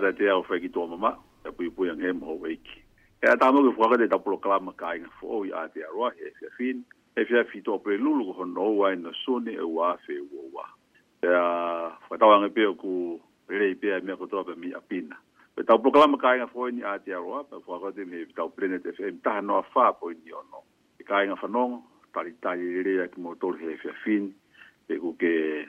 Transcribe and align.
ta 0.00 0.12
te 0.16 0.28
au 0.32 0.42
fai 0.48 0.58
ki 0.64 0.70
tō 0.72 0.84
mama, 0.88 1.14
ta 1.44 1.52
pui 1.52 1.68
pui 1.70 1.90
ang 1.92 2.00
hemo 2.02 2.28
hau 2.32 2.46
eiki. 2.48 2.80
E 3.20 3.28
a 3.28 3.34
tāmo 3.38 3.62
ki 3.66 3.74
whakate 3.78 4.06
ta 4.10 4.18
pulo 4.20 4.38
kalama 4.40 4.72
ka 4.76 4.94
inga 4.96 5.10
fō 5.20 5.42
i 5.48 5.52
a 5.54 5.66
te 5.72 5.84
aroa 5.84 6.12
he 6.18 6.32
fia 6.40 6.50
fin, 6.56 6.82
e 7.16 7.24
fia 7.28 7.42
fi 7.50 7.60
tō 7.66 7.76
pere 7.84 7.98
lulu 8.00 8.30
ko 8.30 8.38
hono 8.40 8.66
ua 8.78 8.92
i 8.94 8.98
na 9.00 9.12
sone 9.24 9.52
e 9.56 9.64
ua 9.66 9.92
fe 10.06 10.16
ua 10.30 10.44
ua. 10.54 10.66
E 11.24 11.28
a 11.36 11.44
whakatawa 12.08 12.38
ange 12.40 12.52
peo 12.56 12.74
ku 12.80 12.92
rei 13.50 13.74
pia 13.76 14.00
mea 14.04 14.16
kotoa 14.16 14.44
pa 14.48 14.56
mi 14.56 14.72
a 14.76 14.80
pina. 14.80 15.18
E 15.60 15.64
ta 15.66 15.76
pulo 15.76 15.92
kalama 15.92 16.16
ka 16.18 16.34
inga 16.38 16.48
fō 16.52 16.70
i 16.70 16.78
ni 16.78 16.86
a 16.86 16.96
te 16.98 17.12
aroa, 17.14 17.44
pa 17.50 17.60
whakate 17.66 18.06
me 18.08 18.24
ta 18.36 18.48
u 18.48 18.52
plenet 18.56 18.86
FM 18.96 19.20
taha 19.24 19.44
noa 19.44 19.64
fā 19.74 19.90
po 20.00 20.10
i 20.12 20.16
ni 20.16 20.32
ono. 20.32 20.64
E 21.00 21.04
ka 21.04 21.20
inga 21.24 21.36
whanongo, 21.42 21.84
tari 22.14 22.32
tari 22.42 22.80
rei 22.86 23.04
a 23.04 23.08
ki 23.12 23.20
motor 23.20 23.58
he 23.60 23.76
fia 23.82 23.94
fin, 24.04 24.32
e 24.88 24.96
ku 25.00 25.12
ke... 25.20 25.68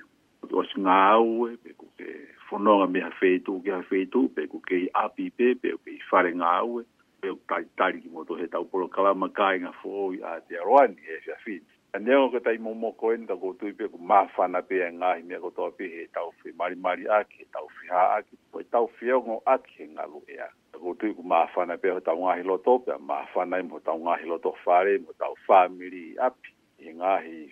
Tuas 0.49 0.71
ngāu, 0.73 1.43
e 1.53 1.73
ku 1.77 1.85
ke 2.01 2.07
fononga 2.51 2.87
me 2.91 2.99
hafeitu, 2.99 3.53
ke 3.63 3.71
hafeitu, 3.71 4.25
pe 4.35 4.43
ku 4.51 4.59
kei 4.67 4.89
api 5.03 5.29
pe, 5.37 5.53
pe 5.61 5.71
ku 5.71 5.77
kei 5.87 6.01
whare 6.11 6.31
ngā 6.35 6.47
aue, 6.61 6.83
pe 7.23 7.29
ku 7.31 7.39
tai 7.47 7.63
tari 7.79 8.01
ki 8.03 8.09
moto 8.11 8.35
he 8.35 8.47
tau 8.51 8.65
polo 8.67 8.89
kalama 8.91 9.29
kāi 9.39 9.61
ngā 9.63 9.71
fōi 9.79 10.19
a 10.19 10.33
te 10.49 10.57
aroani 10.59 10.99
he 11.07 11.19
whiawhiti. 11.27 11.69
A 11.95 11.99
nengo 11.99 12.27
ka 12.33 12.39
tai 12.43 12.57
momo 12.65 12.91
koen, 12.99 13.23
ta 13.29 13.35
kou 13.39 13.53
tui 13.61 13.71
pe 13.79 13.87
ku 13.93 13.99
māwhana 14.11 14.59
pe 14.67 14.81
a 14.83 14.89
ngāhi 14.95 15.23
mea 15.29 15.39
kotoa 15.43 15.71
pe 15.77 15.87
he 15.93 16.03
tau 16.17 16.29
whi 16.43 16.51
mari 16.59 16.75
mari 16.85 17.07
aki, 17.19 17.39
he 17.39 17.47
tau 17.55 17.71
ha 17.89 18.03
a 18.03 18.17
aki, 18.19 18.35
po 18.51 18.59
he 18.59 18.65
tau 18.75 18.89
whi 18.99 19.13
ongo 19.15 19.39
aki 19.55 19.77
he 19.79 19.87
ngā 19.95 20.05
lue 20.11 20.39
a. 20.43 20.49
Ta 20.75 20.81
kou 20.83 20.95
tui 20.99 21.15
ku 21.17 21.23
māwhana 21.33 21.77
pe 21.83 21.91
a 21.95 21.99
tau 22.09 22.17
ngāhi 22.27 22.43
loto, 22.47 22.79
pe 22.87 22.91
a 22.95 22.99
māwhana 23.11 23.59
i 23.63 23.63
e, 23.65 23.69
mo 23.71 23.79
tau 23.87 23.99
ngāhi 24.07 24.27
loto 24.31 24.51
whare, 24.65 24.97
mo 25.03 25.15
tau 25.23 25.35
whamiri 25.47 26.07
api, 26.27 26.53
he 26.83 26.95
ngāhi 26.99 27.43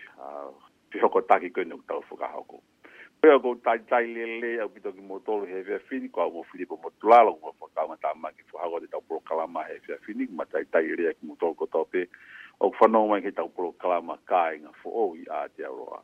pihoko 0.95 1.23
taki 1.29 1.51
koen 1.55 1.69
nuk 1.75 1.87
tau 1.91 2.03
whukahoko. 2.11 2.59
Pea 3.21 3.39
go 3.43 3.51
tai 3.67 3.79
tai 3.91 4.07
le 4.13 4.25
le 4.39 4.61
au 4.63 4.69
pito 4.71 4.91
ki 4.95 5.01
motoro 5.03 5.43
he 5.45 5.61
vea 5.61 5.79
fini, 5.91 6.07
kwa 6.07 6.29
mo 6.31 6.43
fini 6.51 6.65
po 6.65 6.79
motulala, 6.83 7.31
kwa 7.31 7.51
mo 7.59 7.67
kama 7.75 7.97
ta 7.97 8.13
ma 8.15 8.31
ki 8.31 8.43
fuhago 8.47 8.79
te 8.79 8.87
tau 8.87 9.01
polo 9.01 9.19
kalama 9.19 9.59
he 9.67 9.75
vea 9.87 9.97
fini, 10.05 10.27
ma 10.31 10.45
tai 10.47 10.63
tai 10.71 10.87
le 10.95 11.11
ki 11.19 11.27
motoro 11.27 11.51
ko 11.53 11.65
tau 11.67 11.83
pe, 11.83 12.05
o 12.63 12.69
kwhanau 12.71 13.09
mai 13.09 13.19
ke 13.21 13.31
tau 13.35 13.49
polo 13.51 13.75
kalama 13.75 14.15
ka 14.23 14.53
e 14.55 14.59
nga 14.63 14.71
fo 14.79 14.89
o 14.95 15.03
i 15.19 15.27
a 15.29 15.49
te 15.51 15.67
aroa. 15.67 15.99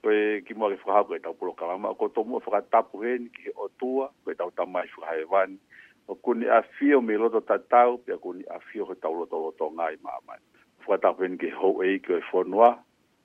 Pe 0.00 0.40
ki 0.48 0.56
mo 0.56 0.72
ke 0.72 0.80
fuhago 0.80 1.12
te 1.12 1.20
tau 1.28 1.36
polo 1.36 1.52
kalama, 1.52 1.92
ko 1.94 2.08
to 2.08 2.24
mua 2.24 2.40
whakatapu 2.40 3.04
he 3.04 3.18
ni 3.18 3.28
ki 3.36 3.50
he 3.50 3.56
o 3.60 3.68
tua, 3.76 4.08
koe 4.24 4.32
tau 4.34 4.48
tamai 4.56 4.88
fuhae 4.96 5.28
vani, 5.28 5.60
o 6.08 6.16
kuni 6.24 6.48
a 6.48 6.64
fio 6.78 7.04
me 7.04 7.20
loto 7.20 7.40
tatau, 7.44 8.00
pia 8.00 8.16
kuni 8.16 8.48
a 8.48 8.58
fio 8.72 8.88
ke 8.88 8.96
tau 8.96 9.12
loto 9.12 9.36
loto 9.44 9.68
ngai 9.76 10.00
maamai. 10.00 10.40
Fuhatapu 10.88 11.20
he 11.28 11.34
ni 11.36 11.36
ke 11.36 11.52
hou 11.52 11.84
e 11.84 11.98
ki 12.00 12.16
o 12.16 12.16
e 12.16 12.24
fonua, 12.32 12.72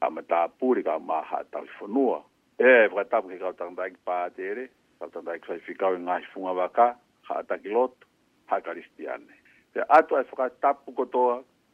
a 0.04 0.12
me 0.12 0.20
tapu 0.28 0.76
re 0.76 0.84
ka 0.84 1.00
maha 1.00 1.46
fo 1.80 1.88
noa 1.88 2.20
e 2.58 2.88
vra 2.88 3.04
ta 3.10 3.20
pri 3.22 3.36
ka 3.40 3.52
tan 3.60 3.76
bag 3.76 3.98
pa 4.08 4.30
tere 4.32 4.70
ka 5.00 5.10
tan 5.12 5.26
bag 5.28 5.44
sai 5.48 5.60
fika 5.60 5.92
un 5.92 6.08
ai 6.08 6.24
funa 6.32 6.54
vaka 6.56 6.96
ha 7.28 7.42
ta 7.44 7.58
kilot 7.60 7.92
ha 8.48 8.62
kristiane 8.64 9.36
se 9.76 9.84
ato 9.90 10.16
e 10.20 10.24
fra 10.32 10.48
ta 10.64 10.72
pu 10.74 10.94
ko 10.96 11.06
to 11.06 11.24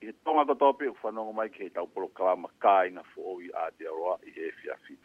i 0.02 0.09
tonga 0.25 0.46
ko 0.50 0.53
to 0.58 0.72
pi 0.80 0.90
fo 1.02 1.12
no 1.14 1.30
mai 1.38 1.50
ke 1.53 1.69
ta 1.69 1.86
polo 1.86 2.08
ka 2.18 2.34
ma 2.36 2.50
kai 2.66 2.90
na 2.90 3.06
fo 3.14 3.38
a 3.62 3.69
de 3.78 3.86
ro 3.86 4.18
e 4.25 4.50
fia 4.62 4.75
fi 4.88 4.97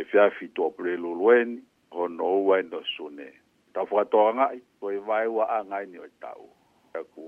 e 0.00 0.04
fiafi 0.04 0.48
to 0.54 0.70
pre 0.74 0.96
lo 0.96 1.14
loen 1.14 1.62
ho 1.94 2.06
no 2.08 2.34
wa 2.48 2.58
e 2.58 2.62
no 2.62 2.82
sune 2.96 3.30
ta 3.72 3.84
fo 3.84 4.02
to 4.04 4.34
nga 4.34 4.50
i 4.54 4.58
ko 4.80 4.90
vai 5.06 5.28
wa 5.30 5.46
a 5.46 5.62
nga 5.62 5.78
ni 5.86 5.98
o 5.98 6.02
e 6.06 6.10
ta 6.20 6.34
u 6.34 6.50
ku 7.14 7.24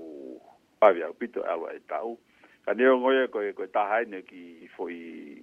pa 0.79 0.91
pito 1.15 1.39
alo 1.47 1.71
e 1.71 1.79
ta 1.87 2.03
u 2.03 2.19
ka 2.67 2.75
ne 2.75 2.83
ngo 2.99 3.15
ko 3.31 3.39
ko 3.55 3.63
ta 3.71 3.87
hai 3.87 4.03
ne 4.05 4.19
ki 4.27 4.67
foi 4.75 5.39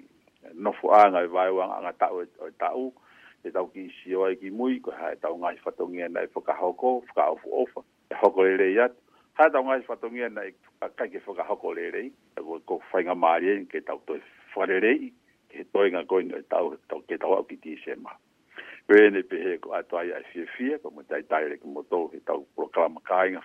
no 0.54 0.72
fu 0.72 0.88
anga 0.92 1.22
e 1.22 1.26
vai 1.26 1.50
wa 1.50 1.76
anga 1.78 1.92
ta 1.92 2.08
e- 2.08 2.28
o 2.38 2.46
e 2.48 2.52
tau 2.58 2.78
u 2.78 2.94
e 3.44 3.50
ta 3.50 3.64
ki 3.72 3.88
si 4.02 4.14
o 4.14 4.26
ki 4.36 4.50
mui 4.50 4.80
ko 4.80 4.90
ha 4.90 5.14
ta 5.20 5.28
nga 5.32 5.54
fa 5.64 5.70
to 5.72 5.86
nge 5.88 6.08
na 6.12 6.26
fo 6.32 6.40
ka 6.40 6.52
ho 6.54 6.72
ko 6.74 7.02
e 8.10 8.14
ho 8.14 8.42
le 8.42 8.72
ya 8.74 8.88
ha 9.38 9.48
tau 9.50 9.64
nga 9.64 9.80
fa 9.86 9.96
to 9.96 10.08
nge 10.10 10.28
na 10.32 10.42
ka 10.96 11.06
ke 11.06 11.20
fo 11.20 11.32
ka 11.34 11.42
ho 11.44 11.56
ko 11.56 11.72
le 11.72 11.90
rei 11.90 12.08
e 12.36 12.40
ko 12.42 12.60
ko 12.66 12.80
fa 12.90 13.00
nga 13.02 13.14
ma 13.14 13.36
re 13.40 13.64
ke 13.66 13.80
tau 13.80 14.00
to 14.06 14.18
fo 14.52 14.64
re 14.66 14.80
re 14.80 14.94
ke 15.48 15.64
to 15.72 15.78
nga 15.88 16.04
ko 16.04 16.20
nga 16.20 16.40
ta 16.50 16.58
to 16.90 17.00
ke 17.08 17.16
ta 17.16 17.26
ki 17.48 17.56
ti 17.60 17.76
se 17.84 17.94
ma 17.96 18.12
pe 18.88 19.58
ko 19.62 19.72
a 19.72 19.82
to 19.86 20.02
ya 20.02 20.20
fi 20.34 20.44
fi 20.56 20.76
ko 20.82 20.90
mo 20.90 21.00
ta 21.08 21.16
ta 21.28 21.38
re 21.40 21.56
ko 21.56 21.66
mo 21.68 21.82
to 21.88 22.08
ke 22.12 22.18
ta 22.26 22.34
pro 22.56 22.66
ka 22.68 22.88
ma 22.88 23.00
ka 23.02 23.24
nga 23.28 23.42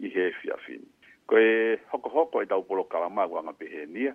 i 0.00 0.08
he 0.08 0.32
fi 0.32 0.48
a 0.52 0.56
fin 0.66 0.80
ko 1.28 1.36
e 1.38 1.76
ho 1.92 1.96
ko 1.98 2.08
ho 2.10 2.22
ko 2.28 2.44
ta 2.44 2.58
pro 2.60 2.84
ka 2.84 3.08
ma 3.08 3.24
ko 3.28 3.40
nia 3.88 4.12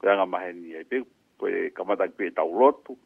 kuanga 0.00 0.26
maheni 0.26 0.74
ai 0.76 0.84
pe 0.84 0.98
koe 1.38 1.70
kamata 1.76 2.06
ki 2.08 2.16
pe 2.16 2.30
tau 2.30 2.52
lotu, 2.58 2.96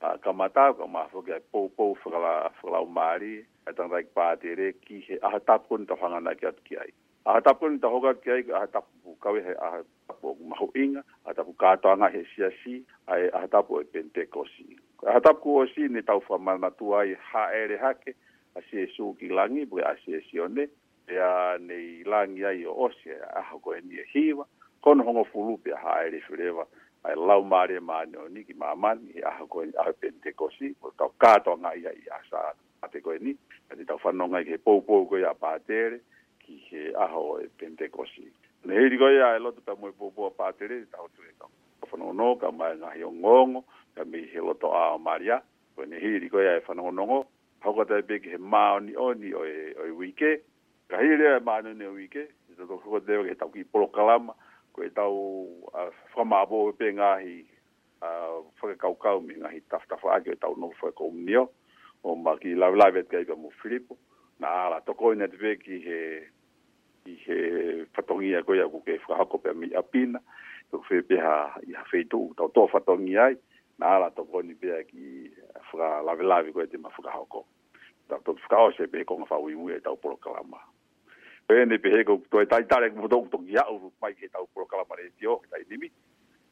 a 0.00 0.16
kamata 0.18 0.70
ka 0.78 0.84
ma 0.86 1.02
fo 1.12 1.20
ke 1.22 1.34
po 1.52 1.68
po 1.76 1.94
fo 2.02 2.10
la 2.10 2.50
fo 2.60 2.70
la 2.70 2.82
mari 2.86 3.42
eta 3.68 3.86
ra 3.90 4.00
ki 4.02 4.10
pa 4.14 4.34
te 4.36 4.54
re 4.54 4.72
ki 4.84 5.00
he 5.06 5.18
a 5.22 5.38
ta 5.40 5.58
kon 5.68 5.86
ta 5.86 5.94
hanga 6.00 6.20
na 6.20 6.34
ki 6.34 6.46
at 6.46 6.58
ki 6.64 6.76
ai 6.78 6.90
a 7.28 7.40
ta 7.44 7.54
kon 7.54 7.78
ta 7.82 7.88
hoga 7.90 8.14
ki 8.22 8.30
ai 8.30 8.42
a 8.62 8.66
ta 8.70 8.80
pu 9.02 9.14
ka 9.20 9.30
he 9.34 9.54
a 9.68 9.82
ta 10.08 10.14
pu 10.20 10.34
ma 10.48 10.56
inga 10.78 11.02
a 11.28 11.34
ta 11.34 11.42
pu 11.42 11.52
ka 11.60 11.74
ta 11.82 11.94
nga 11.98 12.08
he 12.14 12.22
si 12.30 12.46
si 12.62 12.74
ai 13.10 13.26
a 13.34 13.46
ta 13.50 13.62
pu 13.62 13.80
e 13.82 13.84
pente 13.84 14.22
ko 14.30 14.46
si 14.54 14.66
a 15.06 15.18
ta 15.20 15.34
o 15.34 15.66
si 15.66 15.88
ni 15.90 16.02
ta 16.02 16.18
fo 16.22 16.38
ma 16.38 16.54
na 16.56 16.70
tu 16.70 16.94
ai 16.94 17.14
ha 17.30 17.50
ere 17.54 17.78
hake, 17.78 18.14
ke 18.14 18.14
a 18.58 18.62
si 18.70 18.86
su 18.94 19.14
ki 19.18 19.28
langi 19.34 19.66
bu 19.66 19.78
a 19.82 19.94
si 20.04 20.14
si 20.30 20.38
one 20.38 20.68
e 21.10 21.16
a 21.18 21.56
nei 21.58 22.02
langi 22.06 22.44
ai 22.46 22.62
o 22.64 22.90
si 23.02 23.10
a 23.10 23.42
ho 23.50 23.58
ko 23.58 23.74
e 23.74 23.80
ni 23.82 23.98
e 23.98 24.06
hiwa 24.14 24.46
kono 24.80 25.04
hongo 25.04 25.24
fulu 25.24 25.56
pia 25.58 25.76
haere 25.76 26.20
fureva 26.20 26.66
ai 27.04 27.14
lau 27.14 27.44
mare 27.44 27.80
mani 27.80 28.16
o 28.16 28.28
niki 28.28 28.54
maman 28.54 29.00
i 29.14 29.22
aha 29.22 29.46
koe 29.46 29.66
ni 29.66 29.72
aha 29.80 29.92
pente 29.92 30.32
kosi 30.32 30.74
o 30.82 30.90
tau 30.90 31.08
kato 31.18 31.56
nga 31.58 31.74
ia 31.74 31.92
i 31.92 32.04
asa 32.20 32.54
ate 32.82 33.00
koe 33.00 33.18
ni 33.18 33.36
ati 33.70 33.84
tau 33.84 33.98
whanonga 34.04 34.40
i 34.40 34.44
ke 34.44 34.58
pou 34.58 34.80
pou 34.82 35.06
koe 35.06 35.22
a 35.26 35.34
pātere 35.34 36.00
ki 36.46 36.56
ke 36.70 36.80
aha 36.94 37.18
o 37.18 37.38
e 37.42 37.48
pente 37.58 37.88
kosi 37.90 38.26
ne 38.66 38.74
heiri 38.74 38.98
koe 38.98 39.18
a 39.22 39.34
e 39.36 39.42
loto 39.42 39.60
pia 39.62 39.74
mo 39.74 39.90
pou 39.98 40.10
pou 40.14 40.28
a 40.30 40.34
pātere 40.40 40.80
i 40.82 40.88
tau 40.92 41.08
tue 41.14 41.30
tau 41.38 41.50
no 42.12 42.34
ka 42.36 42.50
mai 42.50 42.76
na 42.76 42.92
o 43.06 43.10
ngongo 43.12 43.64
ka 43.94 44.04
mi 44.04 44.26
he 44.32 44.40
loto 44.40 44.70
a 44.74 44.94
o 44.94 44.98
maria 44.98 45.40
koe 45.76 45.86
ne 45.86 45.96
heiri 45.98 46.28
koe 46.30 46.46
a 46.48 46.56
e 46.58 46.62
whanonongo 46.68 47.24
hoko 47.64 47.84
tai 47.84 48.02
pe 48.02 48.18
ki 48.20 48.30
he 48.34 48.38
maoni 48.38 48.94
o 48.96 49.12
ni 49.14 49.32
o 49.34 49.44
e, 49.44 49.74
e 49.86 49.90
wike 49.90 50.42
ka 50.88 50.96
hiri 50.98 51.16
rea 51.16 51.36
e 51.38 51.40
maoni 51.40 51.70
o 51.86 51.96
e 51.98 52.08
do 52.08 52.22
i 52.50 52.54
tato 52.54 52.78
kukotewa 52.78 53.24
ke 53.24 53.34
tau 53.34 53.50
ki 53.50 53.64
polo 53.64 53.86
kalama 53.86 54.34
ko 54.78 54.84
e 54.86 54.90
tau 54.94 55.46
a 55.74 55.88
whama 56.14 56.38
a 56.44 56.46
bohe 56.46 56.72
pe 56.78 56.92
ngahi 56.94 57.36
a 58.02 58.08
whakakaukau 58.60 59.18
me 59.26 59.34
ngahi 59.34 59.58
taftafa 59.70 60.08
ake 60.16 60.38
tau 60.38 60.54
no 60.54 60.70
whakau 60.82 61.10
mnio 61.10 61.48
o 62.04 62.14
maki 62.14 62.54
lau 62.54 62.74
laivet 62.78 63.10
kei 63.10 63.26
ka 63.26 63.34
mo 63.34 63.50
Filipo 63.60 63.98
na 64.38 64.46
ala 64.70 64.80
toko 64.86 65.10
i 65.12 65.16
netwe 65.18 65.58
ki 65.64 65.74
he 65.86 66.00
ki 67.04 67.12
he 67.26 67.38
whatongia 67.96 68.44
koi 68.46 68.60
aku 68.62 68.78
ke 68.86 69.02
whakako 69.08 69.38
pe 69.42 69.50
mi 69.52 69.66
apina 69.74 70.22
to 70.70 70.78
whi 70.86 71.02
pe 71.02 71.18
ha 71.18 71.58
i 71.66 71.74
ha 71.74 71.82
tau 72.36 72.48
toa 72.54 72.70
whatongia 72.72 73.34
ai 73.34 73.36
na 73.82 73.86
ala 73.98 74.10
toko 74.14 74.42
ni 74.46 74.54
pe 74.54 74.70
a 74.78 74.82
ki 74.86 75.34
whakalavelavi 75.74 76.54
koi 76.54 76.70
te 76.70 76.78
ma 76.78 76.90
whakako 76.94 77.42
tau 78.08 78.22
toko 78.22 78.38
whakao 78.38 78.70
se 78.78 78.86
pe 78.86 79.02
konga 79.04 79.26
whaui 79.26 79.54
mui 79.58 79.74
e 79.74 79.80
tau 79.82 79.98
polo 79.98 80.14
kalamaa 80.22 80.62
Pēne 81.48 81.78
pe 81.80 81.88
he 81.90 82.02
kou 82.04 82.18
tōi 82.34 82.42
tai 82.50 82.64
tāre 82.70 82.90
kou 82.92 83.06
tōku 83.08 83.30
tōki 83.34 83.54
hau 83.56 83.76
mai 84.04 84.12
ke 84.16 84.28
tau 84.32 84.44
kura 84.52 84.66
kalamare 84.72 85.06
e 85.08 85.12
tio, 85.16 85.38
ke 85.44 85.48
tai 85.54 85.60
nimi. 85.70 85.88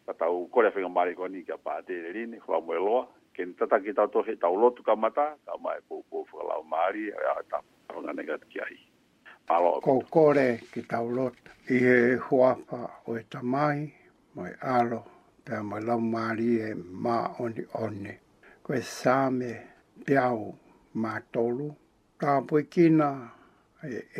Ka 0.08 0.14
tau 0.16 0.38
korea 0.54 0.72
whenga 0.72 0.88
māre 0.94 1.12
kua 1.18 1.28
ni 1.28 1.42
kia 1.44 1.58
pāte 1.60 1.92
e 1.98 2.12
rine, 2.14 2.38
kua 2.40 2.62
mua 2.64 2.78
loa. 2.80 3.02
Ke 3.36 3.44
tata 3.60 3.76
ki 3.84 3.92
tau 3.98 4.08
tōhe 4.14 4.38
tau 4.40 4.56
lotu 4.56 4.86
ka 4.88 4.96
mata, 4.96 5.26
ka 5.44 5.58
mai 5.60 5.76
pō 5.90 5.98
pō 6.08 6.22
whuka 6.24 6.46
lau 6.48 6.64
māri, 6.72 7.10
a 7.12 7.20
rea 7.20 7.36
tā 7.52 7.60
pāronga 7.90 8.14
nega 8.16 8.38
te 8.40 8.48
ki 8.54 8.64
ahi. 8.64 8.80
Ko 9.84 9.98
kore 10.16 10.46
ki 10.72 10.86
tau 10.94 11.12
lotu, 11.18 11.52
i 11.76 11.82
he 11.84 11.98
huapa 12.30 12.80
o 13.04 13.18
e 13.20 13.26
tamai, 13.28 13.84
mai 14.34 14.54
alo, 14.80 15.02
te 15.44 15.58
a 15.60 15.60
mai 15.62 15.84
lau 15.84 16.00
māri 16.08 16.54
e 16.70 16.72
ma 16.80 17.20
oni 17.44 17.68
oni. 17.84 18.16
Koe 18.64 18.80
sāme 18.96 19.52
piau 20.08 20.54
mātolu, 20.96 21.74
tāpui 22.16 22.70
kina 22.72 23.10
mātolu, 23.18 23.32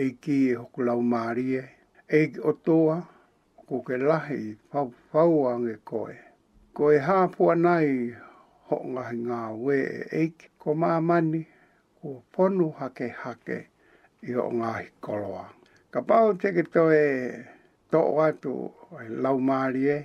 e 0.07 0.09
ki 0.21 0.37
e 0.51 0.55
hoko 0.55 0.83
lau 0.85 1.01
maria, 1.03 1.65
e 2.09 2.33
o 2.45 2.53
toa, 2.53 3.01
ko 3.67 3.81
ke 3.83 3.97
lahi 3.99 4.57
fau, 4.71 4.93
fau 5.13 5.47
ange 5.51 5.77
koe. 5.85 6.17
Ko 6.77 6.93
e 6.93 6.99
hāpua 7.01 7.55
nai 7.57 8.13
ho 8.69 8.77
ngahi 8.85 9.17
ngā 9.27 9.39
we 9.65 9.77
e 9.83 10.03
eik, 10.23 10.51
ko 10.59 10.75
mā 10.75 11.01
mani, 11.01 11.45
ko 12.01 12.23
ponu 12.37 12.71
hake 12.79 13.09
hake 13.09 13.59
i 14.29 14.33
ho 14.37 14.51
ngahi 14.53 14.89
koloa. 15.01 15.47
Ka 15.91 16.01
pau 16.03 16.35
te 16.41 16.53
ke 16.53 16.63
toe 16.63 17.07
tō 17.91 18.01
atu 18.27 18.55
e 19.01 19.09
lau 19.25 19.41
mārie, 19.41 19.99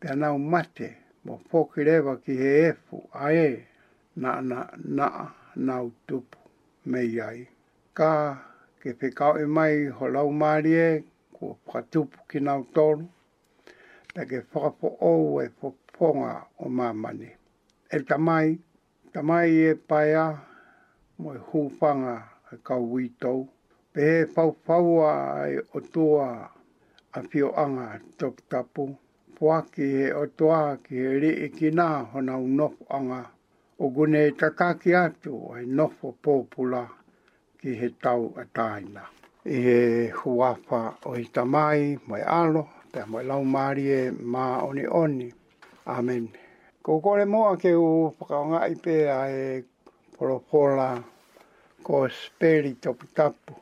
te 0.00 0.12
anau 0.14 0.38
mate 0.38 0.88
mo 1.26 1.40
pōki 1.50 1.84
rewa 1.88 2.16
ki 2.22 2.36
he 2.38 2.52
efu 2.70 3.02
a 3.12 3.32
e 3.34 3.48
na 4.16 4.38
na 4.40 4.64
na 4.96 5.10
na 5.56 5.82
utupu 5.90 6.38
me 6.84 7.00
iai. 7.12 7.44
Ka 7.94 8.12
ke 8.82 8.90
pe 8.98 9.06
e 9.42 9.46
mai 9.56 9.74
ho 9.96 10.06
lau 10.14 10.28
marie 10.42 10.88
ko 11.34 11.46
patupu 11.66 12.18
ki 12.28 12.38
na 12.46 12.52
utoru 12.62 13.06
ta 14.14 14.22
ke 14.30 14.38
fa 14.50 14.58
e 14.68 14.70
po 14.80 14.88
o 15.10 15.10
e 15.44 15.46
po 15.58 15.66
ponga 15.94 16.32
o 16.64 16.66
mamani 16.78 17.30
e 17.96 17.98
tamai 18.08 18.48
tamai 19.12 19.50
e 19.70 19.70
paia 19.88 20.24
mo 21.20 21.30
e 21.38 21.40
hupanga 21.50 22.16
e 22.52 22.54
kau 22.66 22.82
witou 22.92 23.40
pe 23.92 24.00
he 24.10 24.18
pau 24.34 24.50
paua 24.66 25.10
e 25.56 25.58
otua 25.76 26.26
a 27.16 27.18
fio 27.30 27.48
anga 27.64 27.88
top 28.18 28.34
tapu 28.50 28.84
poaki 29.36 29.84
he 29.96 30.06
otua 30.22 30.62
ki 30.84 30.94
he 31.02 31.08
re 31.22 31.30
e 31.46 31.48
ki 31.56 31.68
hona 32.12 32.34
unopo 32.46 32.82
anga 32.96 33.22
o 33.82 33.86
gune 33.94 34.20
e 34.28 34.36
takaki 34.40 34.90
atu 34.94 35.32
e 35.60 35.62
nofo 35.76 36.08
pōpula 36.22 36.84
ki 37.64 37.72
he 37.80 37.88
tau 38.04 38.22
a 38.42 38.44
taina. 38.56 39.02
I 39.54 39.56
he 39.66 39.76
huapa 40.18 40.80
o 41.08 41.12
i 41.24 41.26
tamai, 41.36 41.82
mai 42.08 42.22
alo, 42.40 42.62
te 42.92 43.00
mai 43.10 43.22
lau 43.30 43.42
maari 43.54 43.84
e 43.98 44.00
mā 44.32 44.44
oni 44.68 44.84
oni. 45.02 45.28
Amen. 45.96 46.24
Ko 46.82 47.00
kore 47.04 47.24
moa 47.34 47.54
ke 47.62 47.70
u 47.84 47.90
whakaonga 48.16 48.58
i 48.74 48.76
pē 48.84 48.96
a 49.18 49.20
e 49.42 49.44
poropola 50.14 50.88
ko 51.86 51.96
speri 52.18 52.72
topu 52.82 53.06
tapu 53.16 53.54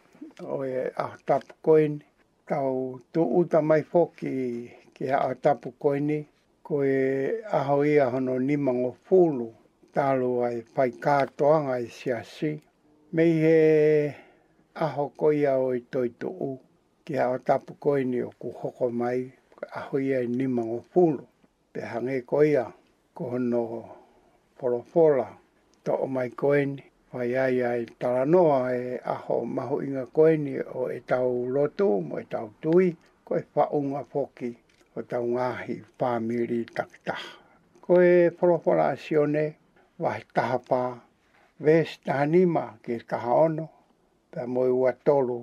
o 0.56 0.62
e 0.64 0.74
a 1.04 1.06
tapu 1.28 1.54
koini. 1.66 2.00
Tau 2.48 2.76
tu 3.12 3.20
uta 3.40 3.60
mai 3.60 3.82
foki 3.92 4.34
ki 4.94 5.04
a 5.28 5.34
tapu 5.44 5.68
koini 5.82 6.18
ko 6.66 6.80
e 6.84 7.04
aho 7.58 7.76
ia 7.92 8.06
hono 8.12 8.38
nimango 8.48 8.92
fulu 9.04 9.48
talu 9.94 10.32
ai 10.46 10.58
pai 10.74 10.90
katoanga 11.04 11.76
i 11.84 11.88
siasi. 11.98 12.50
Amen 12.52 12.68
me 13.12 13.24
he 13.42 13.56
aho 14.76 15.04
koia 15.20 15.52
o 15.58 15.70
i 15.74 15.80
toi 15.92 16.08
tuu, 16.20 16.60
ki 17.04 17.14
hao 17.20 17.36
tapu 17.46 17.72
koi 17.84 18.02
ni 18.10 18.20
o 18.28 18.30
ku 18.40 18.48
hoko 18.58 18.86
mai, 19.00 19.20
aho 19.78 19.98
ia 19.98 20.20
i 20.26 20.28
nima 20.38 20.62
o 20.76 20.78
pulu, 20.92 21.24
pe 21.72 21.80
hange 21.92 22.20
koia, 22.30 22.64
ko 23.14 23.22
hono 23.32 23.62
porofola, 24.58 25.26
to 25.84 25.92
o 26.04 26.06
mai 26.16 26.30
koi 26.42 26.64
ni, 26.74 26.82
Fai 27.10 27.32
ai 27.42 27.56
ai 27.68 27.82
taranoa 28.00 28.58
e 28.76 28.98
aho 29.14 29.36
mahu 29.56 29.76
inga 29.86 30.04
koeni 30.16 30.52
o 30.78 30.82
e 30.96 31.00
tau 31.12 31.28
lotu 31.54 31.88
mo 32.06 32.20
e 32.22 32.26
tau 32.32 32.46
tui 32.62 32.88
ko 33.26 33.32
e 33.34 33.42
whaunga 33.54 34.02
poki 34.12 34.50
o 34.96 35.02
tau 35.10 35.24
ngahi 35.34 35.74
pāmiri 35.98 36.60
taktaha. 36.76 37.30
Ko 37.84 37.94
e 37.98 38.30
porofora 38.38 38.84
asione 38.94 39.44
wahi 39.98 40.22
taha 40.34 40.58
pāmiri. 40.70 41.09
Ves 41.60 42.00
tahanima 42.04 42.78
ki 42.82 42.96
kaha 43.06 43.32
ono, 43.46 43.66
pea 44.32 44.46
moi 44.48 44.70
ua 44.72 44.92
tolu 45.04 45.40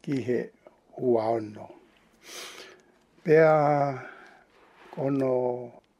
ki 0.00 0.20
he 0.28 0.38
ua 0.96 1.24
ono. 1.36 1.66
Pea 3.22 3.52
kono 4.94 5.32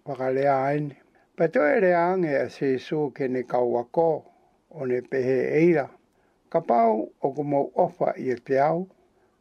whakalea 0.06 0.54
aine. 0.68 0.96
Pa 1.36 1.48
toi 1.48 1.80
rea 1.84 2.06
ange 2.12 2.32
a 2.44 2.46
se 2.50 2.78
ke 3.14 3.28
ne 3.28 3.42
kaua 3.42 3.82
kō, 3.92 4.22
o 4.70 4.86
ne 4.86 5.00
pehe 5.10 5.36
eira. 5.60 5.84
Ka 6.48 6.60
pau 6.60 7.12
o 7.20 7.32
ko 7.36 7.42
mou 7.42 7.70
ofa 7.76 8.14
i 8.16 8.30
e 8.32 8.36
te 8.46 8.56
au, 8.58 8.88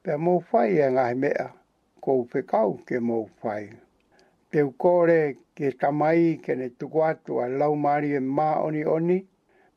pea 0.03 0.17
mou 0.17 0.43
whai 0.51 0.75
e 0.84 0.89
ngahe 0.91 1.15
mea, 1.15 1.46
ko 2.03 2.12
upe 2.19 2.41
kau 2.51 2.75
ke 2.86 3.00
mou 3.00 3.24
fai. 3.39 3.69
Te 4.51 4.60
ukore 4.63 5.38
ke 5.55 5.72
tamai 5.79 6.36
ke 6.43 6.51
ne 6.55 6.67
tuku 6.77 7.00
atu 7.10 7.39
a 7.43 7.48
laumari 7.48 8.12
e 8.12 8.19
mā 8.19 8.51
oni 8.67 8.84
oni, 8.86 9.19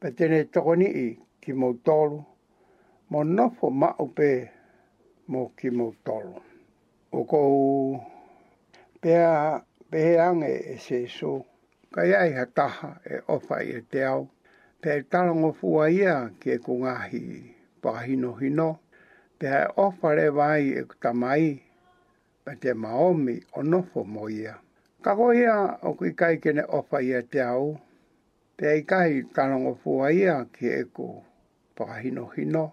pe 0.00 0.08
tene 0.18 0.38
tokoni 0.54 0.86
i 0.96 1.06
ki 1.44 1.50
mou 1.60 1.74
tolu, 1.86 2.18
mo 3.12 3.20
nofo 3.36 3.66
ma 3.80 3.88
upe 4.04 4.28
mo 5.30 5.40
ki 5.60 5.68
mou 5.78 5.92
tolu. 6.08 6.36
O 7.16 7.24
kou 7.30 7.50
pea 9.04 9.30
pehe 9.92 10.14
ange 10.28 10.52
e 10.72 10.76
se 10.84 10.98
so, 11.16 11.32
ka 11.92 12.00
iai 12.10 12.30
ha 12.38 12.44
taha 12.56 12.90
e 13.04 13.20
ofa 13.34 13.56
i 13.60 13.70
e 13.82 13.82
te 13.92 14.00
au, 14.12 14.22
pe 14.80 14.92
talongo 15.12 15.50
fua 15.60 15.84
ia 16.00 16.16
ki 16.40 16.48
e 16.56 16.56
kungahi 16.64 17.22
pahino 17.84 18.30
hino, 18.40 18.70
pe 19.38 19.46
ha 19.52 19.62
e 19.66 19.68
ofa 19.86 20.08
re 20.18 20.28
vai 20.38 20.64
e 20.80 20.86
kutamai, 20.94 21.46
pe 22.48 22.52
te 22.64 22.70
maomi 22.82 23.36
o 23.58 23.68
nofo 23.74 24.00
mo 24.14 24.24
ia. 24.42 24.54
Kako 25.04 25.26
ia 25.42 25.56
o 25.86 25.92
kui 25.98 26.12
kai 26.20 26.34
kene 26.42 26.62
ofa 26.80 26.98
i 27.08 27.12
e 27.20 27.24
te 27.32 27.38
au, 27.54 27.68
Pe 28.60 28.68
ai 28.68 28.82
kai 28.82 29.22
tanongo 29.34 29.72
fua 29.82 30.06
ia 30.20 30.36
ki 30.52 30.66
e 30.68 30.82
ko 30.96 31.06
whakahino 31.78 32.24
hino. 32.36 32.64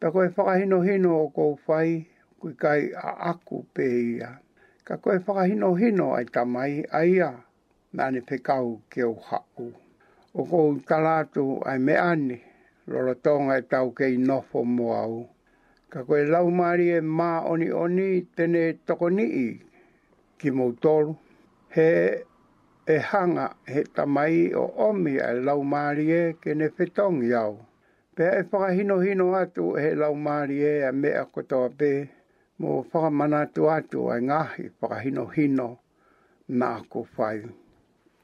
Pe 0.00 0.06
koe 0.12 0.26
whakahino 0.36 0.78
hino 0.88 1.10
o 1.24 1.28
kou 1.36 1.52
whai, 1.66 1.90
kui 2.38 2.52
kai 2.64 2.82
a 3.08 3.32
aku 3.32 3.56
pe 3.74 3.84
ia. 4.16 4.30
Ka 4.86 4.94
koe 5.02 5.16
whakahino 5.24 5.68
hino 5.80 6.06
ai 6.18 6.26
tamai 6.34 6.72
a 6.84 7.00
ia, 7.16 7.30
nane 7.96 8.20
pe 8.28 8.36
kau 8.48 8.68
ke 8.92 9.02
o 9.08 9.14
hau. 9.26 9.72
O 10.34 10.40
kou 10.50 10.68
talatu 10.90 11.44
ai 11.68 11.78
me 11.86 11.94
ane, 12.12 12.38
lorotonga 12.90 13.54
e 13.62 13.64
tau 13.72 13.86
kei 13.98 14.14
nofo 14.28 14.58
mo 14.76 14.86
au. 15.04 15.16
Ka 15.92 15.98
koe 16.08 16.22
lau 16.32 16.46
e 16.48 17.00
mā 17.18 17.30
oni 17.52 17.68
oni 17.82 18.08
tene 18.36 18.62
tokoni 18.86 19.24
i 19.46 19.48
ki 20.38 20.48
mou 20.56 20.72
He 21.74 21.90
e 22.86 22.98
hanga 22.98 23.54
he 23.64 23.82
tamai 23.94 24.52
o 24.54 24.64
omi 24.88 25.12
e 25.14 25.32
lau 25.38 25.62
marie 25.62 26.34
ke 26.42 26.54
ne 26.54 26.68
fetongi 26.68 27.28
iau. 27.30 27.56
Pea 28.14 28.40
e 28.42 28.42
whakahino 28.50 28.98
hino 29.00 29.30
atu 29.38 29.74
he 29.78 29.94
lau 29.94 30.14
marie 30.14 30.82
a 30.82 30.92
mea 30.92 31.24
kotoa 31.32 31.68
pe, 31.78 32.08
mō 32.60 32.84
whakamanatu 32.90 33.70
atu 33.76 34.10
ai 34.10 34.20
ngahi 34.22 34.64
whakahino 34.80 35.26
hino 35.26 35.78
nā 36.50 36.88
ko 36.90 37.06
whai. 37.16 37.42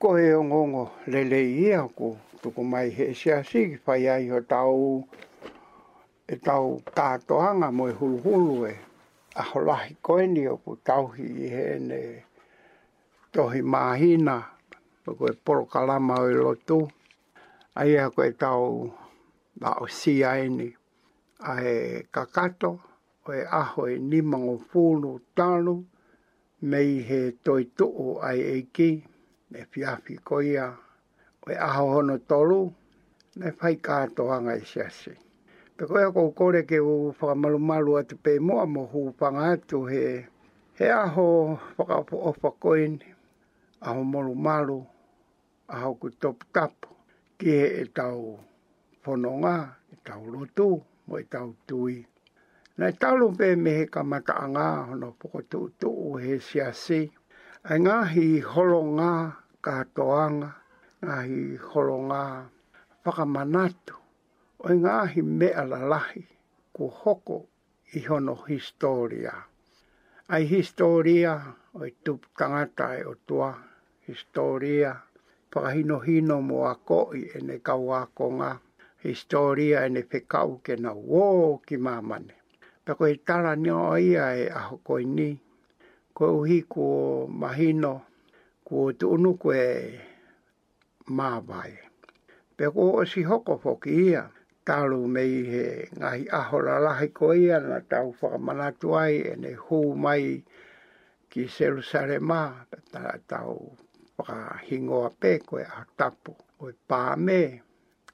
Ko 0.01 0.17
he 0.17 0.35
ongongo 0.35 0.91
lele 1.07 1.39
i 1.39 1.63
ea 1.71 1.87
ko 1.97 2.17
tuku 2.43 2.63
mai 2.65 2.91
he 2.91 3.15
sea 3.15 3.43
siki 3.47 3.79
whai 3.87 4.09
ai 4.09 4.29
ho 4.29 4.41
tau 4.41 5.07
e 6.29 6.37
tau 6.37 6.81
tātohanga 6.97 7.71
mo 7.73 7.87
e 7.89 7.93
hulhulu 7.95 8.67
e 8.71 8.75
a 9.37 9.43
holahi 9.43 9.95
koeni 10.03 10.49
o 10.51 10.57
ku 10.57 10.77
tauhi 10.85 11.27
i 11.47 11.47
he 11.47 11.69
tohi 13.33 13.61
mahina 13.63 14.57
po 15.05 15.13
ko 15.13 15.29
por 15.45 15.61
kalama 15.69 16.17
o 16.17 16.29
lotu 16.33 16.81
ai 17.77 17.93
a 18.01 18.09
e 18.09 18.11
ko 18.17 18.23
tau 18.41 18.65
ba 19.61 19.71
o 19.85 19.87
si 19.87 20.25
ai 20.25 20.49
ni 20.49 20.69
ai 21.51 21.69
kakato 22.15 22.71
o 23.29 23.29
e 23.39 23.43
aho 23.61 23.83
e 23.95 24.01
ni 24.11 24.21
mango 24.31 24.57
fulu 24.69 25.13
talu 25.37 25.75
mei 26.71 26.91
he 27.09 27.21
toi 27.45 27.63
tuu 27.77 28.17
ai 28.29 28.41
e 28.59 28.59
ki 28.75 28.91
e 29.61 29.63
fiafi 29.71 30.15
koia 30.29 30.67
o 31.45 31.47
e 31.53 31.57
aho 31.69 31.85
hono 31.95 32.17
tolu 32.31 32.61
ne 33.39 33.49
fai 33.59 33.75
kato 33.87 34.23
anga 34.37 34.55
e 34.61 34.65
siasi 34.71 35.13
pe 35.77 35.83
ko 35.91 35.97
ko 36.17 36.23
kore 36.39 36.63
ke 36.71 36.79
u 36.81 36.95
whakamalu 37.13 37.59
malu 37.69 37.93
atu 38.01 38.15
pe 38.25 38.33
moa 38.47 38.65
mo 38.75 38.83
hu 38.93 39.01
whanga 39.19 39.43
atu 39.53 39.79
he 39.93 40.05
he 40.79 40.87
aho 41.05 41.27
whakapo 41.77 42.15
o 42.29 42.31
whakoini 42.43 43.09
aho 43.87 44.01
moro 44.03 44.35
maro, 44.35 44.79
aho 45.71 45.91
ku 46.01 46.09
top 46.21 46.45
tap, 46.55 46.75
ki 47.39 47.51
he 47.59 47.67
e 47.83 47.85
tau 47.99 48.23
whanonga, 49.05 49.59
e 49.93 49.97
tau 50.07 50.23
roto, 50.35 50.69
mo 51.07 51.15
e 51.23 51.25
tau 51.33 51.49
tui. 51.69 51.99
Na 52.79 52.89
e 52.91 52.95
talo 53.01 53.27
pe 53.39 53.49
me 53.63 53.71
he 53.79 53.85
ka 53.95 54.03
mata 54.11 54.35
a 54.45 54.47
ngā, 54.55 54.69
hono 54.89 55.09
poko 55.21 55.39
tu 55.51 55.59
tu 55.81 55.89
u 56.09 56.19
he 56.23 56.35
siase, 56.49 57.01
a 57.73 57.75
ngā 57.85 57.97
hi 58.13 58.27
holo 58.51 58.81
ngā 58.99 59.13
ka 59.65 59.75
toanga, 59.97 60.51
ngā 61.05 61.17
hi 61.29 61.41
holo 61.71 61.97
ngā 62.11 62.23
whakamanatu, 63.03 63.95
o 64.67 64.69
ngā 64.83 64.97
hi 65.13 65.23
mea 65.39 65.63
lalahi, 65.71 66.25
ku 66.75 66.91
hoko 67.01 67.39
i 67.95 68.03
hono 68.11 68.35
historia. 68.51 69.35
Ai 70.29 70.45
historia 70.45 71.33
o 71.73 71.85
i 71.89 71.93
tup 72.05 72.27
tangata 72.37 72.93
e 73.01 73.05
o 73.11 73.15
tua, 73.27 73.49
historia 74.13 74.91
whakahinohino 75.53 76.37
mo 76.49 76.59
a 76.73 76.75
koi 76.89 77.21
e 77.37 77.39
ne 77.49 77.57
kaua 77.67 77.97
a 78.05 78.11
konga. 78.19 78.53
Historia 79.07 79.79
e 79.87 79.89
ne 79.95 80.03
whekau 80.11 80.51
ke 80.65 80.75
na 80.85 80.91
wō 81.11 81.25
ki 81.67 81.77
mamane. 81.87 82.35
Pe 82.85 82.93
koe 82.99 83.15
tara 83.27 83.53
ni 83.63 83.71
o 83.83 83.97
ia 84.11 84.27
e 84.43 84.45
aho 84.61 84.75
koe 84.89 85.05
ni. 85.17 85.31
Koe 86.17 86.31
uhi 86.41 86.59
ko 86.75 86.85
mahino 87.41 87.95
ko 88.67 88.79
kua 88.83 88.93
tuunu 88.99 89.31
koe 89.43 89.67
mawai. 91.17 91.75
Pe 92.57 92.65
koe 92.75 92.91
o 93.01 93.03
si 93.11 93.21
hoko 93.31 93.55
whoki 93.65 93.91
ia. 94.11 94.23
Talu 94.69 95.01
mei 95.15 95.35
he 95.53 95.65
ngahi 95.99 96.25
aho 96.41 96.57
lalahi 96.67 97.09
koe 97.19 97.35
ia 97.47 97.59
na 97.71 97.79
tau 97.93 98.07
whakamanatuai 98.21 99.15
e 99.33 99.35
ne 99.43 99.51
hū 99.65 99.81
mai 100.05 100.25
ki 101.31 101.41
Serusare 101.55 102.19
mā. 102.31 102.43
Pe 102.71 102.79
tau 103.33 103.55
waka 104.21 104.39
hingoa 104.67 105.09
koe 105.49 105.63
a 105.79 105.83
tapu. 105.99 106.33
Koe 106.59 106.73
pāme, 106.91 107.39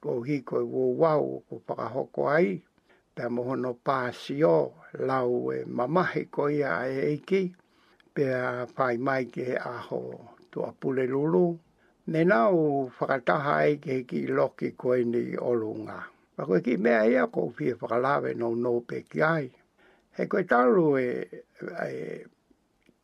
ko 0.03 0.11
hi 0.27 0.35
koe 0.49 0.63
wawau 0.75 1.27
ko 1.47 1.53
paka 1.67 1.85
hoko 1.95 2.21
ai, 2.37 2.49
pe 3.15 3.23
mohono 3.35 3.71
pāsi 3.87 4.35
o 4.43 4.57
lau 5.09 5.33
e 5.51 5.59
mamahe 5.77 6.21
koe 6.35 6.59
a 6.73 6.85
e 6.95 6.97
eiki, 7.13 7.41
pe 8.13 8.23
a 8.33 8.45
whai 8.75 8.95
mai 9.05 9.23
ke 9.33 9.45
aho 9.73 10.01
tu 10.51 10.57
apule 10.69 11.05
lulu. 11.13 11.45
Nena 12.11 12.39
o 12.59 12.91
whakataha 12.97 13.53
ai 13.65 13.73
ke 13.85 13.95
ki 14.09 14.19
loki 14.37 14.69
koe 14.81 14.99
ni 15.11 15.21
olunga. 15.49 15.97
Pako 16.35 16.55
ki 16.65 16.75
mea 16.83 17.01
ea 17.13 17.25
kou 17.33 17.49
whia 17.57 17.75
whakalawe 17.81 18.31
no 18.41 18.49
no 18.63 18.73
pe 18.87 18.97
ki 19.09 19.21
ai. 19.33 19.47
He 20.15 20.27
koe 20.29 20.43
taru 20.51 20.85
e, 21.01 21.07
e 21.89 21.91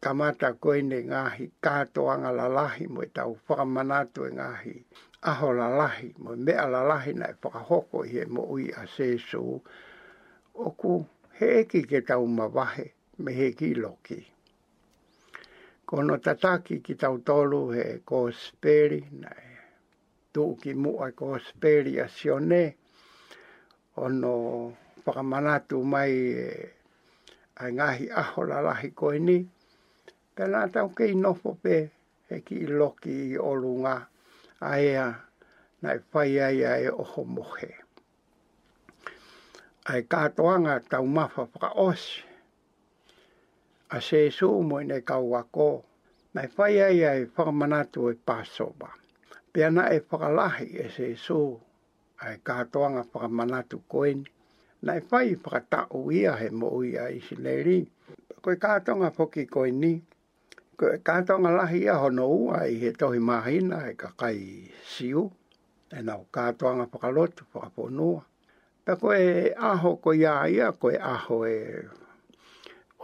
kamata 0.05 0.47
koe 0.61 0.79
ne 0.89 0.97
ngāhi, 1.09 1.45
kātoanga 1.65 2.29
la 2.39 2.45
lahi 2.57 2.85
mo 2.93 3.03
tau 3.15 3.31
whakamanatu 3.47 4.21
e 4.27 4.31
ngāhi, 4.37 4.73
aho 5.31 5.47
la 5.59 5.67
lahi 5.79 6.07
mo 6.21 6.31
me 6.35 6.43
mea 6.45 6.65
la 6.75 6.81
lahi 6.91 7.11
nai 7.19 7.33
whakahoko 7.43 7.99
i 8.21 8.25
mo 8.33 8.41
ui 8.55 8.65
a 8.73 8.83
sēsū, 8.95 9.41
oku 10.65 10.93
he 11.37 11.47
eki 11.61 11.81
ke 11.91 11.99
tau 12.09 12.25
mawahe 12.25 12.87
me 13.21 13.31
he 13.33 13.51
ki 13.53 13.73
loki. 13.75 14.19
Kono 15.87 16.17
tataki 16.17 16.79
ki 16.83 16.95
tau 16.95 17.17
tolu 17.19 17.59
he 17.75 17.85
ko 18.03 18.25
kōsperi 18.25 19.01
nai, 19.21 19.47
tū 20.33 20.43
ki 20.61 20.73
ko 21.15 21.37
speri 21.45 21.99
a 21.99 22.07
sione, 22.09 22.73
ono 23.97 24.35
whakamanatu 25.05 25.85
mai 25.85 26.11
e, 26.11 26.69
ai 27.57 28.09
aho 28.09 28.43
la 28.47 28.61
lahi 28.61 28.91
koe 28.95 29.19
ni, 29.19 29.37
e 30.43 30.47
nā 30.49 30.63
tau 30.73 30.87
kei 30.97 31.11
nofo 31.15 31.51
pe, 31.63 31.77
e 32.33 32.39
ki 32.45 32.55
i 32.65 32.67
loki 32.67 33.13
i 33.33 33.37
olunga, 33.37 33.91
a 34.65 34.71
ea, 34.81 35.03
na 35.81 35.93
i 35.97 36.01
whai 36.13 36.39
ai 36.45 36.63
a 36.65 36.71
e 36.87 36.89
oho 36.89 37.23
mohe. 37.35 37.69
A 39.91 39.97
e 39.99 40.05
kātoanga 40.15 40.79
tau 40.89 41.05
mawha 41.05 41.45
whaka 41.53 41.69
os, 41.85 42.07
a 43.89 44.01
se 44.09 44.23
su 44.31 44.49
mo 44.69 44.81
i 44.81 44.89
nei 44.89 45.03
kau 45.11 45.29
wako, 45.35 45.67
na 46.33 46.47
i 46.47 46.53
whai 46.57 46.81
ai 46.87 47.01
a 47.11 47.15
e 47.21 47.25
whakamanatu 47.35 48.09
e 48.13 48.17
pāsoba. 48.25 48.89
Pea 49.53 49.69
na 49.69 49.89
e 49.93 49.99
whakalahi 50.09 50.69
e 50.85 50.89
se 50.97 51.11
su, 51.25 51.39
a 52.21 52.33
e 52.33 52.39
kātoanga 52.49 53.05
whakamanatu 53.13 53.83
koeni, 53.87 54.25
na 54.87 54.97
e 54.97 55.05
whai 55.11 55.35
whakatau 55.35 56.07
ia 56.19 56.33
he 56.41 56.49
mo 56.49 56.79
ia 56.87 57.05
i 57.13 57.21
sileri, 57.27 57.83
koe 58.41 58.55
kātonga 58.57 59.11
whaki 59.13 59.45
koeni, 59.45 59.49
koe 59.51 59.75
ni, 59.83 59.93
ke 60.81 60.97
kātonga 61.05 61.49
lahi 61.57 61.79
a 61.93 61.95
hono 62.01 62.23
ua 62.35 62.59
i 62.67 62.73
he 62.81 62.89
tohi 62.99 63.19
mahina 63.29 63.81
e 63.89 63.91
ka 64.03 64.07
kai 64.21 64.37
siu, 64.93 65.21
e 65.97 66.01
nau 66.07 66.23
kātonga 66.37 66.87
pakalotu, 66.93 67.45
pakaponua. 67.53 68.23
Pe 68.85 68.95
ko 69.03 69.11
e 69.13 69.51
aho 69.69 69.91
ko 70.07 70.15
ia 70.21 70.31
ia, 70.55 70.71
ko 70.73 70.89
e 70.89 70.97
aho 71.11 71.37
e 71.45 71.57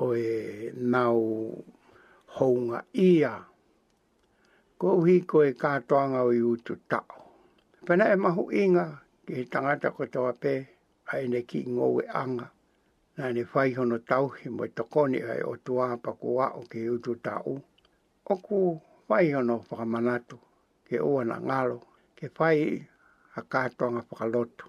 o 0.07 0.09
e 0.15 0.71
nau 0.73 1.21
hounga 2.41 2.81
ia. 3.05 3.35
Ko 4.81 4.97
uhi 5.03 5.21
ko 5.29 5.45
e 5.45 5.53
kātonga 5.63 6.25
o 6.25 6.33
i 6.41 6.41
utu 6.41 6.81
tau. 6.89 7.13
Pena 7.85 8.09
e 8.09 8.17
mahu 8.25 8.49
inga 8.65 8.89
ki 9.27 9.37
he 9.39 9.45
tangata 9.53 9.93
ko 9.93 10.05
toa 10.09 10.33
pē, 10.33 10.59
a 11.13 11.21
ene 11.21 11.45
ki 11.45 11.67
ngowe 11.69 12.09
anga 12.25 12.49
nā 13.17 13.31
ne 13.33 13.41
whaihono 13.49 13.97
tauhi 14.05 14.51
mo 14.53 14.63
i 14.69 14.69
tokoni 14.77 15.23
ai 15.25 15.39
o 15.41 15.55
tuā 15.65 15.87
pa 16.05 16.13
kua 16.21 16.51
o 16.59 16.61
ki 16.69 16.83
utu 16.89 17.15
tāu 17.17 17.55
oku 18.33 18.61
whai 19.09 19.27
ono 19.39 19.55
whakamanatu 19.69 20.35
ke 20.87 20.95
ua 21.11 21.21
na 21.29 21.35
ngalo, 21.47 21.77
ke 22.17 22.25
pai 22.37 22.59
a 23.35 23.41
kātuanga 23.51 24.01
whakalotu. 24.09 24.65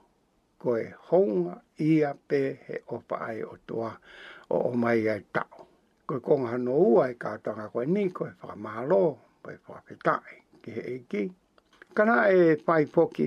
Ko 0.60 0.68
e 0.84 0.94
honga 1.10 1.54
ia 1.88 2.10
pe 2.28 2.38
he 2.66 2.76
opa 2.94 3.16
ai 3.28 3.38
o 3.50 3.54
tua 3.66 3.90
o 4.50 4.56
o 4.70 4.72
mai 4.82 5.00
ai 5.14 5.22
tau. 5.34 5.56
Ko 6.06 6.12
e 6.18 6.22
konga 6.26 6.54
no 6.66 6.74
ua 6.94 7.04
e 7.10 7.14
kātuanga 7.22 7.66
koe 7.72 7.86
ni, 7.94 8.02
ko 8.16 8.22
e 8.26 8.32
whakamalo, 8.40 9.00
ko 9.42 9.48
e 9.50 9.56
whakapetai, 9.64 10.34
ke 10.62 10.70
he 10.76 10.82
eki. 10.96 11.22
Kana 11.94 12.16
e 12.36 12.40
pai 12.66 12.84
poki 12.94 13.26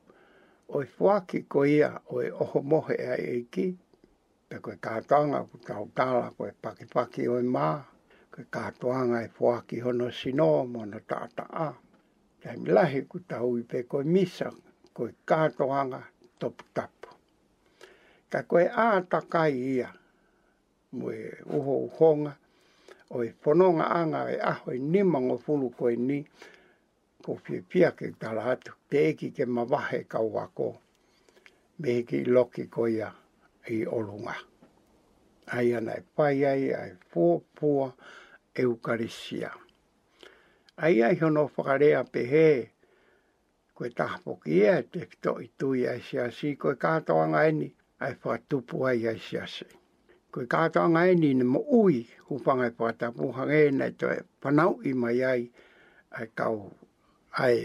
o 0.74 0.82
i 0.86 0.90
fuaki 0.98 1.40
ko 1.52 1.60
ia 1.66 1.90
o 2.14 2.22
e 2.28 2.32
oho 2.42 2.60
mohe 2.72 2.98
ai 3.14 3.24
eki, 3.40 3.68
pe 4.52 4.58
koe 4.66 4.76
kātanga 4.86 5.40
ku 5.50 5.58
tau 5.68 5.84
tāla 5.98 6.30
koe 6.38 6.52
pakipaki 6.64 7.24
oi 7.34 7.44
mā, 7.56 7.68
koe 8.34 8.46
kātuanga 8.56 9.20
e 9.22 9.28
fuaki 9.36 9.78
hono 9.86 10.08
sino 10.20 10.48
mo 10.66 10.82
na 10.90 11.00
tāta 11.12 11.44
ā. 11.66 11.68
Te 12.42 12.56
milahi 12.58 13.04
ku 13.12 13.20
tau 13.30 13.52
i 13.60 13.64
pe 13.74 13.84
koe 13.92 14.02
misa, 14.16 14.50
koe 14.94 15.12
kātuanga 15.32 16.02
topu 16.42 16.66
tapu. 16.74 17.14
Ka 18.32 18.42
koe 18.50 18.66
ā 18.66 18.88
takai 19.14 19.54
ia, 19.76 19.92
mue 20.98 21.20
uho 21.46 21.76
uhonga, 21.86 22.34
oi 23.20 23.30
fononga 23.46 23.86
anga 24.02 24.24
e 24.34 24.40
aho 24.54 24.74
ni 24.90 25.04
mango 25.14 25.38
fulu 25.38 25.70
koe 25.78 25.94
ni, 26.08 26.24
ko 27.24 27.38
pia 27.70 27.92
ke 27.94 28.14
tala 28.18 28.42
atu, 28.58 28.74
te 28.90 29.10
eki 29.14 29.30
ke 29.32 29.46
mawahe 29.46 30.04
kau 30.10 30.26
wako, 30.34 30.74
mehe 31.84 32.02
ki 32.02 32.26
loki 32.26 32.66
koe 32.66 32.90
ia 32.98 33.14
i 33.70 33.86
orunga. 33.86 34.36
Ai 35.48 35.74
ana 35.76 35.94
e 36.00 36.04
pai 36.16 36.46
ai, 36.46 36.74
ai 36.74 36.92
pōpua 37.14 37.92
eukarisia. 38.56 39.50
Ai 40.78 41.04
ai 41.04 41.16
hono 41.22 41.44
whakarea 41.58 42.04
pehe, 42.14 42.72
koe 43.76 43.90
tahapoki 43.98 44.62
ea 44.64 44.82
te 44.92 45.00
pito 45.06 45.40
i 45.42 45.48
tui 45.60 45.88
ai 45.88 46.02
si 46.02 46.20
asi, 46.20 46.56
koe 46.56 46.76
katoa 46.76 47.28
ngaini, 47.28 47.76
ai 48.00 48.16
whatupu 48.24 48.86
ai 48.86 49.08
ai 49.08 49.20
si 49.30 49.38
asi. 49.40 49.66
Koe 50.32 50.46
katoa 50.46 50.90
ngaini 50.90 51.34
ne 51.34 51.44
mo 51.44 51.60
ui, 51.84 52.08
hupanga 52.30 52.66
i 52.70 52.74
e 52.74 52.84
whatapu 52.84 53.26
hange, 53.36 53.72
nei 53.72 53.92
toi 54.00 54.18
panau 54.42 54.78
i 54.90 54.94
mai 54.94 55.24
ai, 55.24 55.50
ai 56.18 56.28
kau, 56.38 56.72
ai 57.44 57.60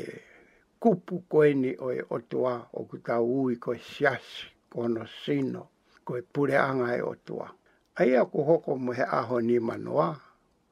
kupu 0.81 1.15
koe 1.29 1.55
ni 1.55 1.77
oe 1.87 2.01
otua, 2.11 2.57
o 2.73 2.81
kutau 2.85 3.25
ui 3.43 3.57
koe 3.57 3.79
si 3.79 4.07
asi, 4.07 4.47
kono 4.73 5.05
sino, 5.25 5.69
ko 6.05 6.13
e 6.21 6.23
pure 6.23 6.55
anga 6.69 6.89
e 6.97 7.03
otua. 7.03 7.49
Ai 7.97 8.13
a 8.17 8.23
ko 8.33 8.39
hoko 8.49 8.71
mo 8.77 8.93
he 8.93 9.05
aho 9.19 9.37
ni 9.41 9.59
manoa, 9.59 10.09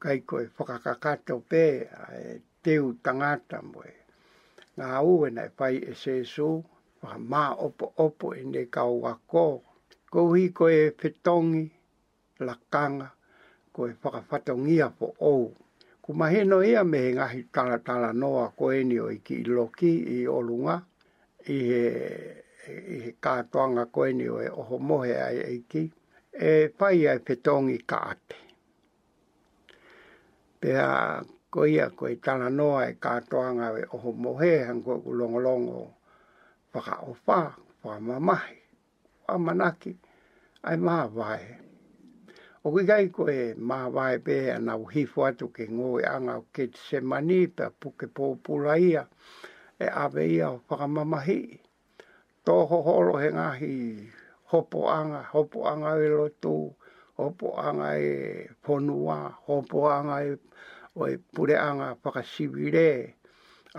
kai 0.03 0.19
ko 0.29 0.35
e 0.41 0.47
whakakakato 0.57 1.35
pē 1.51 1.65
a 2.05 2.07
e 2.35 2.37
teu 2.63 2.85
tangata 3.05 3.59
mo 3.71 3.81
e. 3.83 3.95
Ngā 4.77 4.91
ue 5.11 5.29
na 5.37 5.45
pai 5.59 5.77
e 5.79 5.93
se 6.03 6.15
su, 6.35 6.49
wha 7.03 7.15
mā 7.31 7.43
opo 7.67 7.87
opo 8.05 8.27
e 8.35 8.43
ne 8.53 8.63
kau 8.75 8.93
wako. 9.05 9.49
Ko 10.13 10.21
hi 10.35 10.51
ko 10.57 10.65
e 10.69 10.81
whetongi, 11.01 11.65
lakanga, 12.47 13.09
ko 13.75 13.81
e 13.89 13.93
whakawhatongia 14.03 14.89
po 14.99 15.07
ou. 15.31 15.51
Ko 16.03 16.09
maheno 16.13 16.61
ea 16.67 16.85
me 16.85 16.99
he 17.05 17.11
ngahi 17.17 17.41
tala 17.55 17.79
tala 17.87 18.13
noa 18.13 18.51
ko 18.59 18.73
eni 18.75 18.99
o 19.01 19.09
i 19.11 19.19
ki 19.25 19.35
iloki 19.45 19.93
i 20.19 20.19
olunga, 20.37 20.77
i 21.49 21.59
he 21.69 21.83
i 22.71 22.73
he 23.05 23.09
kātuanga 23.25 23.83
koe 23.97 24.13
ni 24.17 24.27
oe 24.31 24.45
oho 24.63 24.79
mohe 24.89 25.13
ai 25.25 25.37
ei 25.45 25.57
ki, 25.73 25.81
e 26.51 26.51
pai 26.83 26.99
ai 27.13 27.19
petongi 27.31 27.79
ka 27.93 27.99
ate. 28.11 28.37
Pea 30.61 30.87
koia 31.57 31.89
koe 31.99 32.15
tana 32.27 32.49
noa 32.59 32.85
e 32.91 32.95
kātuanga 33.07 33.71
e 33.81 33.83
oho 33.99 34.13
mohe 34.27 34.53
han 34.69 34.81
koe 34.89 34.99
ku 35.07 35.11
longolongo 35.23 35.81
whaka 36.75 36.95
o 37.09 37.17
whā, 37.27 37.41
whā 37.83 37.97
mamahi, 38.11 38.59
whā 39.27 39.35
manaki, 39.49 39.97
ai 40.63 40.77
maha 40.77 41.09
vahe. 41.17 41.51
O 42.63 42.71
kui 42.71 42.87
kai 42.93 43.09
koe 43.17 43.37
maha 43.73 43.91
vahe 43.97 44.23
pe 44.29 44.39
ana 44.55 44.77
u 44.79 44.85
hifu 44.95 45.25
atu 45.33 45.51
ke 45.57 45.67
ngoe 45.73 46.05
anga 46.15 46.39
o 46.45 46.47
ketse 46.55 47.01
mani 47.03 47.41
pe 47.49 47.67
puke 47.81 48.07
pōpula 48.07 48.79
ia 48.79 49.05
e 49.81 49.87
ave 50.05 50.27
ia 50.31 50.51
o 50.53 50.61
whakamamahi. 50.69 51.03
mamahi 51.03 51.61
to 52.47 52.53
ho 52.69 52.79
holo 52.87 53.15
he 53.23 53.29
ngahi 53.39 53.75
hopo 54.51 54.79
anga 54.99 55.21
hopo 55.33 55.59
anga 55.71 55.91
e 56.05 56.07
lotu 56.19 56.57
hopo 57.19 57.47
anga 57.69 57.89
e 57.95 58.13
ponua 58.65 59.19
hopo 59.47 59.79
anga 59.97 60.17
e 60.27 60.33
o 61.01 61.07
e 61.07 61.17
pure 61.33 61.55
anga 61.69 61.87
paka 62.03 62.23
sibire 62.33 62.87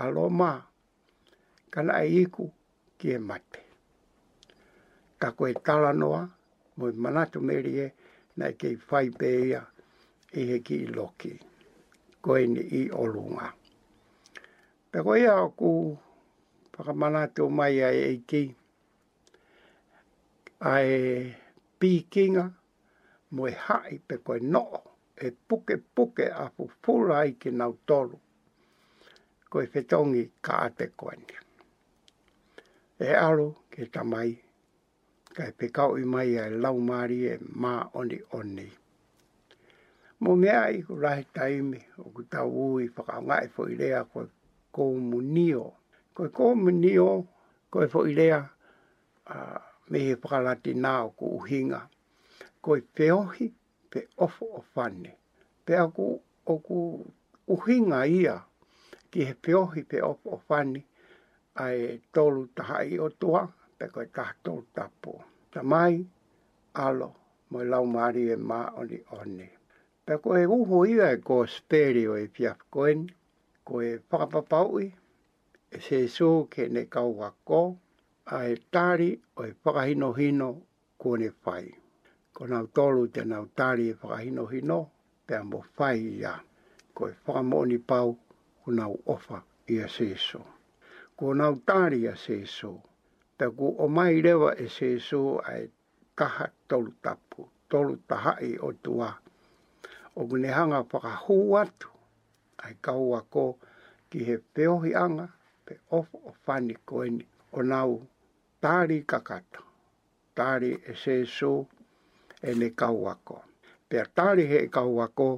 aloma 0.03 0.51
kana 1.73 1.93
e 2.07 2.07
iku 2.23 2.43
ki 2.99 3.07
e 3.15 3.19
mate 3.29 3.61
ka 5.21 5.29
koe 5.37 5.51
tala 5.65 5.89
noa 6.01 6.21
mo 6.77 6.83
i 6.87 6.93
manatu 7.03 7.37
merie 7.49 7.85
na 8.37 8.45
i 8.47 8.51
e 8.55 8.57
kei 8.59 8.75
fai 8.87 9.07
beia 9.19 9.61
i 10.39 10.39
e 10.39 10.43
he 10.49 10.57
ki 10.65 10.75
i 10.87 10.87
loki 10.97 11.33
koe 12.23 12.41
ni 12.53 12.61
i 12.79 12.81
olunga 13.01 13.47
pe 14.91 14.97
koe 15.05 15.17
ia 15.25 15.35
ku 15.59 15.71
whakamana 16.77 17.25
tō 17.35 17.49
mai 17.57 17.81
ai 17.87 17.97
ei 18.09 18.17
kei. 18.27 18.47
Ai 20.73 20.89
pīkinga 21.79 22.45
moe 23.37 23.51
hai 23.65 23.99
pe 24.07 24.17
koe 24.27 24.39
noo 24.55 24.79
e 25.25 25.31
puke 25.47 25.75
puke 25.95 26.25
a 26.43 26.45
pupura 26.57 27.17
ai 27.19 27.31
ki 27.41 27.49
nau 27.59 27.73
tolu. 27.89 28.17
Koe 29.51 29.65
whetongi 29.73 30.23
ka 30.45 30.53
ate 30.67 30.85
koe 30.99 31.15
ni. 31.27 31.35
E 33.07 33.09
aro 33.27 33.47
ke 33.71 33.83
tamai, 33.93 34.29
kai 35.35 35.51
pe 35.57 35.65
kau 35.77 35.91
i 36.01 36.05
mai 36.13 36.31
ai 36.43 36.51
laumari 36.63 37.19
e 37.33 37.35
mā 37.61 37.73
oni 38.01 38.19
oni. 38.39 38.67
Mō 40.23 40.31
mea 40.41 40.61
i 40.77 40.81
ku 40.87 40.93
rahi 41.05 41.23
taimi 41.35 41.79
o 42.03 42.09
ku 42.15 42.21
tau 42.33 42.49
ui 42.65 42.83
whakaungai 42.95 43.45
e 43.49 43.53
fo 43.55 43.61
i 43.71 43.79
rea 43.81 44.01
koe 44.13 44.27
kou 44.75 44.93
munio 45.11 45.65
koe 46.17 46.29
ko 46.37 46.45
minio 46.63 47.05
o, 47.13 47.21
koe 47.73 47.87
po 47.93 47.99
ilea 48.07 48.37
uh, 49.35 49.57
me 49.89 49.97
he 50.07 50.15
pakalati 50.23 50.73
nao 50.85 51.09
ko 51.17 51.25
uhinga. 51.37 51.79
Koe 52.61 52.81
peohi, 52.97 53.47
pe 53.91 53.99
ofo 54.25 54.45
o 54.59 54.63
whane. 54.75 55.11
Pe 55.65 55.73
aku 55.85 56.07
o 56.45 56.53
ku 56.67 56.79
uhinga 57.55 58.03
ia 58.19 58.35
ki 59.11 59.19
he 59.29 59.33
peohi 59.47 59.81
pe 59.89 59.97
ofo 60.11 60.29
o 60.37 60.41
whane 60.49 60.85
ai 61.65 61.99
tolu 62.13 62.47
taha 62.55 62.83
i 62.93 62.99
o 63.01 63.09
tua 63.09 63.41
pe 63.77 63.85
koe 63.95 64.05
taha 64.15 64.33
tolu 64.43 64.65
tapo. 64.77 65.17
Ta 65.51 65.63
mai, 65.63 66.05
alo, 66.85 67.09
mo 67.49 67.59
lau 67.71 67.85
maari 67.95 68.29
e 68.35 68.37
maa 68.49 68.71
oni 68.79 68.99
one. 69.21 69.49
Pe 70.05 70.13
koe 70.23 70.45
uho 70.59 70.85
ia 70.95 71.11
e 71.17 71.21
ko 71.25 71.43
sperio 71.57 72.15
e 72.21 72.27
piaf 72.27 72.59
koen, 72.73 72.99
koe 73.67 73.97
whakapapaui, 74.09 74.93
se 75.81 76.07
su 76.07 76.47
ke 76.51 76.67
ne 76.69 76.85
kau 76.85 77.11
ko, 77.45 77.77
a 78.25 78.43
e 78.47 78.55
tari 78.71 79.19
o 79.37 79.43
e 79.43 79.53
whakahino 79.63 80.13
hino 80.13 80.61
kua 80.97 81.17
ne 81.17 81.29
whai. 81.43 81.73
Ko 82.33 82.45
nau 82.47 82.67
tolu 82.67 83.07
te 83.07 83.23
nau 83.25 83.45
tari 83.55 83.89
e 83.89 83.93
whakahino 83.93 84.45
hino, 84.51 84.89
pe 85.27 85.39
mo 85.43 85.63
whai 85.77 85.99
ia, 86.19 86.41
ko 86.93 87.07
e 87.07 87.13
whakamoni 87.25 87.77
pau 87.77 88.17
ku 88.63 88.71
nau 88.71 88.97
ofa 89.05 89.43
i 89.69 89.79
a 89.79 89.87
se 89.89 90.15
su. 90.15 90.39
Ko 91.17 91.33
nau 91.33 91.55
tari 91.65 92.05
a 92.07 92.15
se 92.15 92.45
su, 92.45 92.79
te 93.37 93.45
ku 93.49 93.75
o 93.79 93.87
mai 93.87 94.21
rewa 94.21 94.53
e 94.55 94.67
se 94.69 94.99
su 94.99 95.39
a 95.43 95.57
e 95.57 95.67
taha 96.15 96.51
tolu 96.67 96.91
tapu, 97.01 97.49
tolu 97.69 97.97
taha 98.07 98.37
i 98.41 98.57
o 98.61 98.73
tua. 98.73 99.09
O 100.15 100.27
kune 100.27 100.47
hanga 100.51 100.83
whakahu 100.83 101.57
atu, 101.57 101.89
ai 102.61 102.75
kaua 102.81 103.21
ko 103.25 103.57
ki 104.09 104.19
he 104.23 104.37
peohi 104.37 104.93
anga, 104.95 105.31
pe 105.65 105.73
of 105.97 106.07
o 106.27 106.29
fani 106.45 106.75
koeni 106.89 107.23
o 107.57 107.59
nau 107.71 107.91
tāri 108.63 108.97
kakata, 109.11 109.61
tāri 110.37 110.71
e 110.91 110.95
se 111.03 111.15
so 111.37 111.53
e 112.49 112.53
ne 112.59 112.69
kauako. 112.81 113.37
Pe 113.89 113.97
a 114.03 114.05
tāri 114.19 114.45
he 114.51 114.59
e 114.65 114.69
kauako 114.77 115.29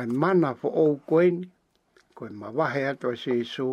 ai 0.00 0.06
mana 0.22 0.52
fo 0.60 0.68
o 0.84 0.86
koeni, 1.10 1.46
koe 2.16 2.28
ma 2.42 2.50
wahe 2.58 2.82
ato 2.90 3.12
e 3.16 3.20
se 3.24 3.38
so, 3.54 3.68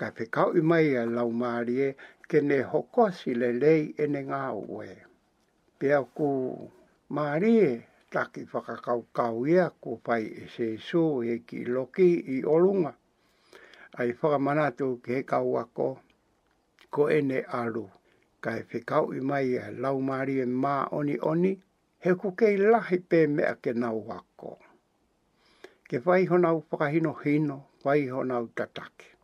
kai 0.00 0.10
pe 0.16 0.24
kau 0.36 0.54
i 0.60 0.62
mai 0.70 0.86
e 1.02 1.04
lau 1.16 1.30
maari 1.42 1.76
e, 1.86 1.90
ke 2.28 2.40
ne 2.48 2.62
hokosi 2.72 3.34
le 3.42 3.50
lei 3.64 3.84
e 4.04 4.08
ne 4.14 4.22
ngā 4.30 4.42
ue. 4.60 4.90
Pe 5.78 5.92
a 5.92 6.00
ku 6.16 6.30
maari 7.16 7.52
e, 7.70 7.72
taki 8.12 8.44
whakakau 8.52 9.06
kau 9.20 9.46
ia 9.52 9.68
ko 9.82 10.00
pai 10.06 10.22
e 10.44 10.48
se 10.56 10.68
so 10.90 11.06
e 11.22 11.40
ki 11.46 11.64
loki 11.76 12.10
i 12.38 12.42
olunga 12.56 12.96
ai 13.96 14.12
whakamanatu 14.20 15.00
ki 15.02 15.12
he 15.14 15.22
kauako, 15.22 15.98
ko 16.90 17.06
ene 17.10 17.44
aru, 17.48 17.86
ka 18.42 18.50
e 18.58 18.62
whikau 18.72 19.12
i 19.14 19.20
mai 19.20 19.54
e 19.54 19.70
laumari 19.70 20.40
e 20.42 20.46
mā 20.46 20.88
oni 20.90 21.18
oni, 21.22 21.54
he 22.02 22.10
kukei 22.14 22.56
lahi 22.58 22.98
pē 22.98 23.26
mea 23.28 23.54
ke 23.62 23.72
nau 23.72 24.02
wako. 24.08 24.58
Ke 25.88 25.98
whaihonau 26.02 26.64
whakahino 26.70 27.12
hino, 27.22 27.62
whaihonau 27.84 28.46
tatake. 28.56 29.14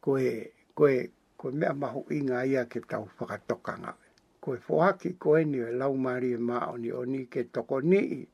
Ko 0.00 0.18
e, 0.18 0.52
ko 0.74 0.88
e, 0.88 1.08
ko 1.36 1.48
e 1.48 1.52
mea 1.52 1.72
mahu 1.74 2.04
inga 2.12 2.44
ia 2.46 2.66
ke 2.68 2.80
tau 2.80 3.08
whakatokanga. 3.18 3.94
Ko 4.40 4.54
e 4.54 4.58
fohaki 4.60 5.14
ko 5.18 5.38
e 5.38 5.44
ni 5.44 5.58
e 5.58 5.72
e 5.72 6.36
mā 6.48 6.68
oni 6.72 6.92
oni 6.92 7.26
ke 7.26 7.44
toko 7.44 7.80
nii, 7.80 8.26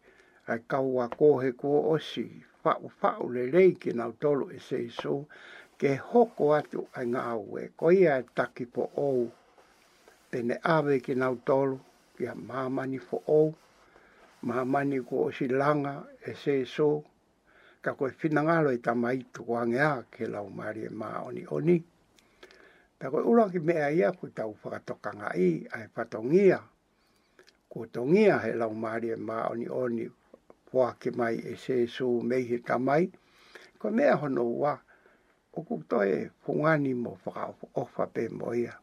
ai 0.49 0.59
kau 0.67 0.95
wako 0.97 1.39
he 1.39 1.53
kua 1.53 1.81
osi, 1.95 2.43
whau 2.65 2.91
whau 3.01 3.31
le 3.33 3.51
rei 3.51 3.75
ke 3.79 3.93
nau 3.95 4.13
tolo 4.13 4.51
e 4.51 4.59
so 4.91 5.27
ke 5.85 6.01
hoko 6.01 6.57
atu 6.57 6.87
ai 6.97 7.05
ngā 7.13 7.23
aue, 7.29 7.63
ko 7.77 7.91
ia 7.93 8.15
e 8.23 8.25
taki 8.39 8.65
po 8.77 8.87
ou, 9.01 9.19
pene 10.33 10.57
awe 10.75 10.95
ki 11.05 11.13
nau 11.21 11.35
tolu, 11.45 11.77
kia 12.17 12.33
mamani 12.33 12.97
fo 13.09 13.19
ou, 13.29 13.51
mamani 14.49 15.03
ko 15.05 15.27
o 15.27 15.27
silanga 15.37 15.93
e 16.25 16.33
se 16.45 16.55
so, 16.65 16.87
ka 17.85 17.93
koe 17.99 18.09
finangalo 18.23 18.73
i 18.73 18.81
tama 18.81 19.13
itu 19.13 19.45
ko 19.45 19.59
angea 19.61 20.07
ke 20.11 20.25
lau 20.27 20.49
mari 20.49 20.87
e 20.89 20.95
maa 21.03 21.21
oni 21.29 21.45
oni. 21.53 21.77
Ta 22.99 23.11
koe 23.13 23.21
ura 23.21 23.51
ki 23.53 23.59
mea 23.61 23.91
ia 23.93 24.13
ku 24.17 24.33
tau 24.33 24.57
whakatokanga 24.63 25.35
i 25.37 25.67
ai 25.69 25.89
patongia, 25.95 26.63
ko 27.69 27.85
tongia 27.93 28.41
he 28.47 28.55
lau 28.57 28.73
mari 28.73 29.11
e 29.13 29.17
maa 29.21 29.53
oni 29.53 29.69
oni, 29.69 30.09
poa 30.71 30.97
ke 30.97 31.11
mai 31.13 31.37
e 31.45 31.57
se 31.61 31.83
so 31.99 32.09
mei 32.25 32.49
he 32.49 32.63
tamai, 32.65 33.13
ko 33.79 33.91
mea 33.93 34.17
hono 34.25 34.49
waa 34.49 34.81
o 35.57 35.63
ku 35.63 35.77
to 35.91 35.99
mo 37.03 37.13
fa 37.23 37.55
o 37.81 37.85
pe 38.15 38.29
mo 38.29 38.51
ia 38.55 38.75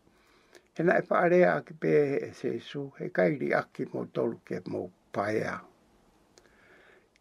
e 0.79 0.81
na 0.83 0.93
e 1.03 1.43
a 1.43 1.55
ki 1.67 1.73
pe 1.81 1.93
se 2.39 2.49
su 2.59 2.91
he 2.97 3.07
ka 3.15 3.25
i 3.27 3.35
ri 3.37 3.49
mo 3.93 4.05
tolu 4.15 4.37
ke 4.47 4.57
mo 4.71 4.91
pa 5.13 5.23
ia 5.39 5.55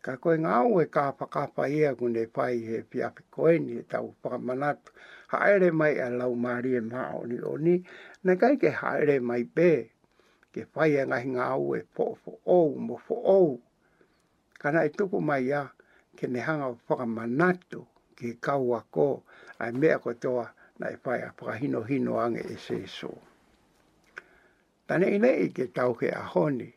ka 0.04 0.12
koe 0.22 0.36
ngā 0.42 0.52
au 0.62 0.78
e 0.82 0.86
ka 0.94 1.04
pa 1.54 1.64
ia 1.78 1.90
ku 1.98 2.06
ne 2.08 2.24
pai 2.36 2.56
he 2.68 2.78
pi 2.90 2.98
a 3.06 3.10
pi 3.10 3.22
koe 3.34 3.58
ni 3.66 3.74
e 3.82 3.82
tau 3.92 4.14
pa 4.22 4.38
manat 4.38 4.78
ha 5.32 5.38
ere 5.52 5.70
mai 5.80 5.94
a 5.98 6.08
lau 6.18 6.32
maari 6.42 6.70
e 6.78 6.80
ma 6.92 7.02
o 7.18 7.26
ni 7.26 7.36
o 7.42 7.52
na 8.24 8.32
kai 8.42 8.54
ke 8.62 8.70
ha 8.70 8.90
ere 9.02 9.16
mai 9.30 9.44
pe 9.56 9.70
ke 10.54 10.62
pai 10.74 10.90
e 10.94 11.02
ngahi 11.10 11.28
ngā 11.34 11.44
au 11.58 11.66
e 11.74 11.80
po 11.94 12.04
fo 12.22 12.30
ou 12.56 12.68
mo 12.86 12.96
fo 13.06 13.14
ou 13.36 13.48
ka 14.60 14.68
na 14.72 14.80
e 14.86 14.90
tupu 14.96 15.18
mai 15.28 15.42
ia 15.50 15.62
ke 16.16 16.26
nehanga 16.34 16.66
hanga 16.66 17.56
pa 17.66 17.84
ki 18.20 18.34
kaua 18.40 18.84
ko, 18.92 19.24
ai 19.64 19.72
mea 19.72 19.98
ko 19.98 20.12
toa 20.14 20.44
na 20.78 20.90
e 20.94 20.96
pai 21.04 21.20
a 21.24 21.32
hino 21.60 21.80
hino 21.88 22.12
ange 22.24 22.40
e 22.54 22.56
se 22.66 22.80
so. 22.86 23.10
Tane 24.86 25.06
i 25.16 25.18
nei 25.18 25.48
ke 25.56 25.64
tau 25.74 25.94
ke 25.96 26.10
ahoni, 26.22 26.68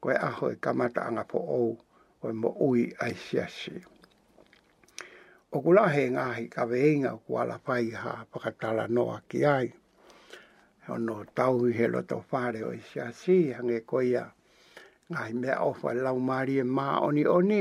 ko 0.00 0.10
e 0.10 0.14
aho 0.28 0.48
e 0.52 0.56
kamata 0.64 1.02
anga 1.08 1.24
po 1.28 1.38
ou, 1.60 1.74
ko 2.20 2.32
mo 2.32 2.54
ui 2.68 2.86
ai 3.04 3.14
siasi. 3.24 3.82
O 5.52 5.60
kula 5.60 5.84
he 5.92 6.08
ngahi 6.14 6.48
ka 6.48 6.64
veinga 6.66 7.12
ku 7.26 7.36
ala 7.36 7.58
pai 7.58 7.90
ha 8.02 8.14
pakatala 8.32 8.88
noa 8.88 9.20
ki 9.28 9.44
ai. 9.56 9.68
Ono 10.88 11.16
tau 11.36 11.58
hi 11.68 11.72
he 11.78 11.86
loto 11.88 12.24
whare 12.30 12.64
o 12.64 12.72
i 12.72 12.80
siasi, 12.92 13.52
hange 13.56 13.84
koia 13.84 14.24
ngahi 15.12 15.32
mea 15.42 15.60
ofa 15.68 15.92
lau 15.94 16.16
maari 16.30 16.58
e 16.64 16.64
maa 16.64 16.98
oni 17.08 17.26
oni, 17.38 17.60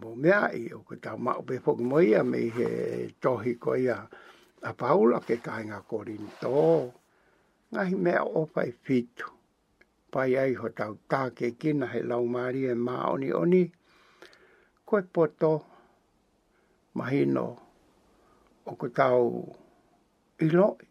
mo 0.00 0.10
mea 0.22 0.50
i 0.58 0.62
o 0.74 0.78
ke 0.88 0.96
tau 1.04 1.18
mao 1.24 1.42
pe 1.48 1.54
poki 1.64 1.84
mo 1.90 1.98
ia 2.08 2.22
me 2.30 2.38
he 2.56 2.68
tohi 3.22 3.52
ko 3.62 3.76
ia 3.84 3.96
a 4.68 4.72
paula 4.80 5.20
ke 5.20 5.36
kainga 5.44 5.78
korinto. 5.90 6.92
Ngahi 7.70 7.94
mea 8.04 8.22
o 8.38 8.40
pai 8.54 8.70
fitu. 8.84 9.26
Pai 10.12 10.30
ai 10.42 10.52
ho 10.60 10.68
tau 10.78 10.98
tā 11.10 11.22
ke 11.36 11.48
kina 11.60 11.86
he 11.94 12.00
lau 12.10 12.24
maari 12.34 12.64
e 12.72 12.74
mā 12.86 12.96
oni 13.12 13.30
oni. 13.42 13.62
Koe 14.86 15.00
poto 15.14 15.52
mahino 16.98 17.46
o 18.66 18.72
ke 18.76 18.88
tau 19.00 19.22
iloi. 20.46 20.86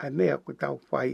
Ai 0.00 0.10
mea 0.18 0.36
ke 0.46 0.52
tau 0.62 0.76
whai 0.90 1.10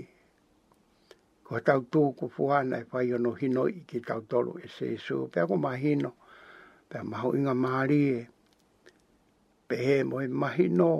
Ko 1.44 1.60
tau 1.60 1.80
tō 1.92 2.00
ko 2.18 2.26
fuana 2.34 2.78
e 2.82 2.84
whai 2.90 3.12
ono 3.14 3.30
hino 3.40 3.62
i 3.68 3.80
ki 3.88 4.00
tau 4.08 4.20
tolu 4.30 4.52
e 4.64 4.68
se 4.68 4.88
Pea 5.32 5.46
ko 5.46 5.56
mahino 5.56 6.12
pe 6.96 7.00
maho 7.12 7.28
inga 7.38 7.54
maari 7.64 8.00
e 8.16 8.20
pe 9.68 9.74
he 9.86 9.96
moe 10.10 10.26
mahi 10.40 10.66
no 10.80 10.92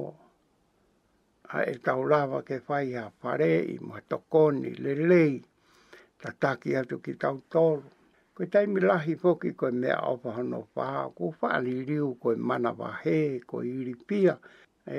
a 1.57 1.59
e 1.73 1.75
tau 1.87 2.01
lava 2.13 2.39
ke 2.49 2.57
whai 2.67 2.87
a 3.03 3.05
whare 3.21 3.55
i 3.75 3.77
moa 3.87 3.99
tokoni 4.11 4.71
lelei 4.85 5.33
ta 6.23 6.29
taki 6.43 6.71
atu 6.81 6.97
ki 7.05 7.13
tau 7.23 7.37
toro. 7.53 7.87
Koe 8.35 8.45
taimi 8.53 8.81
lahi 8.91 9.15
foki 9.23 9.51
koe 9.61 9.71
mea 9.83 9.97
opa 10.13 10.29
hono 10.37 10.61
whaa 10.75 11.07
ku 11.17 11.25
whaali 11.39 11.75
riu 11.89 12.09
koe 12.23 12.35
mana 12.49 12.71
wahe 12.81 13.19
koe 13.51 13.63
iripia 13.81 14.35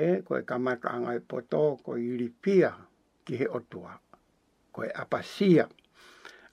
koe 0.26 0.40
kamata 0.48 0.88
angai 0.94 1.18
e 1.20 1.24
poto 1.30 1.62
koe 1.84 1.98
iripia 2.12 2.70
ki 3.24 3.32
he 3.40 3.46
otua 3.58 3.92
koe 4.74 4.86
apasia. 5.02 5.64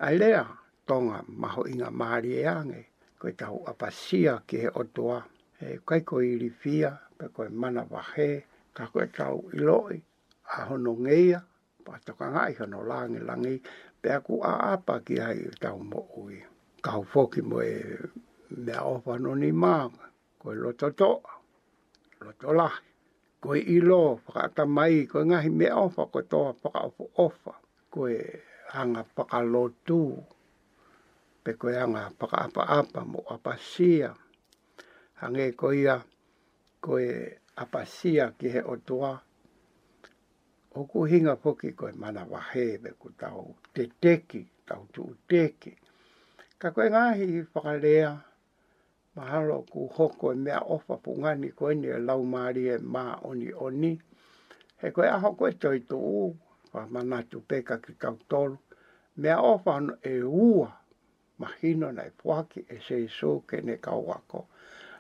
Ailea 0.06 0.44
tonga 0.88 1.18
maho 1.42 1.62
inga 1.74 1.90
maari 2.00 2.30
e 2.42 2.44
angei 2.60 2.86
koe 3.24 3.32
tau 3.40 3.58
apasia 3.72 4.34
ki 4.48 4.56
he 4.64 4.70
otoa. 4.82 5.18
E 5.64 5.68
kai 5.88 6.02
koe 6.10 6.24
iri 6.36 6.50
pe 7.18 7.26
koe 7.36 7.48
mana 7.62 7.82
wahe, 7.94 8.32
ka 8.76 8.84
koe 8.94 9.06
tau 9.18 9.38
iloi, 9.58 9.98
a 10.56 10.56
hono 10.68 10.92
ngeia, 11.04 11.40
pa 11.86 11.94
toka 12.06 12.26
ngai 12.34 12.54
hono 12.60 12.80
langi 12.92 13.20
langi, 13.30 13.56
pe 14.02 14.08
aku 14.18 14.34
a 14.52 14.54
apa 14.74 14.94
ki 15.06 15.16
hai 15.26 15.40
tau 15.64 15.78
mo 15.90 16.02
ui. 16.24 16.38
Kau 16.86 17.02
foki 17.12 17.42
mo 17.50 17.58
e 17.76 17.78
mea 18.66 18.82
opa 18.96 19.14
no 19.24 19.32
ni 19.42 19.52
maa, 19.64 19.86
koe 20.42 20.54
loto 20.64 20.88
to, 21.00 21.12
loto 22.24 22.50
lahi. 22.60 22.84
Koe 23.44 23.60
ilo, 23.78 24.04
whakata 24.26 24.64
mai, 24.78 24.98
koe 25.12 25.24
ngahi 25.30 25.50
mea 25.60 25.76
opa, 25.86 26.04
koe 26.12 26.24
toa 26.32 26.50
whaka 26.64 26.80
ofa, 27.28 27.54
koe 27.94 28.14
hanga 28.76 29.02
whakalotu, 29.16 30.02
koe 30.12 30.34
pe 31.44 31.54
koe 31.60 31.76
anga 31.80 32.04
paka 32.20 32.38
apa 32.48 32.64
apa 32.64 33.02
mo 33.06 33.20
apa 33.36 33.54
sia. 33.72 34.10
Hange 35.20 35.46
koe 35.60 35.76
ia 35.84 35.96
koe 36.86 37.04
apa 37.64 37.80
sia 37.86 38.26
ki 38.38 38.48
he 38.54 38.62
o 38.64 38.76
tua. 38.88 39.12
Oku 40.80 41.00
hinga 41.06 41.36
poki 41.44 41.70
koe 41.80 41.92
mana 42.02 42.24
wahebe 42.34 42.92
ku 43.02 43.10
tau 43.22 43.46
te 43.76 43.84
teki, 44.02 44.42
tau 44.68 44.84
tu 44.94 45.04
teki. 45.30 45.74
Ka 46.60 46.68
koe 46.76 46.88
ngahi 46.90 47.26
i 47.38 47.42
whakalea, 47.54 48.12
mahalo 49.16 49.58
ku 49.72 49.82
hoko 49.96 50.28
e 50.32 50.36
mea 50.36 50.60
ofa 50.76 50.96
pungani 51.04 51.50
koe 51.58 51.74
ni 51.82 51.88
e 51.92 52.00
lau 52.08 52.22
maari 52.34 52.64
e 52.76 52.78
mā 52.94 53.06
oni 53.30 53.50
oni. 53.68 53.92
He 54.80 54.88
koe 54.96 55.08
aho 55.16 55.30
koe 55.40 55.52
toi 55.62 55.80
tu 55.90 55.98
u, 56.00 56.26
wha 56.74 56.82
manatu 56.94 57.38
peka 57.50 57.76
ki 57.84 57.94
tau 58.02 58.16
tolu. 58.32 58.58
Mea 59.22 59.38
ofa 59.54 59.74
e 60.02 60.14
ua 60.24 60.72
mahino 61.40 61.92
nei 61.92 62.12
poaki 62.24 62.60
e 62.76 62.78
se 62.88 62.98
so 63.20 63.40
ke 63.50 63.62
ne 63.62 63.78
kawako. 63.78 64.46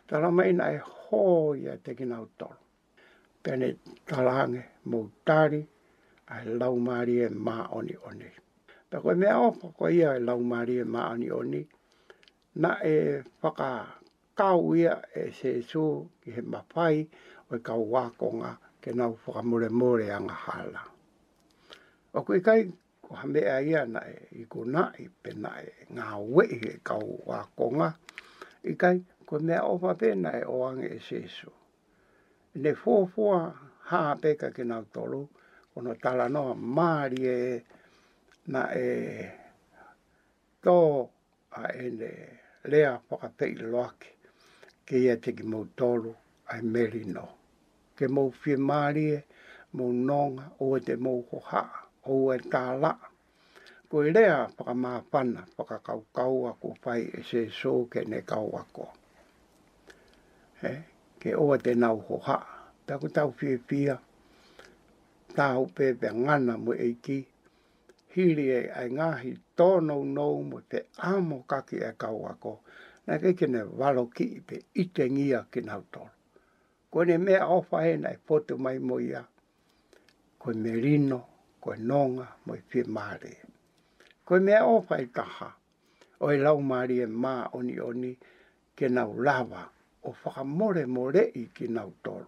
Tala 0.07 0.31
mai 0.31 0.53
nei 0.53 0.77
hoia 0.77 1.61
ia 1.71 1.77
te 1.77 1.95
kina 1.95 2.21
utoro. 2.21 2.57
Pene 3.43 3.67
talange 4.07 4.63
moutari 4.85 5.61
a 6.27 6.35
laumari 6.59 7.21
e 7.25 7.29
ma 7.29 7.55
e 7.63 7.67
oni 7.77 7.95
oni. 8.09 8.29
Pe 8.89 8.97
koe 9.03 9.13
mea 9.21 9.35
opa 9.47 9.67
koe 9.77 9.91
ia 9.99 10.09
e 10.15 10.19
laumari 10.19 10.75
e 10.79 10.83
ma 10.83 11.09
oni 11.13 11.29
oni. 11.31 11.61
Na 12.55 12.71
e 12.83 13.23
whaka 13.41 13.67
kau 14.39 14.75
ia 14.75 14.93
e 15.19 15.31
se 15.31 15.61
so 15.61 16.09
ki 16.21 16.31
he 16.31 16.41
mawhai 16.41 16.99
o 17.51 17.55
e 17.55 17.59
kawako 17.67 18.27
ngā 18.39 18.51
ke 18.81 18.91
nau 18.93 19.13
whakamore 19.25 19.69
more 19.69 20.07
anga 20.17 20.33
hala. 20.45 20.81
O 22.17 22.21
koe 22.21 22.39
kai 22.41 22.61
ko 23.13 23.19
hame 23.21 23.41
a 23.45 23.61
ia 23.61 23.85
na 23.85 24.01
e 24.09 24.27
i 24.41 24.43
ko 24.49 24.63
na 24.65 24.89
i 24.97 25.05
pe 25.21 25.31
na 25.37 25.51
e 25.61 25.69
ngā 25.93 26.05
we 26.33 26.45
e 26.57 26.77
kau 26.81 27.05
wā 27.29 27.43
konga. 27.55 27.89
I 28.69 28.73
kai, 28.81 29.05
ko 29.27 29.37
mea 29.39 29.61
o 29.69 29.77
wha 29.77 29.93
pe 29.99 30.09
na 30.17 30.31
e 30.41 30.43
o 30.49 30.63
ange 30.65 30.89
e 30.97 30.99
sesu. 31.07 31.51
Ne 32.55 32.71
fōfua 32.73 33.37
hā 33.91 34.17
peka 34.21 34.49
ki 34.55 34.63
nā 34.65 34.79
tolu, 34.93 35.21
ko 35.73 35.81
no 35.85 35.93
tala 36.01 36.25
noa 36.29 36.55
māri 36.55 37.21
e 37.27 37.63
na 38.47 38.63
e 38.73 39.29
tō 40.65 40.77
a 41.61 41.63
ene 41.85 42.11
lea 42.65 42.97
whakatei 43.09 43.53
loake 43.71 44.09
ke 44.89 44.97
ia 45.05 45.19
te 45.21 45.35
ki 45.37 45.43
mou 45.45 45.69
tolu 45.77 46.15
ai 46.49 46.61
meri 46.65 47.03
no. 47.05 47.27
Ke 47.95 48.09
mou 48.09 48.33
whi 48.41 48.57
māri 48.57 49.05
e, 49.13 49.21
mou 49.77 49.93
nonga 49.93 50.49
o 50.65 50.73
e 50.77 50.81
te 50.87 50.95
mou 50.97 51.21
hoha'a 51.29 51.82
ou 52.09 52.31
e 52.33 52.37
tāla. 52.51 52.91
Ko 53.89 54.01
i 54.05 54.11
rea 54.15 54.47
paka 54.57 54.73
māpana, 54.73 55.43
paka 55.57 55.77
kau 55.85 56.03
kau 56.15 56.45
ako 56.49 56.73
pai 56.83 57.03
e 57.19 57.21
se 57.27 57.43
so 57.53 57.73
ke 57.91 58.01
ne 58.07 58.21
kau 58.27 58.47
ako. 58.57 58.87
He, 60.61 60.71
ke 61.21 61.35
oa 61.37 61.57
te 61.61 61.73
nau 61.75 61.99
ho 62.07 62.17
ha, 62.25 62.37
tako 62.87 63.07
tau 63.13 63.31
pia 63.39 63.57
pia, 63.67 63.97
tāu 65.35 65.67
pepe 65.75 66.09
ngana 66.15 66.57
mu 66.57 66.73
e 66.73 66.93
ki, 67.05 67.19
hiri 68.15 68.45
e 68.55 68.61
ai 68.79 68.89
ngāhi 68.93 69.31
tōnou 69.57 70.03
nou 70.09 70.41
mo 70.47 70.59
te 70.69 70.83
amo 71.09 71.43
kaki 71.49 71.79
e 71.85 71.91
kau 71.97 72.25
ako, 72.29 72.55
na 73.07 73.19
ke 73.21 73.35
kene 73.37 73.61
walo 73.79 74.07
ki 74.09 74.25
i 74.39 74.41
pe 74.47 74.59
ite 74.83 75.05
ngia 75.09 75.43
ki 75.51 75.61
nau 75.69 75.83
tōru. 75.93 76.09
Ko 76.93 77.03
ne 77.09 77.17
mea 77.17 77.45
ofa 77.57 77.83
e 77.89 77.93
nei 77.97 78.17
potu 78.27 78.57
mai 78.57 78.79
mo 78.79 78.97
ia, 79.01 79.21
ko 80.39 80.53
me 80.53 80.71
rino, 80.81 81.21
koe 81.63 81.77
nonga 81.79 82.27
mo 82.45 82.55
i 82.59 82.59
pia 82.69 82.83
māre. 82.91 83.31
Koe 84.27 84.39
mea 84.43 84.65
o 84.67 84.81
pai 84.87 85.05
taha, 85.15 85.47
o 86.19 86.31
e 86.31 86.35
lau 86.41 86.59
māre 86.59 86.97
e 87.05 87.05
ma 87.07 87.37
oni 87.55 87.77
oni 87.79 88.09
ke 88.75 88.89
nau 88.91 89.13
lava 89.15 89.63
o 90.03 90.11
whakamore 90.11 90.83
more 90.87 91.27
i 91.39 91.45
ki 91.55 91.67
nau 91.71 91.93
toro. 92.03 92.27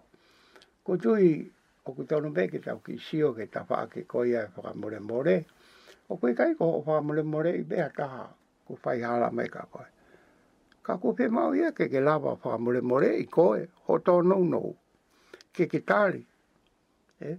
Ko 0.87 0.95
tui, 1.01 1.41
o 1.83 1.93
ku 1.97 2.05
tau 2.07 2.19
nubē 2.23 2.45
ki 2.51 2.59
tau 2.63 2.79
ki 2.85 2.95
sio 3.09 3.33
ke 3.35 3.49
tawha 3.51 3.81
ake 3.89 4.05
koe 4.07 4.27
e 4.31 4.45
whakamore 4.55 4.99
more, 5.03 5.35
o 6.09 6.15
koe 6.21 6.31
kai 6.37 6.53
ko 6.59 6.69
o 6.77 6.79
whakamore 6.85 7.23
more 7.27 7.47
i 7.51 7.61
bea 7.67 7.89
taha, 7.97 8.29
ko 8.67 8.79
whai 8.85 9.01
hala 9.01 9.31
mai 9.35 9.49
ka 9.51 9.65
koe. 9.73 9.87
Ka 10.85 10.95
ko 11.01 11.11
pe 11.17 11.27
mau 11.27 11.51
ia 11.59 11.71
ke 11.75 11.89
ke 11.91 11.99
lava 11.99 12.35
whakamore 12.37 12.81
more 12.81 13.11
i 13.11 13.25
koe, 13.27 13.67
ho 13.91 13.99
tō 13.99 14.21
nou 14.31 14.47
nou, 14.47 14.71
ke 15.51 15.67
ke 15.67 15.81
tāri, 15.83 16.23
eh? 17.19 17.35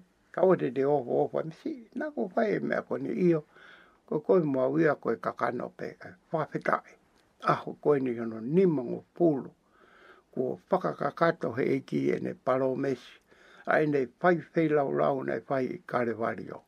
te 0.58 0.70
de 0.70 0.84
ofo 0.84 1.24
ofo, 1.24 1.42
me 1.44 1.52
si, 1.62 1.88
na 1.94 2.10
ko 2.10 2.28
fai 2.34 2.60
me 2.60 2.74
ako 2.76 2.98
ni 2.98 3.08
iyo, 3.10 3.44
ko 4.08 4.20
koe 4.20 4.40
mua 4.42 4.68
wia 4.68 4.94
koe 4.94 5.16
kakano 5.16 5.68
pe, 5.76 5.96
eh, 6.04 6.12
whapetae, 6.32 6.92
aho 7.42 7.72
koe 7.80 7.98
ni 8.00 8.18
hono 8.18 8.40
nimango 8.40 9.04
pulu, 9.14 9.50
ko 10.34 10.60
whakakakato 10.70 11.56
he 11.56 11.76
eki 11.76 12.10
e 12.12 12.20
ne 12.20 12.34
palomesi, 12.34 13.12
ai 13.66 13.86
nei 13.86 14.08
whai 14.20 14.36
whei 14.52 14.68
lau 14.68 14.92
lau 14.92 15.22
nei 15.22 15.40
whai 15.48 15.64
i 15.64 15.78
karewario, 15.86 16.62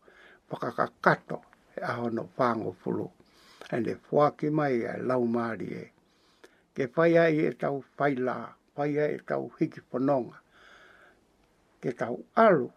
whakakakato 0.50 1.40
he 1.74 1.82
aho 1.82 2.08
no 2.08 2.28
whango 2.36 2.72
pulu, 2.82 3.10
e 3.70 3.80
ne 3.80 3.96
whaki 4.10 4.50
mai 4.50 4.80
e 4.80 4.96
lau 5.02 5.24
maari 5.26 5.68
e, 5.74 5.84
ke 6.74 6.88
whai 6.96 7.18
ai 7.18 7.36
e 7.46 7.52
tau 7.52 7.84
whai 7.98 8.14
la, 8.16 8.48
whai 8.76 8.98
ai 8.98 9.14
e 9.20 9.22
tau 9.28 9.50
hiki 9.60 9.80
pononga, 9.90 10.40
ke 11.80 11.92
tau 11.92 12.18
alu 12.34 12.72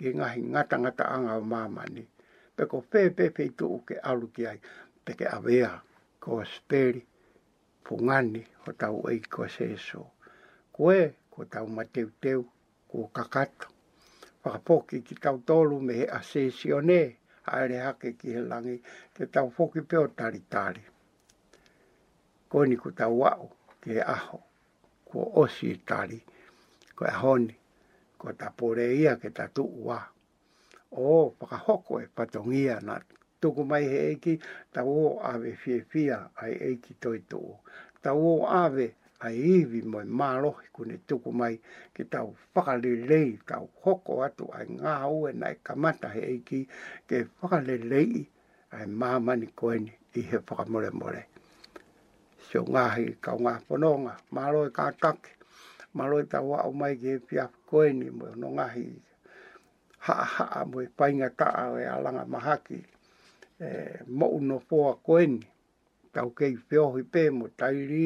ke 0.00 0.16
ngahi 0.16 0.40
ngata 0.52 0.76
ngata 0.82 1.04
anga 1.14 1.34
o 1.36 1.42
māma 1.44 1.84
Pe 2.56 2.64
ko 2.70 2.80
pe 2.90 3.02
pe 3.16 3.28
pe 3.36 3.42
i 3.48 3.52
tuu 3.58 3.78
ke 3.88 3.94
alu 4.10 4.26
ki 4.34 4.46
ai, 4.50 4.58
pe 5.04 5.12
ke 5.18 5.26
awea, 5.36 5.70
ko 6.22 6.40
a 6.42 6.44
speri, 6.44 7.00
pungani, 7.84 8.42
ho 8.62 8.70
tau 8.80 9.00
ei 9.12 9.20
ko 9.34 9.46
se 9.56 9.68
so. 9.76 10.02
Ko 10.72 10.92
e, 10.92 11.04
ko 11.32 11.44
tau 11.52 11.68
e 11.70 11.74
mateu 11.76 12.08
teu, 12.20 12.40
ko 12.90 13.08
kakato. 13.16 13.68
Whakapoki 14.44 15.00
ki 15.06 15.14
tau 15.24 15.36
tolu 15.48 15.80
me 15.80 15.94
he 16.00 16.06
asesione, 16.18 17.00
haere 17.48 17.76
hake 17.86 18.16
ki 18.20 18.32
he 18.36 18.40
langi, 18.52 18.76
te 19.14 19.24
tau 19.26 19.48
foki 19.56 19.80
peo 19.80 20.06
tari 20.18 20.40
tari. 20.56 20.84
Ko 22.48 22.64
ni 22.64 22.76
ko 22.76 22.90
tau 22.92 23.20
wau, 23.22 23.48
ke 23.80 24.00
aho, 24.16 24.40
ko 25.08 25.32
osi 25.44 25.74
tari, 25.86 26.20
ko 26.96 27.04
e 27.08 27.12
honi, 27.22 27.59
ko 28.20 28.32
ta 28.36 28.48
pore 28.52 28.84
ia 29.00 29.16
ke 29.16 29.32
ta 29.32 29.48
tu 29.48 29.64
wa 29.64 29.96
o 30.92 31.30
paka 31.40 31.56
hoko 31.56 32.00
e 32.04 32.06
patongia 32.16 32.76
na 32.84 33.00
tuku 33.40 33.62
mai 33.70 33.84
he 33.92 33.98
eki 34.12 34.34
ta 34.72 34.84
o 34.84 35.16
ave 35.32 35.52
fie 35.62 35.80
fia 35.90 36.18
ai 36.42 36.52
eki 36.70 36.92
toi 37.00 37.20
tu 37.30 37.40
ta 38.02 38.12
o 38.28 38.30
ave 38.64 38.86
ai 39.24 39.36
iwi 39.56 39.80
moi 39.92 40.04
malo 40.20 40.50
ku 40.74 40.84
ne 40.88 40.96
tuku 41.08 41.30
mai 41.40 41.54
ki 41.94 42.04
tau 42.12 42.28
whakalelei 42.54 43.30
tau 43.48 43.64
hoko 43.82 44.12
atu 44.26 44.44
ai 44.58 44.66
ngā 44.80 44.94
ue 45.16 45.30
nai 45.40 45.56
kamata 45.66 46.08
he 46.14 46.22
eki 46.36 46.60
ke 47.08 47.16
whakalelei 47.40 48.14
ai 48.76 48.86
mamani 49.00 49.48
koeni 49.58 49.92
i 50.20 50.20
he 50.28 50.38
whakamore 50.48 50.92
more. 51.00 51.22
Sio 52.46 52.62
ngahi 52.72 53.04
kau 53.24 53.38
ngā 53.44 53.52
whanonga, 53.68 54.14
maroi 54.34 54.68
e 54.68 54.74
kātake 54.76 55.30
maroi 55.94 56.26
ta 56.26 56.40
wa 56.40 56.62
o 56.70 56.72
mai 56.72 56.94
ge 57.02 57.18
pia 57.18 57.48
ko 57.68 57.82
ni 58.00 58.10
mo 58.10 58.26
no 58.40 58.46
nga 58.56 58.66
hi 58.74 58.86
ha 60.06 60.14
ha 60.34 60.46
mo 60.70 60.78
e 60.86 60.88
pai 60.98 61.12
nga 61.18 61.28
ta 61.40 61.46
a 61.64 61.64
e 61.82 61.86
alanga 61.96 62.24
mahaki 62.34 62.78
e 63.60 63.68
mo 64.18 64.26
no 64.48 64.56
po 64.68 64.78
a 64.92 64.94
ko 65.06 65.18
ni 65.18 65.40
ta 66.14 66.20
o 66.26 66.30
kei 66.38 66.54
pio 66.68 66.84
hi 66.96 67.02
pe 67.12 67.22
mo 67.34 67.46
tai 67.60 67.76
ri 67.90 68.04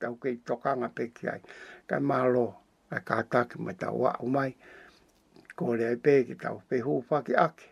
ta 0.00 0.06
o 0.12 0.16
kei 0.22 0.36
toka 0.46 0.70
nga 0.80 0.88
pe 0.96 1.04
ki 1.16 1.24
ai 1.34 1.40
e 1.42 1.48
ka 1.88 1.96
malo 2.10 2.46
ka 2.90 3.00
ka 3.08 3.16
ta 3.32 3.40
ki 3.48 3.56
mo 3.64 3.72
ta 3.80 3.88
wa 4.00 4.10
o 4.24 4.28
mai 4.36 4.50
ko 5.58 5.64
le 5.80 5.88
pe 6.04 6.14
ki 6.28 6.34
ta 6.42 6.48
o 6.52 6.58
pe 6.68 6.76
hu 6.86 6.94
pa 7.10 7.18
ki 7.28 7.34
ake 7.48 7.66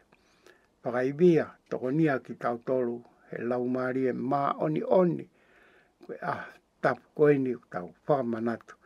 Pakai 0.80 1.12
bia, 1.12 1.44
toko 1.68 1.90
nia 1.92 2.14
ki 2.24 2.34
tau 2.40 2.56
tolu, 2.64 2.96
he 3.28 3.36
lau 3.50 3.64
maari 3.74 4.08
e 4.08 4.12
maa 4.16 4.56
oni 4.64 4.80
oni, 5.00 5.24
koe 6.06 6.16
ah, 6.24 6.46
tapu 6.80 7.04
koe 7.16 7.34
ni 7.38 7.52
tau 7.72 7.92
whamanatu 8.08 8.79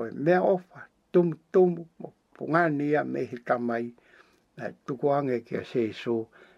ko 0.00 0.08
me 0.16 0.34
ofa 0.38 0.80
tum 1.12 1.28
tum 1.52 1.70
mo 1.98 2.08
punga 2.36 2.62
nia 2.78 3.04
me 3.04 3.20
hita 3.30 3.56
mai 3.68 3.86
na 4.56 4.64
tu 4.86 4.92
ange 5.16 5.38
ke 5.48 5.60
se 5.70 5.82
so 6.02 6.14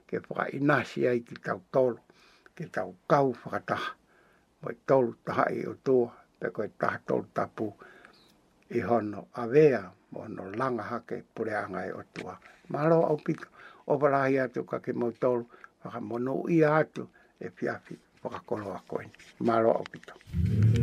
ke 0.09 0.17
fa 0.29 0.43
inasi 0.59 1.01
ai 1.11 1.21
ki 1.29 1.35
tau 1.47 1.61
tolo 1.75 1.99
ke 2.55 2.65
tau 2.77 2.91
kau 3.11 3.29
fata 3.43 3.79
e 3.79 3.91
e 4.55 4.59
mo 4.63 4.69
tolo 4.89 5.13
ta 5.27 5.33
ai 5.49 5.65
o 5.73 5.75
to 5.87 5.97
pe 6.39 6.47
ko 6.55 6.63
ta 6.81 6.91
tolo 7.09 7.27
tapu 7.37 7.67
i 8.79 8.81
hono 8.89 9.21
avea 9.43 9.83
mo 10.13 10.21
no 10.35 10.43
langa 10.61 10.83
hake 10.91 11.17
pure 11.35 11.55
anga 11.63 11.81
e 11.91 11.93
o 12.01 12.03
tua. 12.15 12.35
Malo 12.73 12.99
au 13.11 13.17
pika, 13.27 13.49
o 13.91 13.93
parahi 14.01 14.39
atu 14.43 14.61
ka 14.71 14.79
ke 14.85 14.93
mo 15.01 15.09
tolu, 15.23 15.45
mo 15.85 16.01
mono 16.09 16.35
ia 16.55 16.71
atu 16.83 17.03
e 17.47 17.49
piafi 17.57 17.95
waka 18.23 18.41
koloa 18.49 18.81
koeni. 18.89 19.11
Malo 19.47 19.71
au 19.79 19.85
pika. 19.93 20.13
Mm 20.17 20.35
-hmm. 20.35 20.82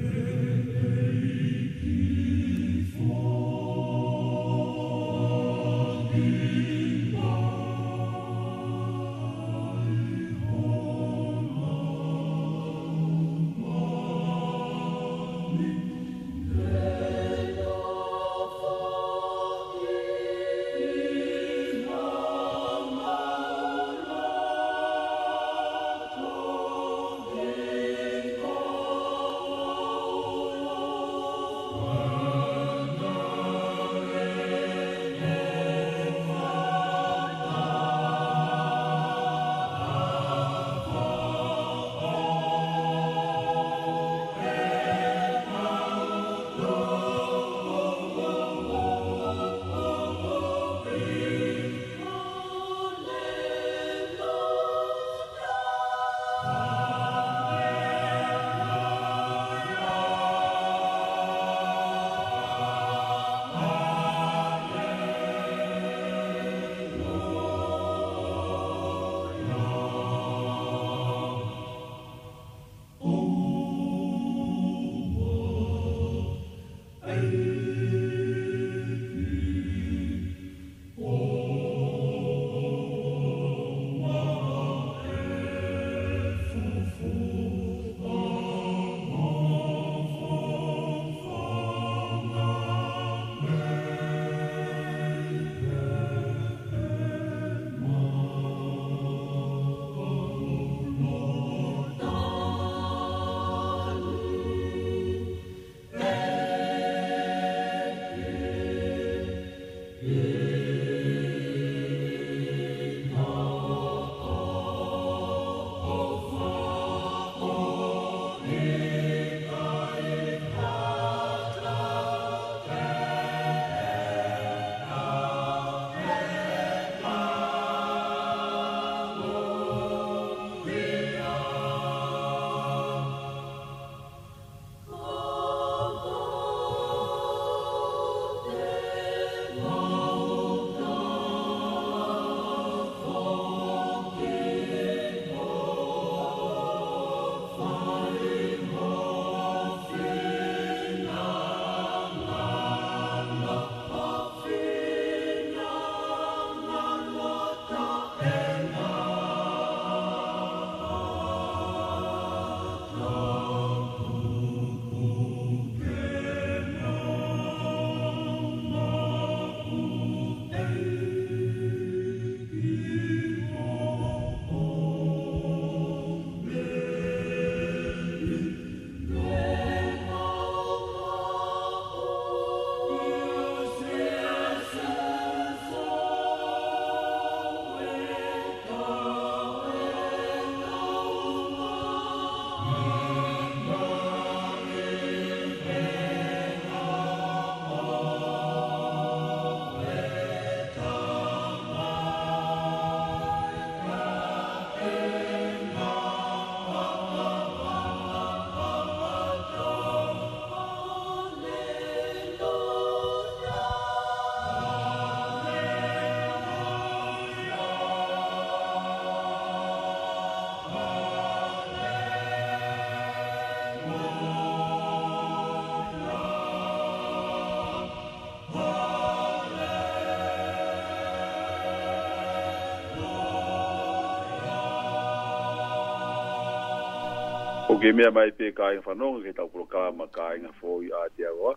ke 237.79 237.91
mea 237.95 238.09
mai 238.11 238.31
pe 238.37 238.47
ka 238.51 238.65
inga 238.75 238.83
whanonga 238.85 239.19
ke 239.25 239.31
tau 239.39 239.63
ka 239.71 239.79
ma 239.95 240.05
ka 240.15 240.35
inga 240.35 240.49
fōi 240.59 240.89
a 240.99 241.03
te 241.15 241.23
awa. 241.31 241.53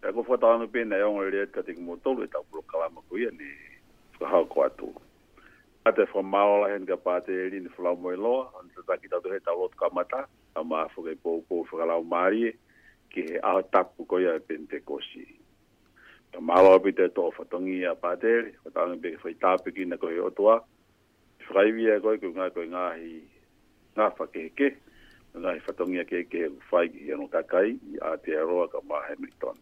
Ka 0.00 0.08
ko 0.16 0.22
whatāna 0.28 0.64
pēnei 0.72 1.02
onga 1.04 1.26
rea 1.32 1.44
ka 1.52 1.60
tika 1.66 1.82
mōtolu 1.88 2.24
e 2.24 2.28
tau 2.32 2.40
kura 2.50 2.62
ka 2.70 2.88
ma 2.94 3.02
kuia 3.10 3.28
ni 3.36 3.50
whakahau 4.16 4.46
ko 4.52 4.62
atu. 4.64 4.88
A 5.86 5.92
te 5.92 6.06
whamaola 6.12 6.70
hen 6.72 6.86
ka 6.88 6.96
pāte 6.96 7.28
e 7.36 7.44
rini 7.52 7.68
whalau 7.76 7.92
mo 8.00 8.14
loa, 8.16 8.46
an 8.60 8.70
te 8.72 8.80
taki 8.88 9.12
tatu 9.12 9.28
he 9.34 9.38
tau 9.44 9.56
lotu 9.60 9.76
ka 9.76 9.90
mata, 9.92 10.24
a 10.56 10.64
maa 10.64 10.88
whakai 10.96 11.18
pōpō 11.24 11.66
whakalau 11.68 12.00
maari 12.14 12.48
e, 12.48 12.54
ki 13.12 13.26
he 13.28 13.36
aho 13.44 13.60
tapu 13.72 14.08
ko 14.08 14.16
ia 14.24 14.38
pente 14.40 14.80
kosi. 14.88 15.26
Ta 16.32 16.40
mālo 16.40 16.72
api 16.80 16.96
te 16.96 17.10
e 17.12 17.12
tō 17.16 17.28
whatongi 17.36 17.82
a 17.84 17.92
pātere, 17.94 18.54
whatāna 18.64 18.96
pe 19.04 19.12
whai 19.22 19.36
tāpe 19.36 19.68
ki 19.76 19.84
na 19.92 20.00
ko 20.00 20.08
kohi 20.08 20.24
otoa, 20.32 20.58
whakaiwi 21.50 21.92
e 21.92 22.00
koe 22.04 22.16
koe 22.24 22.34
ngā 22.40 22.50
koe 22.56 22.68
ngā 22.72 22.86
hi 22.98 23.12
ngā 24.00 24.10
whakeheke, 24.18 24.72
nga 25.40 25.52
i 25.52 25.60
whatongia 25.68 26.04
ke 26.08 26.24
ke 26.32 26.48
fai 26.72 26.88
whai 26.88 26.88
ki 26.88 27.12
anu 27.12 27.28
takai 27.28 27.76
i 27.76 27.94
Aotearoa 28.00 28.72
ka 28.72 28.80
maa 28.88 29.04
Hamilton. 29.12 29.56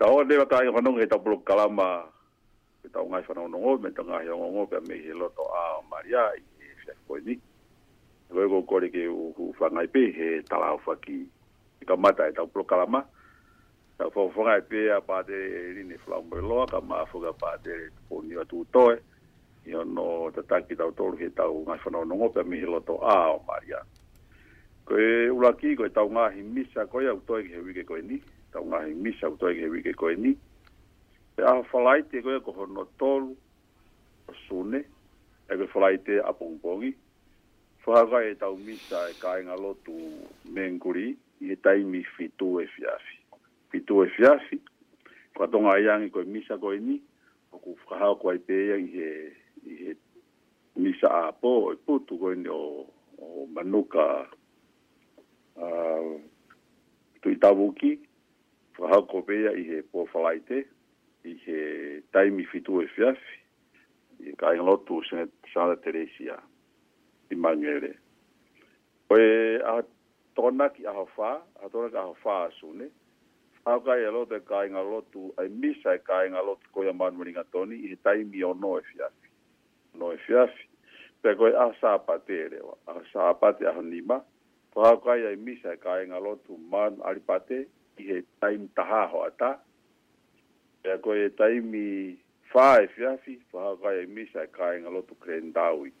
Ta 0.00 0.08
oa 0.08 0.24
lewa 0.24 0.48
ka 0.48 0.64
inga 0.64 0.72
whanonga 0.72 1.04
i 1.04 1.08
ta 1.12 1.20
pulu 1.20 1.36
kalama 1.44 2.08
i 2.84 2.88
ta 2.88 3.04
ngai 3.04 3.22
whanonongo 3.28 3.76
me 3.84 3.90
ta 3.92 4.02
ngai 4.02 4.26
hongongo 4.32 4.64
pe 4.72 4.80
me 4.88 4.96
he 5.04 5.12
loto 5.12 5.44
a 5.44 5.62
Maria 5.92 6.24
i 6.40 6.44
e 6.64 6.72
whiak 6.88 6.98
koe 7.08 7.20
ni. 7.20 7.36
Koe 8.32 8.48
ko 8.48 8.64
kore 8.64 8.88
ke 8.88 9.04
u 9.12 9.52
whangai 9.60 9.88
pe 9.92 10.08
he 10.16 10.28
tala 10.48 10.72
au 10.72 10.80
whaki 10.88 11.20
i 11.80 11.84
ka 11.84 11.96
mata 11.96 12.24
i 12.28 12.32
ta 12.32 12.48
pulu 12.48 12.64
kalama. 12.64 13.04
Ta 14.00 14.08
fo 14.08 14.32
whangai 14.32 14.64
pe 14.64 14.88
a 14.88 15.00
pate 15.04 15.36
rini 15.76 16.00
whlaumbo 16.08 16.40
i 16.40 16.44
loa 16.48 16.64
ka 16.66 16.80
maa 16.80 17.04
whuka 17.12 17.36
pate 17.36 17.92
o 18.08 18.24
niwa 18.24 18.48
tūtoe. 18.48 18.96
Iono 19.62 20.32
tatanki 20.34 20.74
tau 20.74 20.90
tolu 20.96 21.20
he 21.20 21.28
tau 21.36 21.60
ngai 21.68 21.78
whanonongo 21.84 22.32
pe 22.32 22.40
me 22.42 22.56
he 22.56 22.64
loto 22.66 22.96
a 23.04 23.36
o 23.36 23.44
Maria 23.44 23.84
ko 24.88 24.98
e 24.98 25.30
ula 25.30 25.52
ki 25.58 25.74
ko 25.78 25.86
e 25.86 25.92
tau 25.94 26.10
ngahi 26.10 26.42
misa 26.42 26.86
ko 26.90 26.98
e 27.02 27.06
auto 27.10 27.38
e 27.38 27.60
wike 27.62 27.84
ko 27.86 27.94
ni 28.02 28.18
tau 28.54 28.66
ngahi 28.66 28.94
misa 28.98 29.30
auto 29.30 29.46
e 29.50 29.64
wike 29.70 29.94
ko 29.94 30.10
ni 30.14 30.34
e 31.38 31.42
aho 31.46 31.62
falai 31.70 32.02
te 32.10 32.18
ko 32.22 32.34
e 32.34 32.40
tolu 32.98 33.36
o 34.28 34.32
sune 34.48 34.80
e 35.46 35.52
ko 35.54 35.66
falai 35.70 36.02
te 36.02 36.18
apongpongi 36.18 36.90
whaka 37.86 38.18
e 38.26 38.34
tau 38.38 38.56
misa 38.58 39.06
e 39.10 39.14
kainga 39.22 39.54
lotu 39.58 39.94
menguri 40.50 41.14
i 41.42 41.50
e 41.50 41.56
taimi 41.56 42.02
fitu 42.14 42.58
e 42.62 42.66
fiafi 42.66 43.16
fitu 43.70 44.02
e 44.04 44.08
fiafi 44.10 44.58
ko 45.34 45.44
atonga 45.44 45.78
iangi 45.78 46.10
ko 46.10 46.22
misa 46.26 46.58
ko 46.58 46.74
ni 46.74 46.98
o 47.54 47.58
ku 47.62 47.78
whakao 47.86 48.18
ko 48.18 48.34
e 48.34 48.38
peia 48.38 48.76
i 48.78 48.86
he 48.90 49.08
misa 50.74 51.06
a 51.06 51.32
po 51.34 51.70
e 51.70 51.76
putu 51.78 52.18
koe 52.18 52.34
ni 52.34 52.48
o, 52.50 52.86
manuka 53.52 53.54
manuka 53.54 54.06
Ah, 55.62 55.94
tu 57.22 57.30
i 57.30 57.36
tāwu 57.38 57.68
ki, 57.78 57.92
whahako 58.82 59.20
pēia 59.28 59.52
i 59.60 59.62
he 59.68 59.78
pōwhalaite, 59.94 60.58
i 61.22 61.34
he 61.44 61.58
taimi 62.16 62.46
fitu 62.50 62.80
e 62.82 62.88
fiafi, 62.90 63.36
i 64.26 64.34
ka 64.40 64.50
inga 64.56 64.66
lotu 64.66 64.98
sene 65.06 65.28
Sāna 65.52 65.76
Teresia, 65.84 66.34
i 67.30 67.38
Manuere. 67.38 67.92
Oe 69.14 69.28
a 69.74 69.76
tōna 70.34 70.66
ki 70.74 70.88
aho 70.90 71.06
whā, 71.14 71.30
a 71.62 71.70
tōna 71.70 71.92
ki 71.94 72.00
aho 72.02 72.16
whā 72.24 72.36
asune, 72.48 72.90
whahaka 73.62 73.96
i 74.02 74.10
alote 74.10 74.42
ka 74.48 74.64
inga 74.66 74.82
lotu, 74.82 75.28
ai 75.38 75.46
misa 75.48 75.94
e 75.94 76.02
ka 76.02 76.24
inga 76.26 76.42
lotu 76.48 76.74
koi 76.74 76.90
a 76.90 76.96
Manuere 77.04 77.30
inga 77.36 77.46
tōni, 77.54 77.78
i 77.86 77.92
he 77.94 78.00
taimi 78.02 78.42
o 78.42 78.50
no 78.58 78.74
e 78.82 78.82
fiafi. 78.90 79.30
No 80.02 80.10
e 80.10 80.18
fiafi. 80.26 80.66
Pe 81.22 81.36
koe 81.38 81.54
a 81.54 81.70
sāpate 81.78 82.34
e 82.34 82.50
rewa, 82.56 82.74
a 82.90 82.98
sāpate 83.14 83.70
a 83.70 83.76
honima, 83.78 84.18
a 84.24 84.31
po 84.72 84.84
ha 84.88 84.96
ka 84.96 85.12
misa 85.36 85.76
ka 85.76 86.00
e 86.00 86.08
nga 86.08 86.16
lotu 86.18 86.56
man 86.56 86.96
alipate 87.04 87.68
i 88.00 88.02
he 88.08 88.16
taim 88.40 88.68
taha 88.76 89.04
ho 89.12 89.24
ata 89.28 89.50
e 90.84 90.96
ko 91.04 91.12
e 91.12 91.28
taim 91.36 91.68
i 91.76 92.16
faa 92.52 92.80
e 92.80 92.88
fiafi 92.96 93.36
po 93.52 93.60
ha 93.60 93.72
ka 93.76 93.90
misa 94.08 94.48
ka 94.48 94.72
e 94.72 94.80
nga 94.80 94.88
lotu 94.88 95.12
krendawi 95.20 95.92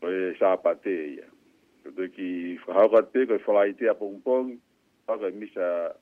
ko 0.00 0.06
e 0.10 0.38
sa 0.38 0.54
pate 0.56 0.96
ia 1.18 1.26
ko 1.82 1.90
te 1.98 2.06
ki 2.14 2.30
ha 2.70 2.86
ka 2.94 3.00
te 3.10 3.26
ko 3.26 3.58
e 3.66 3.74
te 3.74 3.90
a 3.90 3.98
pong 3.98 4.22
pong 4.22 4.54
ha 5.10 5.18
misa 5.34 5.98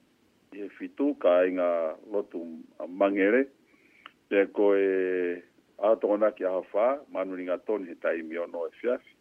i 0.52 0.60
he 0.60 0.68
fitu 0.76 1.16
ka 1.24 1.40
e 1.48 1.56
nga 1.56 1.96
lotu 2.12 2.44
mangere 2.88 3.48
e 4.28 4.44
ko 4.52 4.72
e 4.76 4.88
Ato 5.84 6.06
ona 6.14 6.30
ki 6.30 6.44
a 6.46 6.52
hawha, 6.54 7.02
manu 7.10 7.34
ringa 7.34 7.58
toni 7.66 7.90
he 7.90 7.94
taimi 7.98 8.38
ono 8.38 8.62
e 8.70 8.70
fiafi 8.78 9.13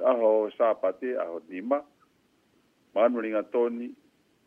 aho 0.00 0.48
sa 0.56 0.72
pate 0.72 1.12
aho 1.20 1.44
nima 1.52 1.84
manu 2.96 3.20
ringa 3.20 3.44
toni 3.52 3.92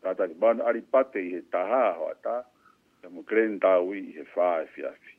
tata 0.02 0.26
ki 0.30 0.36
manu 0.42 0.64
ari 0.66 0.82
i 1.22 1.30
he 1.38 1.42
taha 1.54 1.94
aho 1.94 2.04
ata 2.18 2.36
ya 3.04 3.10
mu 3.14 3.22
tawi 3.62 3.98
i 4.00 4.12
he 4.18 4.24
faa 4.24 4.64
e 4.66 4.68
fiafi 4.74 5.14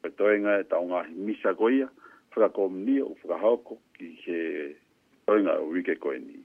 pe 0.00 0.08
toi 0.16 0.40
nga 0.40 0.52
e 0.60 0.64
taunga 0.70 1.02
hi 1.08 1.14
misa 1.14 1.52
goia 1.58 1.88
fra 2.32 2.48
komni 2.48 3.00
o 3.02 3.14
fra 3.20 3.36
hoko 3.38 3.74
ki 3.98 4.08
he 4.24 4.40
toi 5.26 5.40
nga 5.42 5.60
uike 5.60 5.94
koe 6.02 6.16
ni 6.18 6.38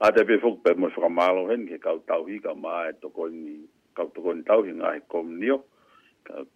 a 0.00 0.08
te 0.14 0.24
pe 0.24 0.34
fuk 0.42 0.62
pe 0.64 0.70
mo 0.80 0.88
fra 0.88 1.08
malo 1.08 1.48
hen 1.52 1.68
ke 1.68 1.76
kau 1.78 1.98
tawi 2.08 2.40
ka 2.40 2.54
maa 2.54 2.88
e 2.88 2.92
toko 3.02 3.28
ni 3.28 3.68
kau 3.96 4.08
toko 4.14 4.32
ni 4.34 4.42
tawi 4.42 4.70
nga 4.80 4.94
he 4.96 5.00
komni 5.12 5.50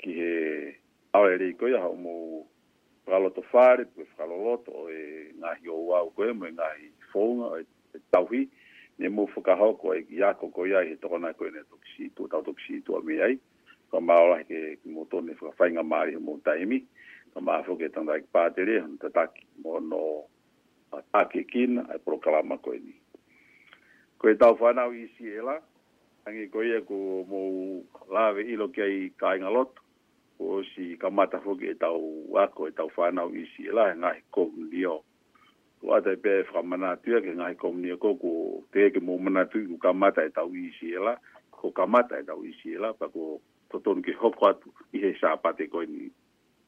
ki 0.01 0.11
he 0.19 0.31
awe 1.17 1.33
rei 1.41 1.53
koia 1.59 1.79
hau 1.85 1.93
whakalo 3.09 3.31
to 3.35 3.43
whare, 3.53 3.85
pui 3.95 4.05
whakalo 4.05 4.37
loto, 4.45 4.71
o 4.75 4.89
e 4.91 5.33
ngahi 5.39 5.69
o 5.69 5.75
wau 5.91 6.11
koe, 6.15 6.33
mo 6.33 6.47
e 6.47 6.53
ngahi 6.53 6.91
whonga, 7.15 7.45
o 7.49 7.59
e, 7.61 7.65
e 7.95 8.01
tauhi, 8.11 8.49
ne 8.99 9.09
mo 9.09 9.27
whakahau 9.35 9.79
ko 9.81 9.95
e 9.95 10.05
ia 10.11 10.35
koko 10.35 10.65
iai, 10.67 10.89
he 10.89 10.97
tokona 10.97 11.33
koe 11.37 11.51
ne 11.51 11.61
tokisi 11.71 12.11
tu, 12.17 12.29
tau 12.31 12.43
tokisi 12.43 12.83
tu 12.85 12.97
a 12.97 13.01
mei 13.03 13.21
ai, 13.23 13.39
ka 13.91 14.01
maora 14.01 14.43
ke 14.45 14.79
mo 14.87 15.07
ne 15.23 15.33
whakawhainga 15.41 15.83
maari 15.85 16.17
mo 16.19 16.39
taimi, 16.45 16.85
ka 17.35 17.41
maa 17.41 17.63
whuke 17.63 17.91
tanda 17.93 18.17
ik 18.19 18.29
pātere, 18.33 18.81
hon 18.83 18.99
tataki 18.99 19.45
mo 19.65 19.79
no 19.79 20.03
ake 21.15 21.45
kina, 21.51 21.87
ai 21.93 21.99
proklama 21.99 22.59
koe 22.59 22.79
ni. 22.79 22.95
Koe 24.19 24.35
tau 24.35 24.57
whanau 24.59 24.93
i 24.95 25.07
si 25.17 25.31
e 25.31 25.41
la, 25.43 25.59
angi 26.27 26.49
koe 26.51 26.67
ia 26.67 26.81
e 26.83 26.87
ko 26.87 27.25
mo 27.29 27.83
lawe 28.13 28.43
ilo 28.43 28.69
kia 28.75 28.85
i 28.91 29.13
kainga 29.17 29.49
loto, 29.53 29.83
o 30.41 30.63
si 30.75 30.97
kamata 30.97 31.41
foki 31.41 31.67
e 31.67 31.75
tau 31.75 32.27
wako 32.33 32.69
e 32.69 32.71
tau 32.71 32.91
whanau 32.97 33.35
i 33.35 33.45
si 33.57 33.67
ela 33.69 33.91
e 33.93 33.97
ngahi 33.99 34.21
kohunio. 34.31 35.03
Tu 35.81 35.93
ata 35.95 36.11
e 36.13 36.17
pere 36.17 36.47
whamana 36.55 36.97
tua 36.97 37.21
ke 37.21 37.33
ngahi 37.35 37.55
kohunio 37.59 37.97
ko 37.99 38.15
ko 38.17 38.33
te 38.73 38.87
eke 38.87 39.01
mō 39.03 39.19
mana 39.21 39.45
tui 39.47 39.67
ku 39.67 39.79
kamata 39.79 40.23
e 40.27 40.31
tau 40.31 40.51
i 40.55 40.71
si 40.79 40.95
ela, 40.95 41.17
ko 41.51 41.71
kamata 41.73 42.19
e 42.21 42.27
tau 42.27 42.43
i 42.47 42.53
si 42.63 42.75
ela, 42.75 42.93
pa 42.95 43.09
ko 43.11 43.41
totonu 43.71 44.03
ke 44.03 44.15
hoko 44.15 44.49
atu 44.51 44.71
i 44.95 44.99
he 45.03 45.11
sāpate 45.19 45.69
koe 45.71 45.87
ni, 45.87 46.11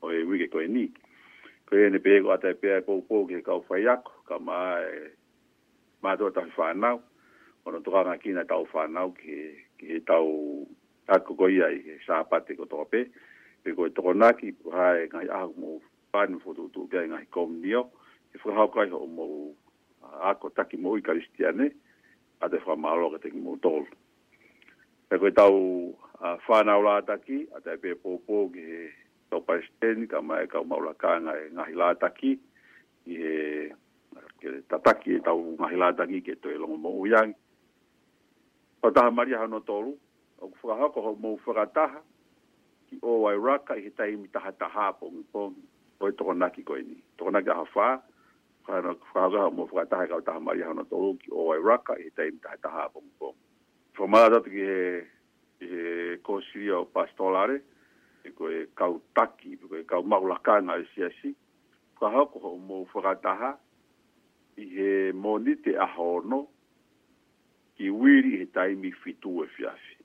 o 0.02 0.10
e 0.10 0.22
wike 0.26 0.50
koe 0.50 0.66
ni. 0.66 0.90
Ko 1.70 1.76
e 1.78 1.90
ne 1.94 1.98
pere 2.02 2.22
ko 2.26 2.30
ata 2.34 2.50
e 2.50 2.54
pere 2.58 2.82
pou 2.82 3.02
pou 3.06 3.26
ke 3.30 3.38
kau 3.46 3.62
whaiako, 3.70 4.12
ka 4.26 4.38
mā 4.42 4.82
e 4.82 5.14
mātua 6.02 6.34
tau 6.34 6.50
whanau, 6.58 6.98
ono 7.66 7.78
tukanga 7.86 8.18
kina 8.18 8.42
tau 8.50 8.66
whanau 8.74 9.14
ke, 9.14 9.38
ke 9.78 10.02
tau 10.06 10.66
ako 11.06 11.34
koe 11.38 11.50
i 11.54 11.82
he 11.86 11.98
sāpate 12.06 12.54
ko 12.58 12.64
tōpe, 12.66 13.04
ko 13.06 13.10
tōpe, 13.10 13.28
pe 13.62 13.74
ko 13.76 13.88
to 13.92 14.02
na 14.16 14.32
ki 14.32 14.52
ha 14.72 14.92
e 14.96 15.04
ga 15.10 15.20
ya 15.26 15.40
mo 15.56 15.80
pan 16.12 16.40
fo 16.44 16.54
to 16.56 16.68
to 16.74 16.86
ngai 16.88 17.26
kom 17.30 17.60
nio 17.60 17.90
e 18.34 18.38
fo 18.40 18.50
ha 18.56 18.66
ho 18.66 19.06
mo 19.06 19.52
ah, 20.02 20.32
ako 20.32 20.50
taki 20.50 20.76
ta 20.76 20.82
mo 20.82 20.96
i 20.96 21.02
kristiane 21.02 21.72
a 22.40 22.48
te 22.48 22.58
fa 22.64 22.74
malo 22.76 23.10
ke 23.12 23.18
te 23.22 23.28
ki 23.30 23.40
mo 23.40 23.56
tol 23.60 23.84
pe 25.08 25.16
ko 25.20 25.30
tau 25.30 25.58
a 26.20 26.34
ah, 26.36 26.36
fa 26.46 26.64
na 26.64 26.76
ola 26.80 27.00
ta 27.02 27.16
ki 27.20 27.46
a 27.56 27.60
te 27.60 27.76
pe 27.76 27.94
po 27.94 28.16
po 28.26 28.48
ki 28.48 28.64
to 29.30 29.40
pa 29.44 29.60
sten 29.62 30.08
ka 30.08 30.20
mai 30.20 30.46
ka 30.48 30.62
mo 30.64 30.80
ka 30.96 31.20
ngai 31.20 31.52
ngai 31.52 31.72
la 31.76 31.92
ta 32.00 32.08
ki 32.08 32.32
e 33.06 33.70
ke 34.40 34.48
tataki 34.72 35.20
e 35.20 35.20
tau 35.20 35.38
ngahi 35.60 35.76
lātangi 35.76 36.20
ke 36.24 36.32
toi 36.40 36.56
longo 36.56 36.76
mo 36.80 36.90
uyangi. 37.04 37.36
O 38.82 38.88
taha 38.90 39.10
maria 39.12 39.38
hano 39.44 39.60
tolu, 39.60 39.92
o 40.40 40.48
kufuka 40.48 40.74
hako 40.80 41.14
mo 41.20 41.36
ufuka 41.36 41.68
ki 42.90 42.98
o 43.06 43.20
wai 43.22 43.36
raka 43.38 43.76
i 43.78 43.82
he 43.86 43.90
tai 43.98 44.16
mi 44.18 44.26
taha 44.34 44.50
taha 44.60 44.88
pongi 45.00 45.22
pongi. 45.34 45.60
O 46.00 46.08
e 46.10 46.14
toko 46.18 46.32
naki 46.34 46.62
koe 46.66 46.80
ni. 46.82 46.96
Toko 47.18 47.30
naki 47.30 47.50
aha 47.52 47.64
whā. 47.74 47.90
Whāna 48.66 48.92
whāza 49.12 49.42
mō 49.56 49.66
whakataha 49.72 50.08
kau 50.10 50.22
taha 50.28 50.40
mari 50.42 50.62
hana 50.66 50.82
tō 50.90 51.00
ki 51.22 51.30
o 51.32 51.44
wai 51.50 51.58
raka 51.70 51.94
i 52.00 52.06
he 52.08 52.10
tai 52.18 52.26
mi 52.34 52.40
taha 52.46 52.58
taha 52.66 52.84
pongi 52.96 53.14
pongi. 53.22 53.40
Whā 53.98 54.08
mā 54.14 54.24
tātu 54.34 54.52
ki 54.54 54.64
he, 54.72 54.82
he 55.66 55.84
kōsiria 56.26 56.80
o 56.82 56.88
pastolare. 56.96 57.60
E 58.26 58.34
koe 58.36 58.64
kau 58.82 58.98
taki, 59.16 59.54
e 59.54 59.60
koe 59.64 59.84
kau 59.94 60.02
maulakanga 60.14 60.78
e 60.82 60.88
siasi. 60.96 61.32
Whā 62.00 62.10
hako 62.16 62.42
mo 62.48 62.56
mō 62.70 62.82
whakataha 62.94 63.52
i 64.60 64.66
he 64.74 64.90
mōni 65.28 65.54
te 65.64 65.76
aha 65.86 66.10
ono 66.18 66.42
ki 67.78 67.92
wiri 68.02 68.40
he 68.42 68.50
tai 68.58 68.72
mi 68.74 68.90
fitu 69.06 69.44
e 69.46 69.50
fiafi 69.54 69.99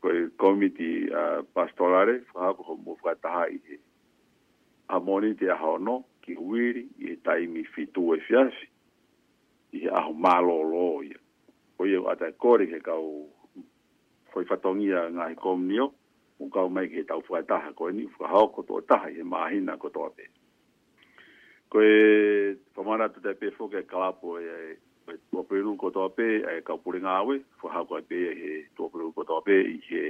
koe 0.00 0.28
komiti 0.38 1.08
a 1.14 1.38
uh, 1.40 1.46
pastorare 1.54 2.20
whahako 2.34 2.62
ho 2.62 2.74
mo 2.76 2.94
whakataha 3.02 3.48
i 3.50 3.58
he. 3.68 3.78
A 4.88 4.98
moni 5.00 5.34
te 5.36 5.50
aho 5.50 5.76
no, 5.78 6.02
ki 6.22 6.34
huiri 6.38 6.84
i 6.98 7.08
he 7.10 7.16
taimi 7.24 7.64
fitu 7.74 8.14
e 8.14 8.20
fiasi. 8.28 8.68
I 9.74 9.82
he 9.84 9.88
aho 9.90 10.12
malo 10.12 10.60
lo 10.62 11.02
ia. 11.02 11.18
O 11.78 11.86
ia 11.86 12.00
ata 12.10 12.30
kore 12.32 12.66
he 12.66 12.80
kau 12.80 13.26
whai 14.34 14.46
whatongia 14.46 15.08
ngā 15.14 15.30
he 15.32 15.38
komnio, 15.38 15.88
o 16.38 16.48
kau 16.54 16.68
mai 16.70 16.86
ki 16.88 17.00
he 17.02 17.08
tau 17.08 17.22
whakataha 17.28 17.74
koe 17.74 17.90
ni 17.92 18.06
whakahao 18.12 18.52
ko 18.54 18.62
tō 18.70 18.84
taha 18.86 19.10
e 19.10 19.18
he 19.18 19.24
maahina 19.26 19.76
ko 19.82 19.90
tō 19.90 20.08
te. 20.16 20.28
Koe 21.68 22.54
whamana 22.78 23.10
tu 23.12 23.20
te 23.24 23.34
pēwhoke 23.40 23.82
kalapo 23.90 24.38
e 24.40 24.76
tua 25.30 25.42
peru 25.48 25.72
ko 25.80 25.88
tau 25.90 26.12
e 26.20 26.60
ka 26.64 26.76
pure 26.76 27.00
nga 27.00 27.20
awe 27.24 27.40
fo 27.60 27.68
ha 27.72 27.84
ko 27.84 27.96
e 27.98 28.68
tua 28.76 28.88
peru 28.92 29.12
ko 29.12 29.24
tau 29.24 29.40
i 29.48 29.80
he 29.88 30.04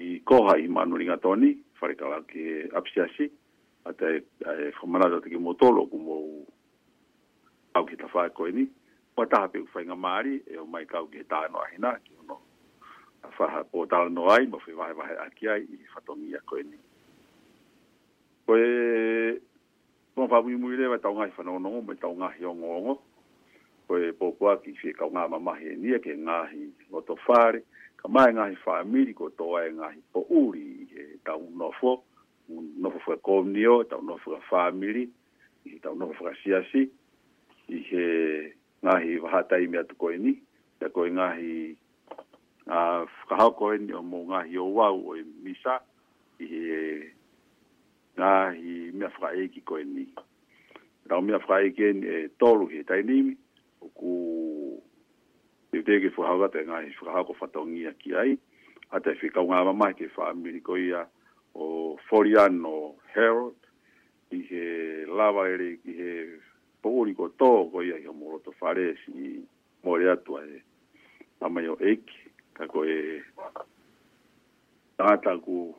i 0.00 0.20
koha 0.24 0.56
i 0.58 0.68
manuri 0.68 1.04
ringa 1.04 1.18
toni 1.20 1.52
fare 1.78 1.94
kala 1.94 2.24
ke 2.24 2.66
apsiasi 2.74 3.28
ata 3.84 4.08
e 4.10 4.72
fo 4.80 4.86
e 4.88 5.20
te 5.22 5.28
ki 5.30 5.36
motolo 5.36 5.84
ku 5.86 5.96
mo 5.98 6.16
au 7.76 7.84
ki 7.86 7.96
ta 7.96 8.08
fa 8.08 8.28
ko 8.32 8.48
ni 8.48 8.64
pa 9.16 9.26
ta 9.28 9.48
pe 9.52 9.60
fa 9.72 9.82
nga 9.84 9.94
mari 9.94 10.40
e 10.48 10.56
o 10.56 10.64
mai 10.66 10.86
kau 10.86 11.06
ki 11.12 11.24
ta 11.28 11.44
no 11.52 11.60
a 11.60 11.68
hina 11.74 11.92
ki 12.04 12.12
no 12.28 12.38
a 13.22 13.28
fa 13.36 13.50
ha 13.52 13.60
ko 13.68 13.84
ta 13.86 14.06
ai 14.32 14.46
mo 14.48 14.58
fi 14.64 14.72
vai 14.72 14.94
vai 14.96 15.12
aki 15.28 15.48
ai 15.48 15.60
i 15.68 15.84
fa 15.92 16.00
to 16.06 16.16
mia 16.16 16.40
ko 16.48 16.56
ni 16.56 16.78
ko 18.48 18.56
e 18.56 19.40
Pon 20.10 20.26
fa 20.26 20.42
mui 20.42 20.58
mui 20.58 20.74
le 20.74 20.88
va 20.90 20.98
tau 20.98 21.14
ngai 21.14 21.30
fa 21.30 21.44
no 21.46 21.58
no 21.62 21.80
me 21.86 21.94
tau 21.96 22.10
ngai 22.10 22.42
ngo 22.42 22.52
ngo 22.82 22.94
koe 23.90 24.12
pōko 24.14 24.46
aki 24.54 24.70
fie 24.78 24.92
kau 24.94 25.10
ngā 25.10 25.24
mamahi 25.32 25.66
e 25.72 25.76
nia 25.82 25.98
ke 26.02 26.12
ngāhi 26.14 26.62
o 26.94 27.00
tō 27.06 27.16
whāre, 27.26 27.58
ka 27.98 28.06
mai 28.08 28.30
ngāhi 28.36 28.54
whāmiri 28.62 29.14
ko 29.18 29.26
tō 29.34 29.48
ai 29.58 29.72
ngāhi 29.74 29.98
pō 30.14 30.22
uri 30.40 30.66
i 31.04 31.06
tau 31.26 31.42
nofo, 31.58 31.96
nofo 32.54 33.02
whā 33.08 33.16
kōmnio, 33.26 33.80
tau 33.90 33.98
nofo 34.06 34.36
whā 34.36 34.40
whāmiri, 34.46 35.08
i 35.66 35.74
tau 35.82 35.96
nofo 35.98 36.28
whā 36.28 36.32
siasi, 36.44 36.84
i 37.74 37.82
he 37.90 38.04
ngāhi 38.86 39.18
wahatai 39.26 39.66
mea 39.70 39.82
tō 39.90 39.98
koe 40.04 40.14
ni, 40.22 40.36
ya 40.82 40.86
koe 40.94 41.08
ngāhi 41.10 41.74
a 42.70 43.02
whakahau 43.10 43.56
koe 43.58 43.74
ni 43.88 43.96
o 43.98 44.04
mō 44.06 44.22
ngāhi 44.30 44.58
o 44.62 44.68
wau 44.78 45.02
o 45.14 45.18
i 45.18 45.24
e 45.26 45.30
misa, 45.48 45.80
i 46.38 46.46
he 46.46 46.72
ngāhi 48.22 48.78
mea 48.94 49.10
whakaiki 49.18 49.66
koe 49.66 49.82
ni. 49.82 50.06
Rau 51.10 51.20
mea 51.26 51.42
whakaiki 51.42 51.90
e 52.00 52.26
tolu 52.38 52.70
he 52.70 52.84
tainimi, 52.86 53.34
ku 53.94 54.20
te 55.72 55.82
te 55.86 55.98
ke 56.02 56.10
fu 56.14 56.22
hawa 56.28 56.48
te 56.52 56.60
ngai 56.66 56.92
fu 56.98 57.06
hawa 57.08 57.24
ko 57.24 57.32
fatongi 57.40 57.84
ki 58.02 58.10
ai 58.22 58.36
ata 58.96 59.14
fi 59.14 59.28
ka 59.30 59.40
ama 59.40 59.72
mai 59.72 59.94
ke 59.94 60.08
fa 60.08 60.32
ko 60.62 60.76
ia 60.76 61.06
o 61.54 61.96
foriano 62.08 62.94
herald 63.14 63.56
i 64.30 64.38
he 64.48 65.04
lava 65.06 65.48
ere 65.48 65.76
ki 65.82 65.92
he 65.92 66.10
pouri 66.82 67.14
to 67.14 67.70
ko 67.72 67.82
ia 67.82 67.96
i 67.96 68.06
moro 68.12 68.38
to 68.38 68.52
fare 68.60 68.96
si 69.04 69.42
mori 69.84 70.08
atu 70.08 70.38
e 70.38 70.62
ama 71.40 71.60
yo 71.62 71.76
ek 71.80 72.02
kako 72.54 72.84
e 72.84 73.22
tata 74.96 75.38
ku 75.40 75.74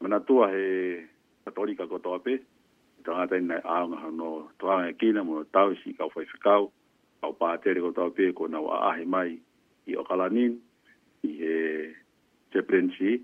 mana 0.00 0.20
tua 0.20 0.48
he 0.50 1.04
katolika 1.44 1.86
ko 1.86 1.98
to 1.98 2.14
ape 2.14 2.40
tata 3.04 3.36
ina 3.36 3.60
aunga 3.64 4.10
no 4.10 4.48
tua 4.58 4.82
ngai 4.82 4.94
kina 4.98 5.22
mo 5.24 5.44
tau 5.44 5.74
si 5.84 5.92
kau 5.92 6.08
fai 6.10 6.24
fikao 6.26 6.72
au 7.24 7.32
pa 7.32 7.56
tere 7.58 7.80
ko 7.80 7.90
tau 7.96 8.12
pe 8.12 8.28
ko 8.36 8.44
na 8.48 8.60
wa 8.60 8.80
ahe 8.92 9.04
mai 9.16 9.36
i 9.88 9.96
o 9.96 10.04
kalanin 10.08 10.58
i 11.28 11.32
he 11.40 11.56
te 12.52 12.60
prensi 12.68 13.16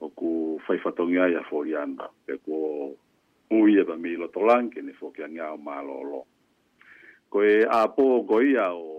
o 0.00 0.08
ku 0.18 0.32
fai 0.66 0.78
fatongi 0.84 1.20
ai 1.20 1.34
a 1.36 1.44
pe 2.24 2.34
ko 2.44 2.54
ui 3.52 3.76
e 3.78 3.84
pa 3.88 3.94
mi 3.96 4.16
lo 4.22 4.28
tolan 4.34 4.70
ke 4.72 4.80
ne 4.82 4.92
fokia 5.00 5.28
ngā 5.28 5.52
o 5.54 5.58
mā 5.68 5.80
lo 5.86 5.98
lo 6.10 6.20
ko 7.28 7.44
e 7.44 7.54
a 7.68 7.80
po 7.92 8.22
go 8.24 8.40
ia 8.40 8.72
o 8.72 8.98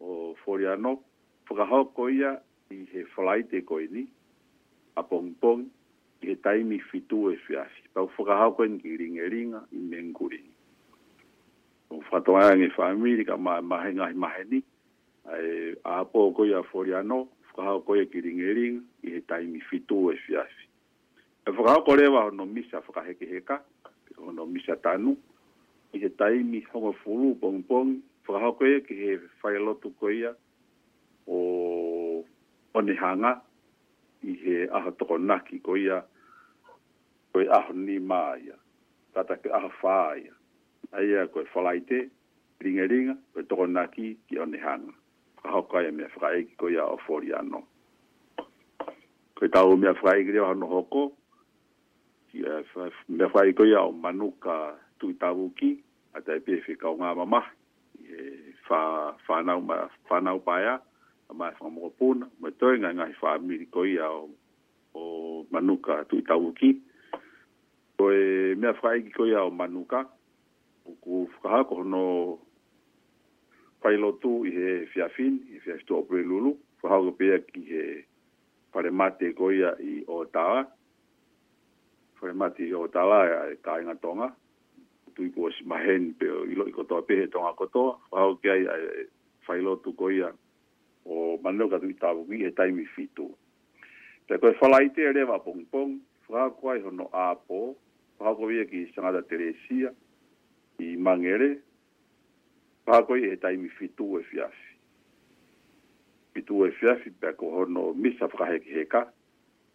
o 0.00 0.08
foriano 0.44 1.00
fukahau 1.48 1.90
ko 1.94 2.08
ia 2.08 2.36
i 2.70 2.86
he 2.92 3.02
flight 3.14 3.50
e 3.52 3.62
ko 3.66 3.80
ini 3.82 4.04
a 4.96 5.02
pong 5.02 5.34
pong 5.42 5.64
i 6.22 6.30
he 6.30 6.34
taimi 6.38 6.78
fitu 6.90 7.30
e 7.30 7.36
fiasi 7.46 7.90
pa 7.92 8.06
fukahau 8.16 8.54
ko 8.54 8.62
ini 8.64 8.78
ki 8.78 8.96
ringa 9.02 9.24
ringa 9.32 9.60
i 9.74 9.78
mengu 9.80 10.30
o 11.90 12.00
fatoa 12.10 12.54
ni 12.56 12.70
famili 12.74 13.24
ka 13.24 13.36
ma 13.36 13.60
mai 13.62 13.90
hinga 13.94 14.10
ma 14.18 14.28
heni 14.34 14.58
ai 15.30 15.74
a 15.84 16.04
po 16.04 16.30
ko 16.34 16.42
ya 16.44 16.62
foriano 16.72 17.28
fa 17.54 17.62
ha 17.62 17.78
ko 17.80 17.94
ya 17.96 18.04
kiringerin 18.04 18.82
i 19.06 19.20
tai 19.26 19.46
mi 19.46 19.60
fitu 19.60 20.10
e 20.10 20.16
fiasi 20.26 20.66
e 21.46 21.54
fa 21.54 21.78
ko 21.86 21.94
le 21.96 22.06
wa 22.10 22.30
no 22.30 22.44
misa 22.46 22.80
fa 22.82 22.90
ka 22.92 23.02
heke 23.06 23.24
heka 23.26 23.62
o 24.18 24.32
no 24.34 24.46
misa 24.46 24.74
tanu 24.76 25.14
i 25.94 26.08
tai 26.10 26.42
mi 26.42 26.60
ho 26.70 26.80
ma 26.88 26.92
fulu 27.04 27.34
pon 27.38 27.62
pon 27.62 27.96
fa 28.26 28.50
ko 28.58 28.66
ya 28.66 28.80
ki 28.82 28.94
he 28.94 29.18
fa 29.40 29.54
ko 30.00 30.10
ya 30.10 30.34
o 31.30 31.38
o 32.74 32.80
ni 32.82 32.94
hanga 32.98 33.40
i 34.26 34.34
he 34.42 34.66
aha 34.74 34.90
toko 34.98 35.18
ki 35.46 35.58
ko 35.62 35.74
ya 35.76 36.02
ko 37.32 37.40
ya 37.46 37.62
ni 37.74 37.98
ma 37.98 38.34
ya 38.42 38.58
tata 39.14 39.38
ke 39.38 39.48
aha 39.54 39.70
fa 39.80 40.18
ya 40.18 40.35
ai 40.92 41.14
a 41.14 41.26
koe 41.28 41.44
whalaite, 41.54 42.10
ringa 42.60 42.86
ringa, 42.86 43.16
koe 43.34 43.42
toko 43.42 43.66
naki 43.66 44.16
ki 44.28 44.38
one 44.38 44.58
hanga. 44.58 44.92
Ka 45.42 45.50
hoka 45.52 45.80
e 45.88 45.90
me 45.90 46.04
whae 46.20 46.44
ki 46.44 46.54
koe 46.60 46.74
a 46.78 46.84
o 46.86 46.96
fori 47.06 47.28
anō. 47.34 47.62
Koe 49.36 49.48
tau 49.52 49.76
mea 49.76 49.92
whae 50.02 50.24
ki 50.24 50.32
reo 50.36 50.48
anō 50.54 50.68
hoko, 50.70 51.08
ki 52.30 52.44
a 52.46 52.62
me 53.08 53.24
whae 53.34 53.52
koe 53.52 53.70
a 53.74 53.82
o 53.84 53.92
manuka 53.92 54.74
tui 55.00 55.14
tau 55.20 55.50
ki, 55.58 55.76
a 56.16 56.22
tai 56.24 56.38
pefe 56.44 56.76
kao 56.80 56.94
ngā 56.96 57.14
mama, 57.16 57.42
e 58.00 58.54
whanau 58.68 60.40
pae 60.46 60.66
a, 60.66 60.76
a 61.28 61.34
mai 61.34 61.52
whanau 61.60 61.82
mō 61.86 61.90
puna, 61.98 62.28
mai 62.40 62.52
toi 62.56 62.78
ngai 62.78 62.94
ngai 62.96 63.12
whae 63.20 63.42
miri 63.42 63.66
koe 63.70 63.98
a 64.00 64.08
o, 64.16 64.26
o 64.96 65.44
manuka 65.52 66.04
tui 66.08 66.22
tau 66.24 66.52
ki. 66.56 66.72
Koe 68.00 68.16
mea 68.60 68.72
whae 68.82 69.02
ki 69.06 69.12
koe 69.16 69.32
a 69.36 69.44
o 69.44 69.50
manuka, 69.52 70.06
ku 71.02 71.26
fukaha 71.36 71.66
ko 71.66 71.82
no 71.82 72.04
pailotu 73.82 74.46
i 74.48 74.54
he 74.54 74.70
fiafin 74.94 75.40
i 75.50 75.58
he 75.58 75.62
fiafitu 75.64 75.98
opere 75.98 76.22
lulu 76.22 76.54
fukaha 76.78 77.02
ko 77.04 77.10
pia 77.18 77.36
ki 77.50 77.60
he 77.70 77.84
pare 78.72 78.90
mate 78.90 79.32
goia 79.34 79.74
i 79.82 80.02
Otawa 80.06 80.64
pare 82.20 82.32
mate 82.32 82.62
i 82.66 82.74
Otawa 82.74 83.18
e 83.52 83.56
ka 83.62 83.80
inga 83.82 83.94
tonga 84.02 84.30
tui 85.14 85.30
ko 85.32 85.50
si 85.50 85.64
mahen 85.64 86.12
pe 86.18 86.28
o 86.28 86.44
ilo 86.44 86.66
i 86.68 86.72
kotoa 86.76 87.02
pe 87.08 87.14
he 87.22 87.26
tonga 87.26 87.52
kotoa 87.58 87.98
fukaha 88.06 88.26
ko 88.30 88.36
kia 88.42 88.54
i 88.62 88.66
e 89.04 89.06
pailotu 89.46 89.92
goia 89.96 90.30
o 91.06 91.38
manu 91.42 91.68
katu 91.70 91.86
i 91.90 91.94
tabu 91.98 92.24
mi 92.30 92.42
he 92.44 92.50
taimi 92.50 92.86
fitu 92.94 93.30
te 94.26 94.38
koe 94.42 94.54
falaite 94.60 95.02
e 95.02 95.12
rewa 95.14 95.38
pong 95.44 95.62
pong 95.70 96.00
fukaha 96.26 96.50
ko 96.58 96.70
ai 96.72 96.80
hono 96.86 97.06
apo 97.26 97.60
fukaha 98.18 98.36
ko 98.38 98.46
vie 98.50 98.64
ki 98.70 98.80
sangata 98.96 99.22
teresia 99.30 99.90
fukaha 99.90 100.04
i 100.78 100.96
mangere 100.96 101.56
pako 102.84 103.16
i 103.16 103.30
etai 103.32 103.56
mi 103.56 103.68
fitu 103.68 104.18
e 104.18 104.22
fiafi 104.24 104.74
fitu 106.34 106.64
e 106.66 106.70
fiafi 106.70 107.10
pe 107.10 107.32
ko 107.36 107.50
hono 107.50 107.92
misa 107.94 108.28
fra 108.28 108.46
he 108.52 108.58
heka 108.74 109.00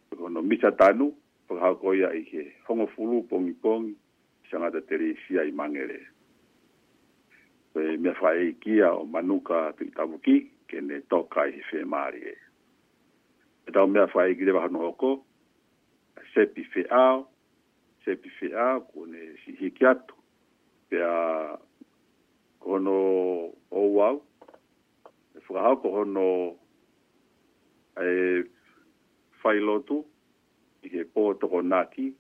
pe 0.10 0.16
ko 0.16 0.24
hono 0.24 0.42
misa 0.42 0.72
tanu 0.72 1.10
pe 1.48 1.54
ko 1.56 1.60
hako 1.64 1.94
ia 1.94 2.10
i 2.14 2.24
he 2.32 2.44
hongo 2.68 2.88
fulu 2.94 3.24
pongi 3.30 3.54
pongi 3.62 3.94
sanga 4.52 4.70
te 4.72 4.82
tere 4.82 5.06
i 5.12 5.18
fia 5.26 5.44
i 5.44 5.52
mangere 5.52 6.00
pe 7.74 7.98
mea 7.98 8.14
fra 8.14 8.34
e 8.36 8.54
kia 8.62 8.92
o 8.94 9.06
manuka 9.06 9.72
tui 9.78 9.90
tabuki 9.96 10.38
ke 10.68 10.82
ne 10.82 11.02
toka 11.10 11.48
i 11.50 11.62
he 11.72 11.84
maari 11.86 12.22
e 12.36 12.38
e 13.68 13.72
tau 13.74 13.88
mea 13.88 14.08
fra 14.08 14.28
e 14.30 14.36
kire 14.36 14.52
wahanu 14.54 14.80
hoko 14.86 15.18
sepi 16.34 16.64
fe 16.64 16.86
ao 16.90 17.28
sepi 18.06 18.30
fe 18.40 18.54
ao 18.56 18.82
kone 18.94 19.34
si 19.44 19.52
hiki 19.60 19.86
atu 19.86 20.21
pia 20.92 21.58
kono 22.60 22.96
ou 23.72 24.02
au. 24.04 24.18
E 25.36 25.40
whakahau 25.52 25.78
ko 25.82 25.90
hono 25.96 26.26
e 27.98 28.08
whailotu 29.44 29.98
i 30.86 30.92
he 30.94 31.04
pō 31.16 31.24
tokonaki. 31.40 32.12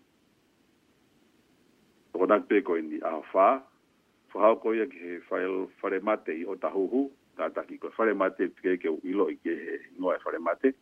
Tokonaki 2.13 2.47
peko 2.51 2.77
indi 2.79 2.99
a 3.03 3.11
whā. 3.33 3.49
Whakahau 4.31 4.59
ko 4.63 4.73
ia 4.75 4.87
ki 4.91 4.99
he 5.03 5.17
whail 5.29 5.67
wharemate 5.81 6.31
i 6.35 6.45
o 6.47 6.55
tahuhu. 6.55 7.03
Tātaki 7.37 7.79
ko 7.79 7.91
wharemate 7.97 8.49
pike 8.55 8.77
ke 8.85 8.95
uilo 8.95 9.27
i 9.31 9.35
ke 9.35 9.57
he 9.59 9.79
ngoe 9.99 10.15
wharemate. 10.23 10.73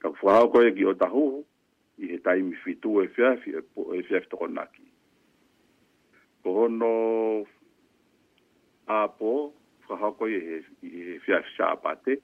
Ka 0.00 0.10
whakahau 0.20 0.52
ko 0.52 0.64
ia 0.64 0.72
ki 0.76 0.88
o 0.88 0.94
tahuhu 0.96 1.44
i 2.00 2.08
he 2.14 2.18
taimi 2.24 2.56
fitu 2.64 3.00
e 3.04 3.08
whiafi 3.16 3.56
e 3.60 3.64
pō 3.72 3.90
e 3.96 4.04
whiafi 4.08 4.32
tokonaki 4.32 4.89
ko 6.42 6.48
hono 6.54 6.92
apo 8.88 9.52
whahako 9.88 10.28
i 10.30 10.38
he, 10.38 10.56
he, 10.80 10.88
he 10.88 11.16
fiafisa 11.24 11.72
apate, 11.74 12.16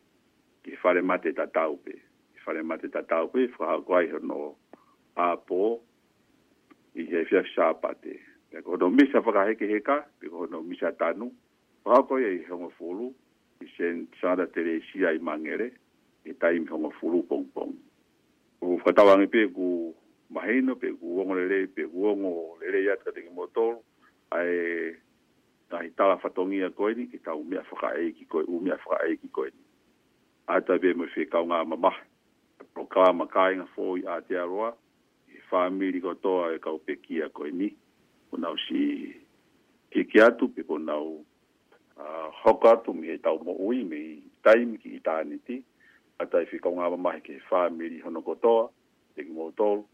ki 0.64 0.76
whare 0.82 1.02
mate 1.02 1.32
ta 1.36 1.46
taupe. 1.50 1.92
Ki 2.32 2.38
whare 2.44 2.62
mate 2.62 2.86
ta 2.94 3.02
taupe, 3.08 3.48
whahako 3.58 3.96
ai 3.98 4.06
hono 4.12 4.54
apo 5.16 5.80
i 6.94 7.04
he 7.10 7.24
fiafisa 7.28 7.72
apate. 7.74 8.18
Pia 8.50 8.62
ko 8.62 8.76
hono 8.76 8.90
misa 8.94 9.18
whakaheke 9.20 9.66
heka, 9.72 9.98
pia 10.20 10.30
ko 10.30 10.44
hono 10.46 10.62
misa 10.62 10.92
tanu, 10.92 11.30
whahako 11.84 12.20
i 12.22 12.30
he 12.30 12.46
hongo 12.50 12.70
fulu, 12.78 13.10
i 13.66 13.66
sen 13.76 14.06
sara 14.20 14.46
tere 14.46 14.78
si 14.92 15.02
ai 15.06 15.18
mangere, 15.18 15.72
i 16.24 16.32
tai 16.34 16.58
mi 16.62 16.70
hongo 16.70 16.90
fulu 17.00 17.22
pong 17.28 17.50
pong. 17.54 17.74
Ko 18.62 18.78
whatawangi 18.84 19.26
pe 19.32 19.48
ku 19.52 19.92
maheno, 20.30 20.78
pe 20.78 20.88
ku 20.94 21.16
wongo 21.18 21.34
lele, 21.42 21.66
pe 21.74 21.82
ku 21.90 21.98
wongo 22.06 22.30
lele 22.62 22.84
yata 22.86 23.04
ka 23.10 23.14
tingi 23.18 23.32
motoro, 23.34 23.82
ai 24.30 24.96
ta 25.70 25.82
hita 25.82 26.06
la 26.06 26.16
fatongi 26.18 26.62
a 26.62 26.70
koi 26.70 26.94
ni 26.94 27.06
ki 27.10 27.18
ta 27.24 27.34
umia 27.34 27.62
faka 27.70 27.92
e 27.98 28.10
ki 28.14 28.24
koi 28.30 28.44
umia 28.48 28.76
faka 28.82 29.02
e 29.10 29.16
ki 29.18 29.28
koi 29.32 29.50
a 30.46 30.60
ta 30.60 30.76
be 30.80 30.94
mo 30.94 31.06
fe 31.14 31.26
ka 31.26 31.38
nga 31.44 31.64
mama 31.64 31.90
pro 32.74 32.86
ka 32.86 33.12
ma 33.12 33.24
nga 33.26 33.66
fo 33.74 33.96
i 33.96 34.02
a 34.06 34.20
te 34.26 34.34
aroa 34.38 34.74
e 35.30 35.38
i 35.38 35.40
family 35.50 36.00
ko 36.00 36.14
to 36.14 36.44
ai 36.44 36.54
e 36.56 36.58
ka 36.58 36.70
pe 36.84 36.98
a 37.24 37.28
koi 37.28 37.50
ni 37.50 37.68
ona 38.32 38.48
si 38.68 39.14
ki 39.90 40.04
ki 40.04 40.20
atu 40.20 40.48
pe 40.54 40.62
ona 40.68 40.94
o 40.96 41.22
hoka 42.42 42.76
tu 42.84 42.92
mi 42.94 43.18
ta 43.18 43.30
mo 43.30 43.52
ui 43.58 43.84
me 43.84 44.22
time 44.42 44.78
ki 44.78 45.00
ta 45.02 45.22
ni 45.24 45.38
ti 45.44 45.62
a 46.18 46.26
ta 46.26 46.38
fe 46.46 46.58
ka 46.58 46.70
nga 46.70 46.90
mama 46.90 47.20
ki 47.20 47.38
family 47.50 47.98
hono 48.02 48.22
ko 48.22 48.34
to 48.34 48.70
te 49.14 49.22
mo 49.30 49.50
to 49.50 49.86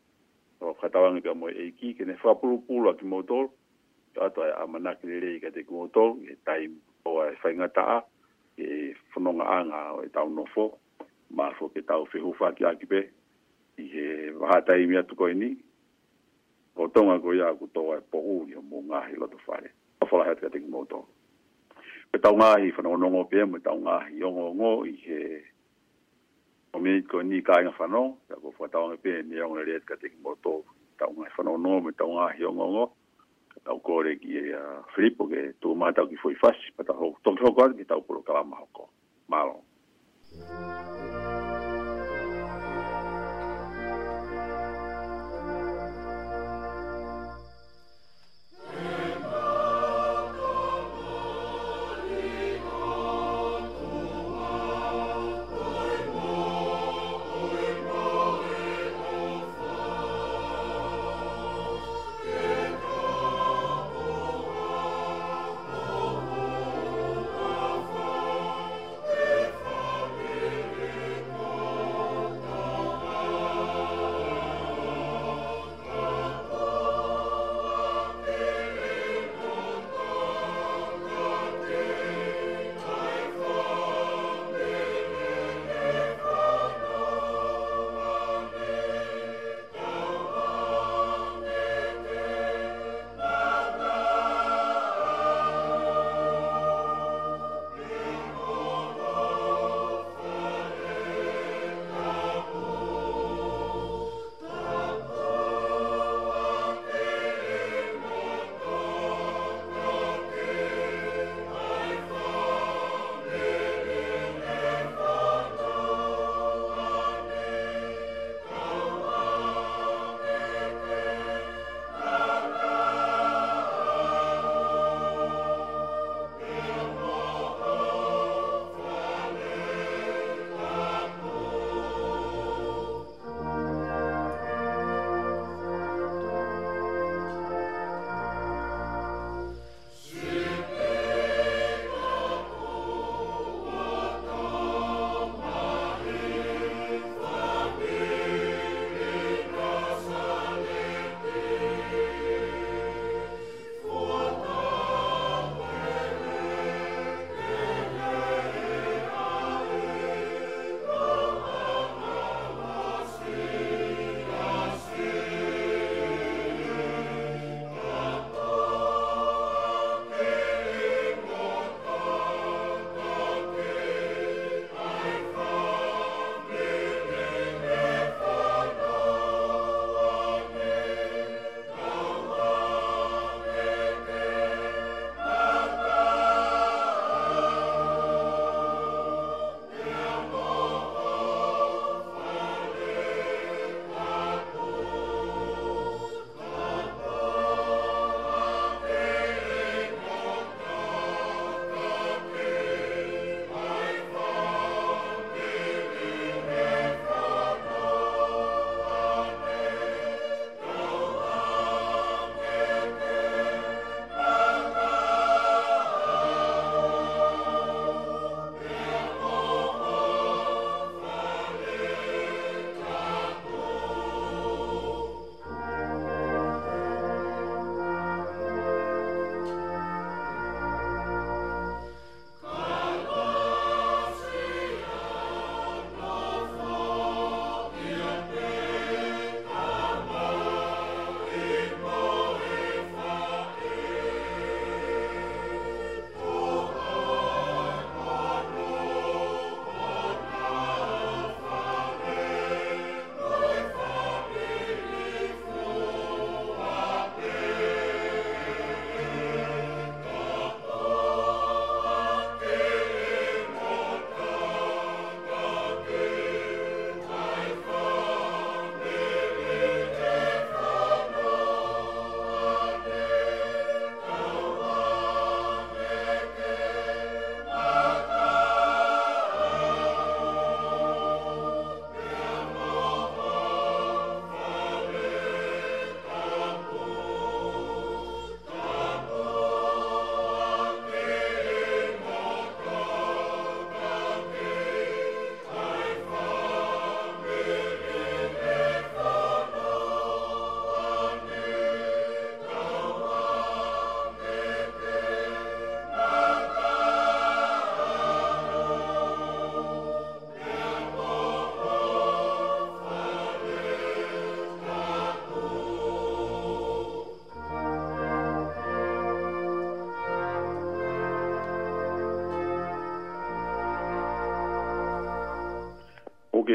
o 0.63 0.75
fatawa 0.81 1.13
ni 1.13 1.21
ka 1.23 1.35
mo 1.35 1.49
e 1.49 1.71
ki 1.77 1.95
ke 1.95 2.05
ne 2.05 2.15
fa 2.17 2.33
pulu 2.35 2.59
pulu 2.67 2.93
ki 2.97 3.05
mo 3.05 3.21
to 3.23 3.51
ato 4.21 4.43
ai 4.43 4.51
a 4.53 4.95
ki 4.97 5.07
le 5.09 5.39
ka 5.41 5.49
te 5.55 5.65
ko 5.65 5.89
e 6.27 6.37
tai 6.45 6.69
o 7.09 7.21
ai 7.23 7.35
fai 7.41 7.55
nga 7.57 7.69
ta 7.69 8.05
e 8.59 8.95
fononga 9.13 9.45
anga 9.49 9.93
o 9.97 10.03
e 10.05 10.09
tau 10.09 10.29
no 10.29 10.45
fo 10.45 10.77
ma 11.37 11.51
fo 11.57 11.69
ke 11.73 11.81
tau 11.83 12.05
fe 12.05 12.19
hufa 12.21 12.53
ki 12.53 12.65
aki 12.65 12.87
pe 12.87 13.01
i 13.81 13.89
e 13.89 14.33
waha 14.41 14.59
tai 14.67 14.87
mi 14.87 14.97
atu 14.97 15.15
koe 15.17 15.33
ni 15.35 15.57
ko 16.75 16.89
tonga 16.89 17.19
ko 17.19 17.33
ia 17.33 17.53
ku 17.59 17.67
toa 17.73 17.97
e 17.97 18.01
po 18.01 18.19
u 18.19 18.45
o 18.45 18.61
mo 18.63 18.79
ngahi 18.89 19.17
loto 19.17 19.39
fare 19.47 19.73
a 20.01 20.07
fola 20.07 20.25
hea 20.25 20.35
te 20.35 20.59
ko 20.61 20.85
to 20.85 21.01
e 22.13 22.19
tau 22.19 22.37
ngahi 22.37 22.71
fononga 22.77 22.99
nongo 23.01 23.25
pe 23.25 23.39
e 23.41 23.61
tau 23.65 23.79
ngahi 23.81 24.21
o 24.27 24.53
ngo 24.53 24.71
i 24.87 24.95
e 25.09 25.23
o 26.75 26.79
mi 26.79 27.01
ko 27.05 27.21
ni 27.23 27.41
ka 27.43 27.61
inga 27.61 27.73
fano 27.73 28.21
ya 28.29 28.37
ko 28.37 28.53
fo 28.53 28.69
tau 28.69 28.85
ngepe 28.93 29.25
ni 29.25 29.41
o 29.41 29.49
ngere 29.57 29.81
e 29.81 29.81
te 30.01 30.09
ko 30.23 30.37
to 30.45 30.55
tau 31.01 31.11
ngahi 31.17 31.33
fononga 31.33 31.61
nongo 31.65 31.81
me 31.85 31.93
tau 31.97 32.11
ngahi 32.13 32.45
o 32.45 32.53
ngo 32.53 32.85
au 33.67 33.79
kore 33.79 34.17
ki 34.21 34.29
e 34.55 34.59
Filippo 34.95 35.27
ke 35.31 35.53
tō 35.63 35.75
mātau 35.79 36.09
ki 36.11 36.19
fwoi 36.23 36.35
fasi, 36.41 36.73
pata 36.79 36.97
hau, 36.99 37.13
tōk 37.27 37.39
tōk 37.43 37.63
ki 37.79 37.85
tau 37.87 38.03
puro 38.03 38.23
kalama 38.27 38.57
hoko. 38.65 38.89
Mālo. 39.29 39.61
Mālo. 40.43 41.02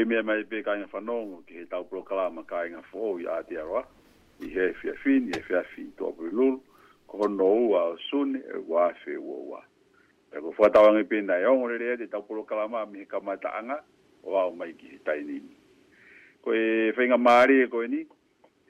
mea 0.08 0.22
mai 0.24 0.44
pe 0.48 0.60
kainga 0.64 0.88
whanongo 0.92 1.42
ki 1.46 1.54
he 1.58 1.64
tau 1.68 1.84
proklama 1.84 2.42
kainga 2.48 2.80
fō 2.90 3.18
i 3.20 3.26
Aotearoa. 3.28 3.82
I 4.40 4.48
he 4.48 4.72
fia 4.80 4.94
fin, 5.04 5.28
i 5.28 5.36
he 5.36 5.40
fia 5.44 5.62
fi 5.74 5.82
i 5.84 5.92
tōpu 5.98 6.28
i 6.28 6.32
lulu, 6.32 6.60
ko 7.10 7.18
hono 7.24 7.48
ua 7.68 7.82
o 7.92 7.96
suni 8.08 8.38
e 8.40 8.58
wā 8.70 8.88
fe 9.04 9.16
ua 9.16 9.38
ua. 9.50 9.62
E 10.32 10.40
ko 10.40 10.54
whatawangi 10.58 11.04
pina 11.10 11.36
e 11.38 11.44
ongore 11.50 11.78
rea 11.78 11.96
te 11.98 12.06
tau 12.06 12.22
proklama 12.24 12.86
mi 12.86 13.02
he 13.02 13.08
kamata 13.10 13.52
anga 13.58 13.80
o 14.24 14.36
au 14.38 14.52
mai 14.56 14.72
ki 14.78 14.92
he 14.94 14.98
tai 15.04 15.18
nini. 15.22 15.52
Ko 16.44 16.54
e 16.54 16.92
whainga 16.96 17.18
maari 17.18 17.60
e 17.64 17.66
koe 17.72 17.88
ni, 17.90 18.04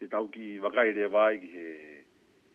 te 0.00 0.08
tau 0.10 0.26
ki 0.32 0.56
wakai 0.64 0.90
rea 0.98 1.08
vai 1.12 1.36
ki 1.44 1.52
he 1.52 1.68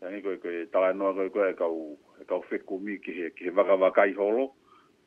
Tangi 0.03 0.19
koe 0.19 0.35
koe 0.43 0.65
tala 0.67 0.89
noa 0.91 1.13
koe 1.15 1.29
koe 1.31 1.45
e 1.47 1.53
kau, 1.55 1.77
e 2.19 2.25
kau 2.27 2.41
whekumi 2.49 2.97
ki 2.99 3.13
he, 3.15 3.29
ki 3.37 3.45
he 3.47 3.51
waka 3.55 3.77
wakai 3.79 4.11
holo. 4.17 4.49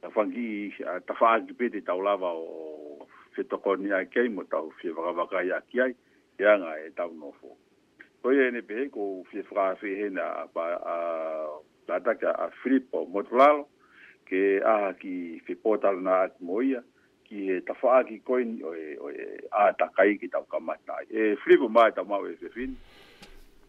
Tawhangi, 0.01 0.73
tawhaki 1.09 1.53
pete 1.57 1.83
tau 1.85 1.99
lava 2.01 2.31
o 2.33 2.66
se 3.37 3.45
toko 3.45 3.77
ni 3.77 3.93
a 3.93 4.05
kei 4.09 4.29
mo 4.29 4.43
tau 4.51 4.73
fi 4.81 4.91
waka 4.91 5.13
waka 5.21 5.41
ya 5.45 5.61
ki 5.69 5.81
ai 5.85 5.93
ya 6.41 6.57
nga 6.59 6.73
e 6.81 6.89
tau 6.97 7.13
no 7.13 7.31
fo 7.41 7.53
ko 8.23 8.33
ye 8.33 8.49
ni 8.51 8.63
pehe 8.65 8.89
ko 8.91 9.23
fi 9.31 9.43
fra 9.49 9.75
fi 9.81 9.87
he 10.01 10.09
na 10.11 10.25
ba 10.57 10.65
a 10.83 10.97
la 11.89 11.99
ta 12.01 12.17
a 12.33 12.49
flipo 12.63 13.05
mo 13.07 13.23
tlalo 13.23 13.69
ke 14.27 14.61
a 14.67 14.93
ki 15.01 15.41
fi 15.47 15.53
potal 15.55 16.01
na 16.03 16.25
at 16.27 16.35
mo 16.41 16.61
ia 16.65 16.81
ki 17.29 17.49
e 17.59 17.61
ta 17.67 17.77
fa 17.79 18.01
ki 18.09 18.23
ko 18.27 18.41
o 18.41 18.73
e 18.75 18.97
o 18.99 19.13
a 19.53 19.69
e 19.71 19.75
ta 19.79 19.91
ki 19.97 20.29
tau 20.33 20.45
ka 20.51 20.57
mata 20.59 20.99
e 21.13 21.37
flipo 21.45 21.69
mai 21.69 21.93
ta 21.93 22.03
ma 22.03 22.19
we 22.25 22.33
fi 22.41 22.49
fin 22.49 22.73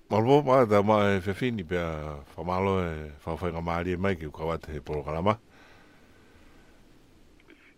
Malbo 0.08 0.40
pa 0.40 0.64
ta 0.64 0.80
ma 0.80 1.04
e 1.12 1.20
fefini 1.20 1.68
pe 1.68 1.76
a 1.76 2.24
e 2.24 3.10
fa 3.20 3.32
fa 3.36 3.52
ngamari 3.52 3.92
e 3.92 3.98
mai 4.00 4.16
ki 4.16 4.32
kawate 4.32 4.72
e 4.72 4.80
polo 4.80 5.04
kalama 5.04 5.36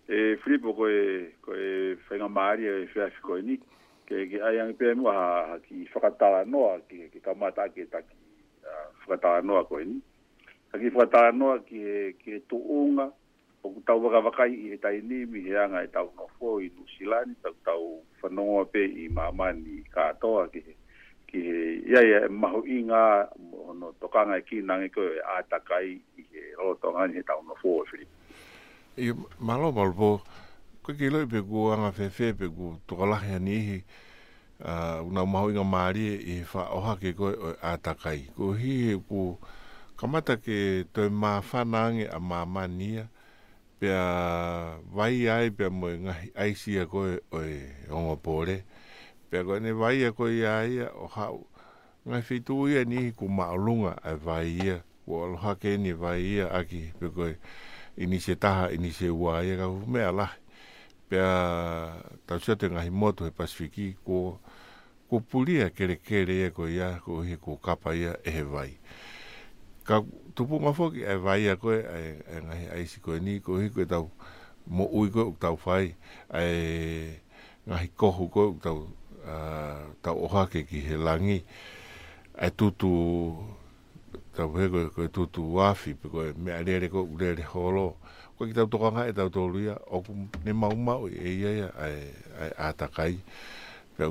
e 0.10 0.38
flipo 0.42 0.74
ko 0.74 0.90
e 0.90 1.38
ko 1.38 1.54
e 1.54 1.94
fenga 2.10 2.26
mari 2.28 2.66
e 2.66 2.90
fia 2.90 3.12
fiko 3.14 3.38
ni 3.38 3.60
ke 4.10 4.26
ke 4.26 4.42
ai 4.42 4.58
an 4.58 4.74
pe 4.74 4.90
mo 4.98 5.12
ha 5.14 5.54
ki 5.62 5.86
fakata 5.94 6.42
no 6.50 6.66
ki 6.90 7.14
ki 7.14 7.20
ka 7.22 7.38
mata 7.38 7.70
ki 7.70 7.86
ta 7.94 8.02
ki 8.02 8.18
fakata 9.06 9.38
no 9.46 9.62
ko 9.70 9.78
ni 9.78 10.02
ki 10.74 10.90
fakata 10.90 11.30
no 11.38 11.54
ki 11.62 11.78
e, 11.78 12.14
ki 12.18 12.42
e 12.42 12.42
to 12.50 12.58
unga 12.58 13.06
o 13.62 13.70
ku 13.70 13.78
tau 13.86 14.02
waka 14.02 14.18
waka 14.26 14.44
i 14.50 14.74
e 14.74 14.78
tai 14.82 14.98
ni 15.06 15.30
mi 15.30 15.46
he 15.46 15.54
anga 15.54 15.86
e 15.86 15.90
tau 15.94 16.10
no 16.18 16.26
fo 16.42 16.58
i 16.58 16.74
nu 16.74 16.90
silani 16.98 17.38
tau 17.46 17.54
tau 17.62 18.02
whanonga 18.22 18.66
pe 18.74 18.82
i 18.82 19.06
mama 19.14 19.54
ni 19.54 19.86
ka 19.94 20.10
atoa 20.10 20.50
ki 20.50 20.64
ki 21.30 21.38
he 21.38 21.62
ia 21.94 22.02
ia 22.02 22.20
maho 22.34 22.66
i 22.66 22.82
ngā 22.90 23.06
no 23.78 23.94
tokanga 24.02 24.42
e 24.42 24.42
ki 24.42 24.66
nange 24.66 24.90
koe 24.90 25.14
e 25.22 25.26
ātakai 25.38 25.94
i 26.18 26.26
he 26.34 26.50
rotonga 26.58 27.06
ni 27.14 27.22
he 27.22 27.24
no 27.46 27.54
fo 27.62 27.84
e 27.94 28.10
i 28.98 29.14
malo 29.38 29.70
malo 29.72 29.94
po 29.94 30.10
ko 30.82 30.90
ki 30.98 31.10
lo 31.14 31.22
pe 31.30 31.42
ku 31.46 31.70
anga 31.72 31.92
fe 31.94 32.10
fe 32.10 32.34
pe 32.34 32.48
ku 32.50 32.80
to 32.90 32.96
la 33.06 33.18
he 33.22 33.38
ni 33.40 33.84
a 34.60 35.00
una 35.06 35.22
ma 35.26 35.40
hoinga 35.46 35.64
mari 35.64 36.06
i 36.18 36.18
e 36.32 36.38
fa 36.44 36.64
o 36.74 36.80
ha 36.82 36.98
ke 36.98 37.14
ko 37.14 37.30
atakai 37.62 38.34
ko 38.36 38.54
hi 38.58 38.96
ku 39.08 39.38
kamata 40.00 40.40
ke 40.42 40.86
to 40.94 41.06
ma 41.10 41.42
fa 41.46 41.62
a 41.62 42.20
ma 42.20 42.40
mania 42.46 43.06
pe 43.80 43.88
a 43.94 44.10
vai 44.92 45.28
ai 45.30 45.48
pe 45.52 45.70
mo 45.70 45.88
nga 45.88 46.16
ai 46.36 46.56
si 46.56 46.80
a 46.80 46.86
ko 46.90 47.16
o 47.32 47.40
e 47.40 47.60
ngo 47.88 48.16
pore 48.18 48.66
pe 49.30 49.44
ko 49.46 49.60
ne 49.60 49.72
vai 49.72 50.04
a 50.04 50.12
ko 50.12 50.28
ia 50.28 50.66
ia 50.66 50.88
o 50.92 51.08
ha 51.08 51.30
nga 52.10 52.18
fitu 52.26 52.68
ia 52.68 52.84
ni 52.84 53.12
ku 53.14 53.30
ma 53.30 53.54
lunga 53.56 53.94
a 54.02 54.16
vai 54.16 54.58
ia 54.60 54.78
ko 55.06 55.38
ha 55.38 55.56
ke 55.56 55.78
ni 55.78 55.94
vai 55.96 56.22
ia 56.42 56.50
aki 56.52 56.92
pe 57.00 57.08
ko 57.14 57.24
ini 58.00 58.16
taha, 58.40 58.72
ini 58.72 58.92
se 58.96 59.12
ua 59.12 59.44
ia 59.44 59.54
e 59.54 59.58
ka 59.60 59.68
mea 59.86 60.12
la. 60.12 60.32
Pea 61.10 62.02
tau 62.26 62.56
te 62.56 62.70
ngahi 62.72 62.90
moto 62.92 63.26
he 63.26 63.32
pasifiki 63.32 63.98
ko, 64.06 64.40
ko 65.10 65.20
pulia 65.20 65.70
kere 65.70 65.98
kere 66.00 66.34
ia 66.34 66.50
ko 66.52 66.68
ia, 66.68 67.00
ko 67.04 67.22
he 67.22 67.36
ko 67.36 67.58
kapa 67.58 67.94
ia 67.96 68.16
e 68.24 68.32
he 68.32 68.42
vai. 68.44 68.78
Ka 69.84 70.02
tupu 70.36 70.60
mafoki 70.62 71.02
e 71.04 71.16
vai 71.18 71.44
ia 71.44 71.56
koe, 71.58 71.76
e, 71.84 72.24
e, 72.30 72.42
ngahi 72.42 72.68
aisi 72.78 73.02
koe 73.02 73.20
ni, 73.20 73.40
ko 73.40 73.58
he 73.60 73.70
koe 73.70 73.86
tau 73.86 74.10
mo 74.70 74.86
ui 74.92 75.10
koe 75.12 75.26
uk 75.34 75.40
tau 75.40 75.58
whai, 75.66 75.96
e 76.34 77.20
ngahi 77.68 77.88
kohu 77.98 78.30
ko 78.32 78.48
uk 78.54 78.62
tau, 78.64 78.88
uh, 79.28 79.90
tau 80.02 80.16
ohake 80.30 80.64
ki 80.64 80.80
he 80.88 80.96
langi, 80.96 81.44
e 82.38 82.48
tutu 82.56 83.59
ka 84.40 84.48
we 84.48 84.72
ko 84.72 84.80
ko 84.96 85.04
tu 85.12 85.24
tu 85.28 85.42
wafi 85.52 85.92
pe 86.00 86.08
ko 86.08 86.24
me 86.40 86.52
ale 86.56 86.80
re 86.80 86.88
ko 86.88 87.04
ule 87.04 87.36
re 87.36 87.44
holo 87.44 88.00
ko 88.40 88.48
kita 88.48 88.72
to 88.72 88.80
kanga 88.80 89.04
eta 89.12 89.28
to 89.30 89.44
luia 89.52 89.76
o 89.92 90.00
ku 90.00 90.16
ne 90.46 90.52
mau 90.56 90.72
mau 90.72 91.12
e 91.12 91.20
ia 91.28 91.50
ia 91.60 91.70
ai 91.76 92.52
atakai 92.72 93.20
pe 94.00 94.08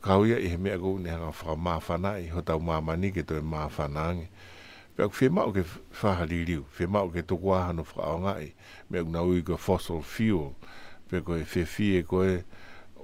ka 0.00 0.16
uia 0.16 0.40
i 0.40 0.48
e 0.48 0.56
me 0.56 0.72
ko 0.80 0.96
ne 0.96 1.10
ha 1.12 1.28
fa 1.36 1.52
ma 1.54 1.76
fa 1.84 1.98
na 2.00 2.16
i 2.16 2.32
e 2.32 2.32
hota 2.32 2.56
ma 2.58 2.80
ma 2.80 2.96
ni 2.96 3.12
ke 3.12 3.20
to 3.22 3.36
ma 3.44 3.68
fa 3.68 3.88
na 3.92 4.08
ni 4.16 4.24
pe 4.96 5.04
ko 5.04 5.10
fe 5.12 5.28
mau 5.28 5.52
ke 5.52 5.62
fa 5.92 6.16
ha 6.16 6.24
li 6.24 6.40
li 6.48 6.56
fe 6.72 6.86
mau 6.88 7.12
ke 7.12 7.20
to 7.20 7.36
kwa 7.36 7.72
no 7.76 7.84
fa 7.84 8.08
nga 8.24 8.40
e, 8.40 8.46
i 8.48 8.50
me 8.88 9.04
ko 9.04 9.08
na 9.12 9.20
u 9.20 9.36
ko 9.44 9.56
fossil 9.60 10.00
fuel 10.00 10.56
pe 11.12 11.20
ko 11.20 11.36
fe 11.44 11.68
fi 11.68 12.00
e 12.00 12.02
ko 12.08 12.24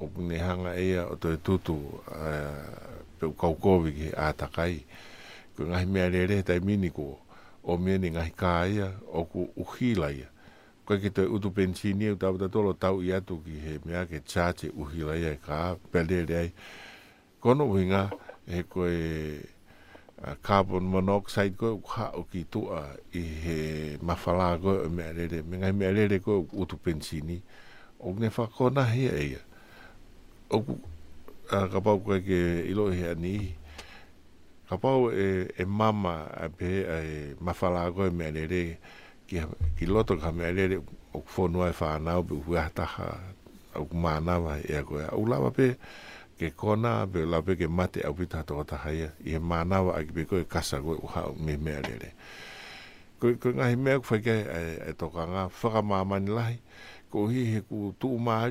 o 0.01 0.09
ne 0.17 0.39
hanga 0.41 0.73
ia 0.81 1.05
o 1.13 1.15
to 1.21 1.37
tu 1.45 1.61
tu 1.61 1.77
pe 3.21 3.27
ko 3.37 3.53
ko 3.61 3.85
vi 3.85 4.09
atakai 4.17 4.89
ko 5.59 5.67
ngai 5.67 5.87
mea 5.91 6.07
re 6.09 6.23
re 6.31 6.43
tai 6.47 6.61
mini 6.63 6.91
ko 6.91 7.19
o 7.65 7.77
mea 7.77 7.99
ni 7.99 8.11
ngai 8.15 8.31
kāia 8.31 8.93
o 9.13 9.25
ku 9.27 9.49
uhilaia. 9.59 10.31
Ko 10.87 10.95
ki 11.03 11.11
te 11.11 11.23
utu 11.27 11.51
pensini 11.51 12.05
e 12.07 12.11
utawata 12.15 12.47
tolo 12.49 12.73
tau 12.79 13.03
i 13.03 13.11
atu 13.13 13.41
ki 13.45 13.57
he 13.65 13.73
mea 13.85 14.05
ke 14.07 14.23
chaache 14.23 14.71
uhilaia 14.79 15.35
e 15.35 15.39
kā 15.47 15.75
pelere 15.91 16.37
ai. 16.39 16.53
Kono 17.43 17.67
uinga 17.75 18.07
he 18.47 18.63
koe 18.63 20.31
carbon 20.43 20.85
monoxide 20.95 21.57
ko 21.59 21.75
kha 21.83 22.13
o 22.15 22.23
ki 22.31 22.45
tua 22.51 22.79
i 23.19 23.27
he 23.43 23.59
mawhala 23.99 24.55
ko 24.63 24.79
o 24.87 24.89
mea 24.89 25.13
re 25.13 25.27
re. 25.27 25.43
Mea 25.43 25.73
mea 25.75 25.91
re 25.93 26.07
re 26.07 26.19
ko 26.23 26.45
utu 26.55 26.79
pensini 26.79 27.43
o 27.99 28.13
ne 28.15 28.31
whakona 28.31 28.85
hea 28.85 29.19
e 29.19 29.31
ia. 29.33 29.41
O 30.55 30.63
ku 30.63 30.79
kapau 31.51 31.99
koe 31.99 32.23
ke 32.23 32.39
ilo 32.71 32.91
hea 32.95 33.15
nihi 33.19 33.57
ka 34.69 34.77
pau 34.77 35.09
e, 35.11 35.27
e 35.57 35.65
mama 35.81 36.17
a 36.29 36.47
pe 36.57 36.69
a 36.85 36.99
e 37.01 37.19
mafala 37.47 37.81
ko 37.95 38.03
me 38.19 38.25
alere 38.29 38.63
ki 39.27 39.37
ki 39.81 39.85
loto 39.93 40.15
ka 40.23 40.29
me 40.37 40.45
alere 40.45 40.77
o 41.17 41.21
fo 41.33 41.45
e 41.49 41.73
fa 41.73 41.97
na 42.05 42.19
o 42.21 42.23
bu 42.29 42.53
ata 42.65 42.85
ha 42.95 43.07
o 43.81 43.89
ma 44.03 44.13
na 44.27 44.35
ba 44.45 44.55
e 44.61 44.77
ko 44.87 44.95
a 45.09 45.17
u 45.17 45.23
lava 45.31 45.49
pe 45.57 45.67
ke 46.39 46.49
kona 46.61 47.07
be 47.13 47.21
la 47.25 47.39
pe 47.47 47.57
ke 47.57 47.65
mate 47.67 48.01
a 48.05 48.13
pita 48.13 48.43
to 48.45 48.61
ta 48.69 48.77
ha 48.77 48.91
i 48.93 49.09
e 49.35 49.39
ma 49.41 49.65
na 49.65 49.79
ba 49.87 50.05
ki 50.05 50.11
be 50.17 50.23
ko 50.29 50.37
kasa 50.45 50.77
ko 50.85 50.93
u 51.01 51.07
ha 51.17 51.33
me 51.45 51.57
me 51.57 51.73
alere 51.81 52.09
ko 53.19 53.25
ko 53.41 53.49
nga 53.57 53.65
he 53.73 53.75
me 53.77 53.93
ko 53.97 54.05
e, 54.21 54.37
e 54.85 54.93
to 55.01 55.07
ka 55.09 55.23
nga 55.33 55.43
fa 55.49 55.81
ni 56.21 56.29
lai 56.39 56.55
ko 57.11 57.25
hi 57.33 57.43
he 57.57 57.61
ku 57.65 57.97
tu 57.97 58.13
ma 58.21 58.45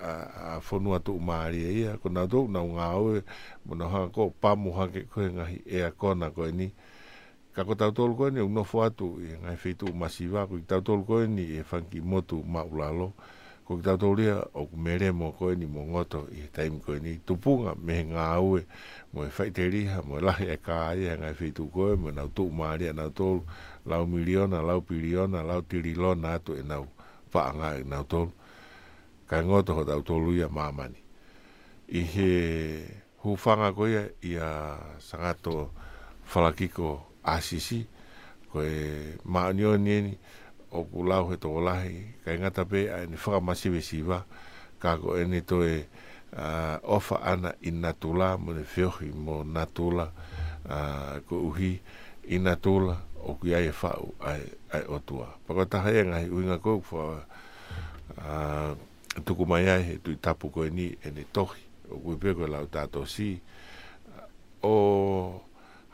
a 0.00 0.60
fonua 0.60 1.00
tu 1.00 1.18
maria 1.20 1.68
e 1.68 1.72
ia 1.84 1.98
ko 2.00 2.08
na 2.08 2.24
tu 2.24 2.48
na 2.48 2.64
nga 2.64 2.96
o 2.96 3.20
mo 3.68 3.72
na 3.76 3.86
ha 3.88 4.08
ko 4.08 4.32
pa 4.32 4.56
mo 4.56 4.72
ha 4.80 4.88
ke 4.88 5.04
ko 5.04 5.20
nga 5.28 5.44
e 5.52 5.84
a 5.84 5.92
ko 5.92 6.16
na 6.16 6.32
ko 6.32 6.48
ni 6.48 6.72
ka 7.52 7.64
ko 7.68 7.76
tau 7.76 7.92
tol 7.92 8.16
ko 8.16 8.32
ni 8.32 8.40
no 8.40 8.64
fo 8.64 8.80
atu 8.80 9.20
i 9.20 9.36
nga 9.36 9.52
fe 9.60 9.76
tu 9.76 9.92
masiva 9.92 10.48
ko 10.48 10.56
tau 10.64 10.80
tol 10.80 11.04
e 11.04 11.04
ko 11.04 11.14
ni 11.28 11.44
e 11.60 11.60
fanki 11.60 12.00
ki 12.00 12.00
mo 12.00 12.24
tu 12.24 12.40
ma 12.40 12.64
ulalo 12.64 13.12
ko 13.68 13.76
tau 13.84 14.00
tol 14.00 14.16
ia 14.16 14.40
o 14.56 14.64
mere 14.72 15.12
mo 15.12 15.36
ko 15.36 15.52
ni 15.52 15.68
mo 15.68 15.84
ngoto 15.84 16.32
i 16.32 16.48
taim 16.48 16.80
ko 16.80 16.96
e 16.96 17.00
ni 17.04 17.12
tu 17.20 17.36
punga 17.36 17.76
me 17.76 18.00
nga 18.08 18.40
o 18.40 18.56
mo 19.12 19.28
fa 19.28 19.44
te 19.52 19.68
ri 19.68 19.84
ha 19.84 20.00
mo 20.00 20.16
la 20.16 20.32
e 20.40 20.56
ka 20.56 20.96
ai 20.96 21.12
nga 21.12 21.28
fe 21.36 21.52
tu 21.52 21.68
ko 21.68 21.92
mo 22.00 22.08
na 22.08 22.24
tu 22.32 22.48
maria 22.48 22.96
na 22.96 23.12
tol 23.12 23.44
lau 23.84 24.08
miliona 24.08 24.64
lau 24.64 24.80
piliona 24.80 25.44
lau 25.44 25.60
tirilona 25.60 26.40
atu 26.40 26.56
e 26.56 26.64
nau 26.64 26.88
pa 27.30 27.52
nga 27.54 27.76
na 27.84 28.00
to 28.02 28.32
ka 29.30 29.46
ngoto 29.46 29.78
ho 29.78 29.82
tau 29.86 30.02
tolu 30.02 30.34
ia 30.34 30.50
mamani. 30.50 30.98
I 31.94 32.02
he 32.02 32.30
hufanga 33.22 33.70
koe 33.70 34.18
ia 34.26 34.50
sangato 34.98 35.70
falakiko 36.26 37.06
asisi, 37.22 37.86
koe 38.50 38.66
maanio 39.22 39.78
nieni, 39.78 40.18
o 40.74 40.82
pulau 40.82 41.30
he 41.30 41.36
toko 41.38 41.62
lahi, 41.62 42.10
ka 42.26 42.34
ingata 42.34 42.64
pe, 42.66 42.90
a 42.90 43.06
ni 43.06 43.14
whakamasiwe 43.14 43.78
siwa, 43.82 44.26
ka 44.82 44.98
ko 44.98 45.14
ene 45.14 45.46
toe 45.46 45.86
uh, 46.34 46.82
ofa 46.82 47.22
ana 47.22 47.54
i 47.62 47.70
natula, 47.70 48.34
mo 48.36 48.52
ne 48.54 48.66
whiohi 48.66 49.14
mo 49.14 49.44
natula, 49.46 50.10
ko 51.30 51.38
uhi 51.54 51.78
i 52.34 52.38
natula, 52.42 52.98
o 53.22 53.38
kia 53.38 53.62
e 53.62 53.70
whau 53.78 54.10
ai, 54.26 54.42
ai 54.74 54.82
o 54.90 54.98
tua. 54.98 55.26
Pako 55.46 55.64
taha 55.70 55.94
e 55.94 56.02
ngahi 56.06 56.30
uinga 56.30 56.58
kou, 56.62 56.82
uh, 56.96 58.78
tuku 59.18 59.44
mai 59.46 59.66
ai 59.68 59.82
he 59.82 59.94
tui 59.98 60.16
tapu 60.16 60.50
koe 60.50 60.70
ni 60.70 60.86
e 61.02 61.10
ne 61.10 61.24
tohi 61.32 61.60
o 61.90 61.96
kui 61.98 62.16
peko 62.16 62.46
lau 62.46 62.66
tato 62.66 63.04
si 63.06 63.40
o 64.62 64.72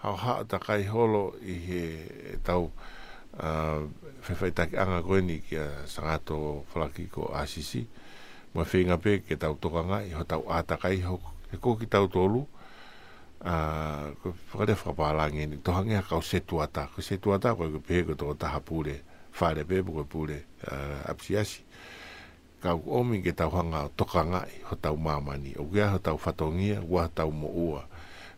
hau 0.03 0.15
hau 0.25 0.45
ta 0.45 0.59
kai 0.59 0.85
holo 0.85 1.33
i 1.41 1.55
he 1.67 1.83
e 2.35 2.37
tau 2.45 2.71
uh, 3.41 3.81
whewhai 4.29 4.53
taki 4.53 4.77
anga 4.77 5.01
koe 5.03 5.21
ni 5.21 5.41
ki 5.41 5.57
a 5.57 5.67
sangato 5.89 6.67
whalaki 6.73 7.09
ko 7.09 7.33
ACC 7.33 7.89
mo 8.53 8.61
e 8.63 8.67
whinga 8.69 8.99
pe 9.01 9.25
ke 9.25 9.37
tau 9.41 9.57
tokanga 9.57 10.05
i 10.05 10.13
ho 10.13 10.25
tau 10.29 10.45
atakai 10.53 11.01
ho 11.09 11.17
he 11.51 11.57
ko 11.57 11.77
ki 11.81 11.89
tau 11.89 12.09
tolu 12.13 12.45
uh, 13.49 14.13
whakare 14.53 14.77
whakapalangi 14.77 15.47
ni 15.49 15.57
tohange 15.65 15.97
a 15.97 16.05
kau 16.05 16.21
setu 16.21 16.61
ata 16.61 16.85
ko 16.93 17.01
setu 17.01 17.33
ata 17.33 17.57
ko 17.57 17.65
pe 17.81 18.05
ko 18.05 18.13
tō 18.13 18.37
taha 18.37 18.61
pūre 18.61 19.01
whare 19.41 19.65
pe 19.65 19.81
pūre 19.85 20.45
uh, 20.69 21.01
apsi 21.13 21.33
asi 21.41 21.61
kau 22.63 22.81
omi 22.89 23.21
ke 23.21 23.37
tau 23.37 23.53
hanga 23.53 23.85
o 23.85 23.89
toka 23.97 24.25
ngai 24.25 24.53
ho 24.69 24.75
tau 24.77 24.97
mamani. 24.97 25.53
O 25.61 25.65
kia 25.69 25.89
ho 25.93 25.99
tau 26.01 26.17
whatongia, 26.17 26.81
wa 26.89 27.09
tau 27.09 27.31
mo 27.31 27.49
ua. 27.49 27.83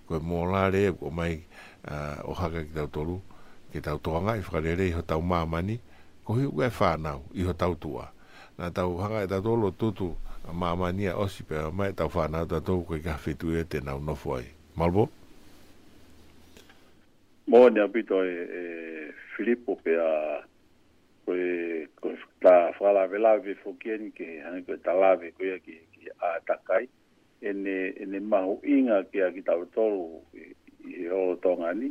Koe 0.07 0.19
mō 0.19 0.49
lare, 0.53 0.91
o 1.01 1.11
mai 1.11 1.39
uh, 1.89 2.17
o 2.25 2.35
haka 2.35 2.65
ki 2.65 2.73
tau 2.75 2.87
tolu, 2.89 3.21
ke 3.73 3.79
tau 3.85 3.99
toka 4.01 4.21
ngai, 4.25 4.41
whakarere 4.41 4.87
i 4.89 4.97
ho 4.97 5.03
tau 5.05 5.21
mamani, 5.21 5.79
ko 6.25 6.33
hi 6.35 6.47
ue 6.49 6.69
whanau 6.73 7.23
i 7.37 7.43
ho 7.45 7.53
tau 7.53 7.75
tua. 7.77 8.09
Nā 8.59 8.71
tau 8.75 8.97
hanga 8.99 9.21
i 9.23 9.29
e 9.29 9.31
tau 9.31 9.41
tolu 9.45 9.71
tutu 9.71 10.11
a 10.49 10.53
mamani 10.53 11.07
a 11.13 11.15
osi 11.15 11.43
pe 11.47 11.59
o 11.69 11.71
mai 11.71 11.91
e 11.93 11.95
tau 11.95 12.09
whanau 12.11 12.45
tau 12.49 12.59
tolu 12.61 12.83
koe 12.89 12.99
ka 13.05 13.15
whetu 13.25 13.55
e 13.57 13.63
te 13.65 13.81
nau 13.85 14.01
nofu 14.03 14.35
ai. 14.41 14.47
Malbo? 14.77 15.07
Mo 17.47 17.69
ne 17.71 17.81
apito 17.85 18.25
e, 18.25 18.33
e 18.35 18.63
Filippo 19.37 19.77
pe 19.85 19.91
a 19.97 20.11
koe, 21.25 21.45
koe 22.03 22.15
ta 22.41 22.73
fala 22.79 23.07
vela 23.11 23.35
ve 23.43 23.55
fokien 23.59 24.11
ke 24.15 24.39
han 24.47 24.63
ko 24.67 24.77
ta 24.83 24.95
la 24.95 25.15
ve 25.19 25.31
ko 25.35 25.43
ya 25.45 25.59
ki 25.59 25.75
ki 25.95 26.07
atakai 26.23 26.87
ene 27.43 27.91
ene 27.99 28.21
mau 28.23 28.61
inga 28.63 29.03
ke 29.11 29.27
ki 29.35 29.43
ta 29.43 29.59
to 29.75 29.87
e 30.87 31.11
o 31.11 31.35
tonga 31.43 31.75
ni 31.75 31.91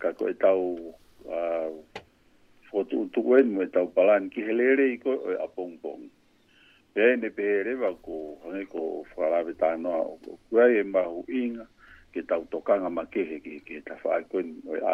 ka 0.00 0.08
ko 0.16 0.32
ta 0.40 0.52
u 0.56 0.94
fo 2.70 2.84
tu 2.88 3.08
tu 3.12 3.20
wen 3.20 3.52
me 3.58 3.66
ta 3.68 3.84
palan 3.96 4.30
ki 4.32 4.40
helere 4.48 4.88
i 4.94 4.96
ko 4.96 5.12
apong 5.44 5.76
pong 5.84 6.08
pong 6.08 6.08
pe 6.96 7.16
ne 7.20 7.28
pere 7.30 7.74
va 7.84 7.92
ko 8.00 8.40
han 8.48 8.64
ko 8.72 9.04
fala 9.12 9.44
ve 9.44 9.52
ta 9.54 9.76
no 9.76 10.16
ko 10.24 10.36
ai 10.56 10.80
e 10.80 10.82
mau 10.82 11.20
inga 11.28 11.68
ke 12.16 12.24
ta 12.24 12.40
tokanga 12.48 12.88
ma 12.88 13.04
ke 13.12 13.28
ke 13.44 13.76
ta 13.84 13.94
fa 14.00 14.24
ko 14.32 14.40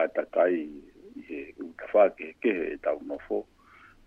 atakai 0.03 0.55
e 1.30 1.51
ta 1.78 1.87
fa 1.95 2.11
ke 2.18 2.35
ke 2.43 2.55
ta 2.82 2.99
no 3.07 3.18
fo 3.30 3.47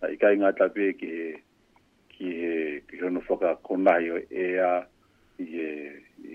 ai 0.02 0.18
kai 0.22 0.36
nga 0.38 0.54
ta 0.54 0.68
pe 0.74 0.91
ki 1.00 1.41
ki 2.14 2.32
ki 2.89 2.95
no 3.10 3.20
foka 3.26 3.56
konai 3.66 4.10
o 4.14 4.18
e 4.32 4.48
a 4.62 4.86
ye 5.38 5.70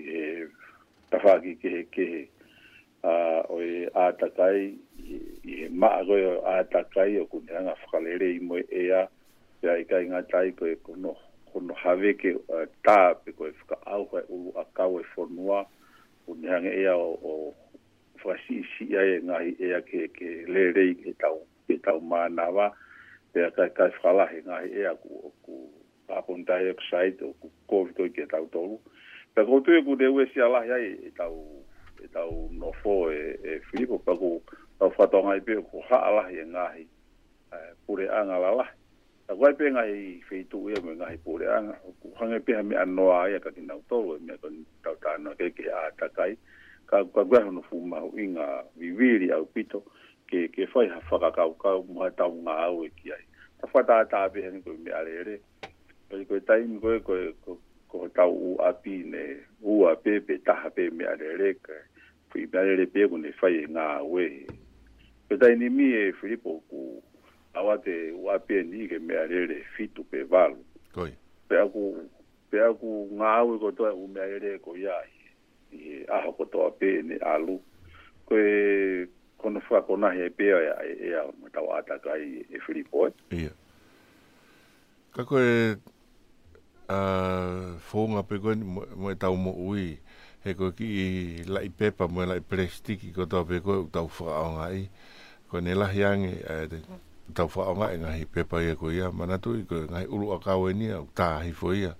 ye 0.07 0.47
ta 1.11 1.19
fa 1.23 1.39
ki 1.39 1.55
ke 1.61 1.83
ke 1.95 2.07
o 3.53 3.59
e 3.63 3.87
a 3.93 4.11
ta 4.19 4.27
kai 4.35 4.75
ye 5.47 5.69
ma 5.71 5.95
go 6.03 6.17
a 6.45 6.63
ta 6.75 6.83
kai 6.91 7.15
o 7.23 7.27
kunia 7.31 7.59
nga 7.63 7.75
foka 7.85 7.99
le 8.03 8.17
re 8.19 8.39
mo 8.43 8.55
e 8.59 8.91
kai 9.89 10.03
nga 10.11 10.21
ta 10.31 10.43
i 10.43 10.51
ko 10.51 10.95
no 10.99 11.15
ko 11.51 11.59
no 11.63 11.73
have 11.79 12.13
ke 12.19 12.35
ta 12.85 13.13
pe 13.15 13.31
ko 13.31 13.47
foka 13.63 13.79
au 13.87 14.03
ko 14.11 14.19
u 14.29 14.51
a 14.59 14.63
ka 14.75 14.87
o 14.91 14.99
fo 15.15 15.23
noa 15.31 15.63
kunia 16.27 16.59
nga 16.59 16.93
o 16.99 17.55
fa 18.21 18.35
si 18.43 18.59
si 18.75 18.91
ya 18.91 18.99
nga 19.23 19.39
ke 19.87 20.11
ke 20.11 20.51
le 20.51 20.71
re 20.75 20.91
ke 20.99 21.15
ta 21.15 21.31
ke 21.67 21.79
ta 21.79 21.95
ma 22.03 22.27
na 22.27 22.51
te 23.33 23.41
atai 23.45 23.69
kai 23.77 23.89
whalahi 24.03 24.39
ngahi 24.45 24.69
ea 24.81 24.93
ku, 25.01 25.33
ku 25.41 25.53
carbon 26.07 26.45
dioxide 26.45 27.17
o 27.25 27.33
ku 27.41 27.49
COVID 27.67 27.97
o 28.05 28.05
ke 28.13 28.25
tau 28.29 28.45
tolu. 28.53 28.77
Pe 29.33 29.41
koutu 29.45 29.73
e 29.73 29.81
ku 29.81 29.97
te 29.97 30.05
ue 30.07 30.27
si 30.33 30.39
alahi 30.41 30.69
ai 30.71 30.87
e, 31.09 31.09
e 31.09 32.07
tau, 32.13 32.49
nofo 32.53 33.09
e, 33.09 33.33
e 33.41 33.51
Filipo, 33.69 33.97
ku 33.97 34.37
tau 34.77 34.89
whatonga 34.93 35.35
i 35.39 35.45
pe 35.45 35.57
ku 35.71 35.81
ha 35.89 35.97
alahi 36.11 36.39
e 36.45 36.45
ngahi 36.53 36.85
pure 37.87 38.05
anga 38.13 38.37
la 38.37 38.51
lahi. 38.61 38.75
Ta 39.25 39.33
kuai 39.39 39.55
pe 39.57 39.65
ngahi 39.73 40.21
feitu 40.29 40.67
ea 40.69 40.81
me 40.85 40.93
ngahi 40.99 41.17
pure 41.25 41.49
anga, 41.49 41.73
ku 41.99 42.13
hange 42.21 42.37
pe 42.45 42.53
hame 42.59 42.77
anoa 42.77 43.29
ea 43.33 43.41
ka 43.41 43.49
kinau 43.49 43.81
tolu 43.89 44.13
e 44.19 44.27
mea 44.29 44.37
koni 44.37 44.61
tau 44.85 44.93
tāna 45.01 45.33
keke 45.41 45.65
a 45.73 45.89
atakai. 45.89 46.37
Ka 46.85 47.01
kua 47.09 47.25
kua 47.25 47.41
hono 47.49 47.65
fumahu 47.65 48.13
inga 48.19 48.61
viviri 48.77 49.33
au 49.33 49.45
pito. 49.49 49.81
ke 50.33 50.47
ke 50.49 50.63
fai 50.73 50.87
ha 50.91 50.97
faka 51.07 51.29
ka 51.37 51.45
ka 51.61 51.71
mua 51.87 52.09
tau 52.19 52.33
ngā 52.45 52.53
au 52.65 52.81
e 52.87 52.89
ki 52.97 53.11
ai. 53.15 53.21
Ta 53.61 53.69
whata 53.73 53.97
tā 54.13 54.21
pehen 54.33 54.55
koe 54.65 54.73
me 54.85 54.91
arere. 54.99 55.35
Koe 56.09 56.25
koe 56.29 56.39
taimi 56.49 56.79
koe 56.81 56.97
koe 57.05 57.57
ko 57.93 57.97
tau 58.17 58.33
u 58.49 58.55
api 58.69 58.95
ne 59.13 59.23
u 59.61 59.77
a 59.91 59.93
pe 60.05 60.17
pe 60.27 60.39
taha 60.49 60.73
pe 60.79 60.89
me 60.97 61.05
arere 61.13 61.51
koe. 61.65 61.79
Pui 62.29 62.47
me 62.49 62.57
arere 62.63 62.85
pe 62.95 63.05
kone 63.13 63.29
whai 63.39 63.53
e 63.61 63.67
ngā 63.77 63.85
au 64.01 64.19
e. 64.25 64.27
Koe 65.29 65.37
taini 65.45 65.69
mi 65.77 65.87
e 66.01 66.03
Filipo 66.19 66.57
ku 66.69 66.81
awa 67.61 67.77
te 67.85 67.95
u 68.17 68.25
api 68.37 68.63
ni 68.73 68.87
ke 68.89 68.97
me 69.05 69.13
arere 69.23 69.59
fitu 69.77 70.01
pe 70.09 70.25
valu. 70.35 70.59
Koi. 70.97 71.13
Pe 71.49 71.55
aku 71.61 71.83
pe 72.49 72.57
aku 72.69 72.89
ngā 73.21 73.31
au 73.41 73.53
e 73.57 73.61
kotoa 73.69 73.93
u 73.93 74.09
me 74.09 74.19
arere 74.25 74.57
ko 74.65 74.73
iai. 74.81 75.11
Ie 75.77 76.01
aho 76.15 76.31
kotoa 76.41 76.73
pe 76.81 76.89
ne 77.05 77.21
alu. 77.37 77.61
Koe 78.25 79.05
kono 79.43 79.59
fa 79.69 79.81
kona 79.87 80.09
he 80.17 80.29
pe 80.37 80.43
ya 80.51 80.57
ya 80.67 80.75
e, 80.89 80.93
e 81.11 81.11
mata 81.43 81.61
wa 81.67 81.77
ta 81.87 81.95
kai 82.05 82.47
e 82.47 82.57
filipo 82.65 83.11
ya 83.31 83.51
ka 85.15 85.21
ko 85.27 85.35
e 85.43 85.55
a 86.87 86.99
fo 87.87 87.99
nga 88.07 88.23
pe 88.23 88.39
ko 88.39 88.55
mo 88.95 89.11
ta 89.19 89.27
mo 89.35 89.51
ui 89.51 89.99
he 90.47 90.55
ko 90.55 90.71
ki 90.71 90.87
la 91.51 91.59
i 91.59 91.67
pepa 91.69 92.07
mo 92.07 92.23
e 92.23 92.25
la 92.31 92.39
ki 92.39 93.11
ko 93.11 93.27
ta 93.27 93.43
pe 93.43 93.59
ko 93.59 93.87
ta 93.91 94.07
fa 94.07 94.47
nga 94.55 94.65
i 94.71 94.87
ko 95.51 95.59
ne 95.59 95.75
la 95.75 95.91
yang 95.91 96.23
e 96.31 96.39
ta 97.35 97.43
fa 97.51 97.67
nga 97.75 97.87
e 97.91 97.95
nga 97.99 98.11
i 98.15 98.25
pepa 98.25 98.63
e 98.63 98.79
ko 98.79 98.95
ya 98.95 99.11
mana 99.11 99.37
tu 99.43 99.59
ko 99.67 99.75
nga 99.91 99.99
i 100.07 100.07
ulu 100.07 100.31
aka 100.39 100.55
we 100.55 100.71
ni 100.71 100.87
ta 101.11 101.43
hi 101.43 101.51
fo 101.51 101.75
ya 101.75 101.91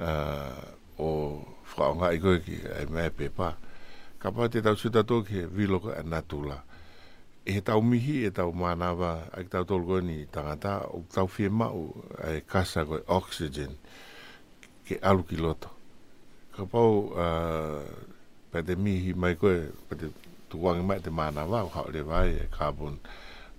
a 0.00 0.08
o 0.96 1.42
fa 1.68 1.92
nga 1.92 2.08
i 2.08 2.18
ko 2.24 2.40
ki 2.40 2.56
e 2.80 2.88
me 2.88 3.12
pepa 3.12 3.52
pa 3.52 3.60
ka 4.24 4.30
pā 4.32 4.46
te 4.48 4.62
tau 4.64 4.72
suta 4.80 5.02
tō 5.04 5.18
ke 5.28 5.42
viloko 5.52 5.90
a 5.92 5.98
natula. 6.02 6.62
E 7.44 7.58
tau 7.60 7.82
mihi, 7.84 8.22
e 8.24 8.30
tau 8.32 8.54
mānawa, 8.56 9.10
a 9.36 9.42
ki 9.44 9.50
tau 9.52 9.66
tōlgo 9.68 9.98
ni 10.00 10.22
tangata, 10.32 10.78
o 10.96 11.02
tau 11.12 11.28
fie 11.28 11.50
mau, 11.52 11.90
a 12.24 12.30
e 12.38 12.40
kasa 12.48 12.86
koe 12.88 13.02
oxygen, 13.12 13.74
ke 14.88 14.96
alu 15.10 15.26
ki 15.28 15.36
loto. 15.44 15.68
Ka 16.56 16.64
pau, 16.72 17.10
uh, 17.12 17.84
pa 18.48 18.62
te 18.64 18.78
mihi 18.80 19.12
mai 19.12 19.34
koe, 19.36 19.58
pa 19.90 20.00
te 20.00 20.08
tukuangi 20.48 20.88
mai 20.88 21.02
te 21.04 21.12
mānawa, 21.12 21.60
o 21.68 21.74
haole 21.76 22.06
vai, 22.08 22.30
e 22.40 22.48
carbon 22.56 22.96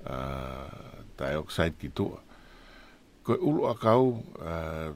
uh, 0.09 0.97
dioxide 1.22 1.78
ki 1.78 1.91
tua. 2.01 2.18
Koe 3.22 3.38
ulu 3.38 3.70
a 3.70 3.78
kau, 3.86 4.16
uh, 4.41 4.89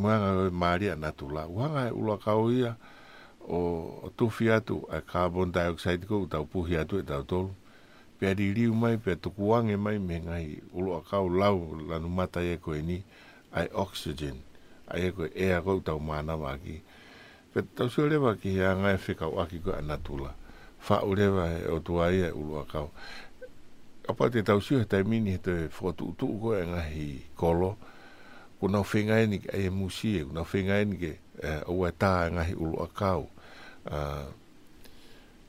muanga 0.00 0.32
koe 0.40 0.56
maria 0.64 0.96
natula. 0.96 1.44
Uanga 1.44 1.90
e 1.92 1.92
ulu 1.92 2.16
a 2.16 2.20
kau 2.24 2.48
ia, 2.48 2.72
uh, 2.72 2.98
o 3.48 4.12
tufi 4.16 4.50
atu 4.50 4.86
a 4.90 5.00
carbon 5.02 5.50
dioxide 5.50 6.06
ko 6.06 6.26
tau 6.30 6.46
puhi 6.46 6.76
atu 6.78 6.98
e 6.98 7.02
tau 7.02 7.22
tolu. 7.22 7.50
Pea 8.18 8.34
ririu 8.34 8.74
mai, 8.74 8.96
pea 8.96 9.16
tukuange 9.16 9.76
mai, 9.76 9.98
me 9.98 10.16
ngai 10.20 10.62
ulu 10.72 10.94
a 10.96 11.00
kau 11.02 11.28
lau 11.28 11.74
lanu 11.88 12.08
mata 12.08 12.40
e 12.42 12.56
koe 12.56 12.82
ni, 12.82 13.02
ai 13.52 13.66
oxygen, 13.74 14.36
ai 14.88 15.08
e 15.10 15.10
koe 15.10 15.28
ea 15.34 15.60
koe 15.60 15.82
tau 15.84 15.98
mana 15.98 16.36
waki. 16.36 16.82
Pea 17.52 17.64
tau 17.74 17.88
sio 17.90 18.06
lewa 18.06 18.36
ki 18.36 18.54
hea 18.54 18.74
ngai 18.76 18.94
e 18.96 19.02
whikau 19.06 19.40
aki 19.42 19.58
koe 19.58 19.74
anatula. 19.76 20.34
Fa 20.78 21.02
ulewa 21.02 21.50
e 21.58 21.66
o 21.70 21.78
tu 21.82 21.98
ai 22.00 22.22
e 22.22 22.26
a 22.62 22.64
kau. 22.72 22.90
Apa 24.08 24.30
te 24.30 24.42
tau 24.42 24.60
sio 24.60 24.78
he 24.78 24.84
taimini 24.86 25.30
he 25.34 25.38
te 25.38 25.54
fotu 25.68 26.04
utu 26.14 26.30
koe 26.40 26.62
e 26.62 26.66
ngai 26.66 27.22
kolo, 27.36 27.76
ku 28.62 28.70
na 28.70 28.86
fenga 28.86 29.18
ni 29.26 29.42
e 29.50 29.66
musi 29.74 30.22
e 30.22 30.22
na 30.30 30.46
fenga 30.46 30.78
ni 30.86 30.94
ke 30.94 31.12
o 31.66 31.82
ata 31.82 32.30
nga 32.30 32.46
he 32.46 32.54
ulu 32.54 32.78
akau 32.86 33.26
a 33.90 34.30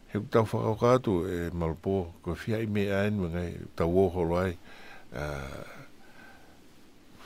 he 0.09 0.17
ta 0.33 0.41
fa 0.49 0.73
ka 0.73 0.97
e 1.29 1.53
malpo 1.53 2.09
ko 2.25 2.33
fia 2.33 2.57
i 2.57 2.65
me 2.65 2.89
ain 2.89 3.13
nga 3.21 3.43
ta 3.77 3.85
wo 3.85 4.09
ho 4.09 4.23
a 4.33 4.49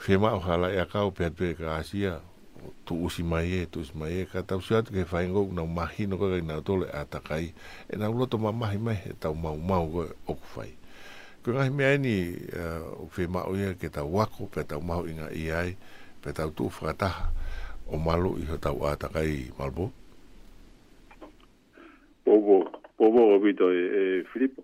fe 0.04 0.20
ma 0.20 0.36
o 0.36 0.40
hala 0.44 0.68
ya 0.76 0.84
kau 0.84 1.08
pe 1.08 1.32
pe 1.32 1.56
ka 1.56 1.80
asia 1.80 2.20
tu 2.84 3.08
usi 3.08 3.24
mai 3.24 3.48
e 3.48 3.64
tu 3.64 3.80
usi 3.80 3.96
mai 3.96 4.12
e 4.12 4.28
ka 4.28 4.44
ta 4.44 4.60
usi 4.60 4.76
atu 4.76 4.92
ke 4.92 5.08
fa 5.08 5.24
ingo 5.24 5.48
mahi 5.48 6.04
no 6.04 6.20
ka 6.20 6.28
ga 6.36 6.36
na 6.44 6.60
tole 6.60 6.84
atakai 6.92 7.56
e 7.88 7.94
na 7.96 8.12
ulo 8.12 8.28
to 8.28 8.36
ma 8.36 8.52
mahi 8.52 8.76
mai 8.76 9.00
ta 9.16 9.32
mau 9.32 9.56
mau 9.56 9.88
ko 9.88 10.04
ok 10.28 10.42
fai 10.52 10.72
pe 11.48 11.54
rahi 11.56 11.68
mea 11.72 11.96
ni 11.96 12.16
eh, 12.36 12.82
o 13.00 13.08
uh, 13.08 13.26
mao 13.32 13.56
ia 13.56 13.72
ke 13.80 13.88
tau 13.88 14.04
wako 14.14 14.44
pe 14.52 14.60
tau 14.68 14.80
mao 14.84 15.08
inga 15.08 15.32
i 15.32 15.48
ai 15.50 15.72
pe 16.20 16.28
tau 16.36 16.50
tū 16.52 16.68
whakataha 16.68 17.24
o 17.88 17.96
malo 17.96 18.34
i 18.36 18.44
ho 18.44 18.56
tau 18.60 18.84
ātaka 18.84 19.22
i 19.24 19.48
Malbo 19.58 19.88
Pobo 22.24 22.68
Pobo 23.00 23.22
o 23.32 23.38
bito 23.40 23.72
e, 23.72 23.80
e 23.80 24.00
Filipo 24.32 24.60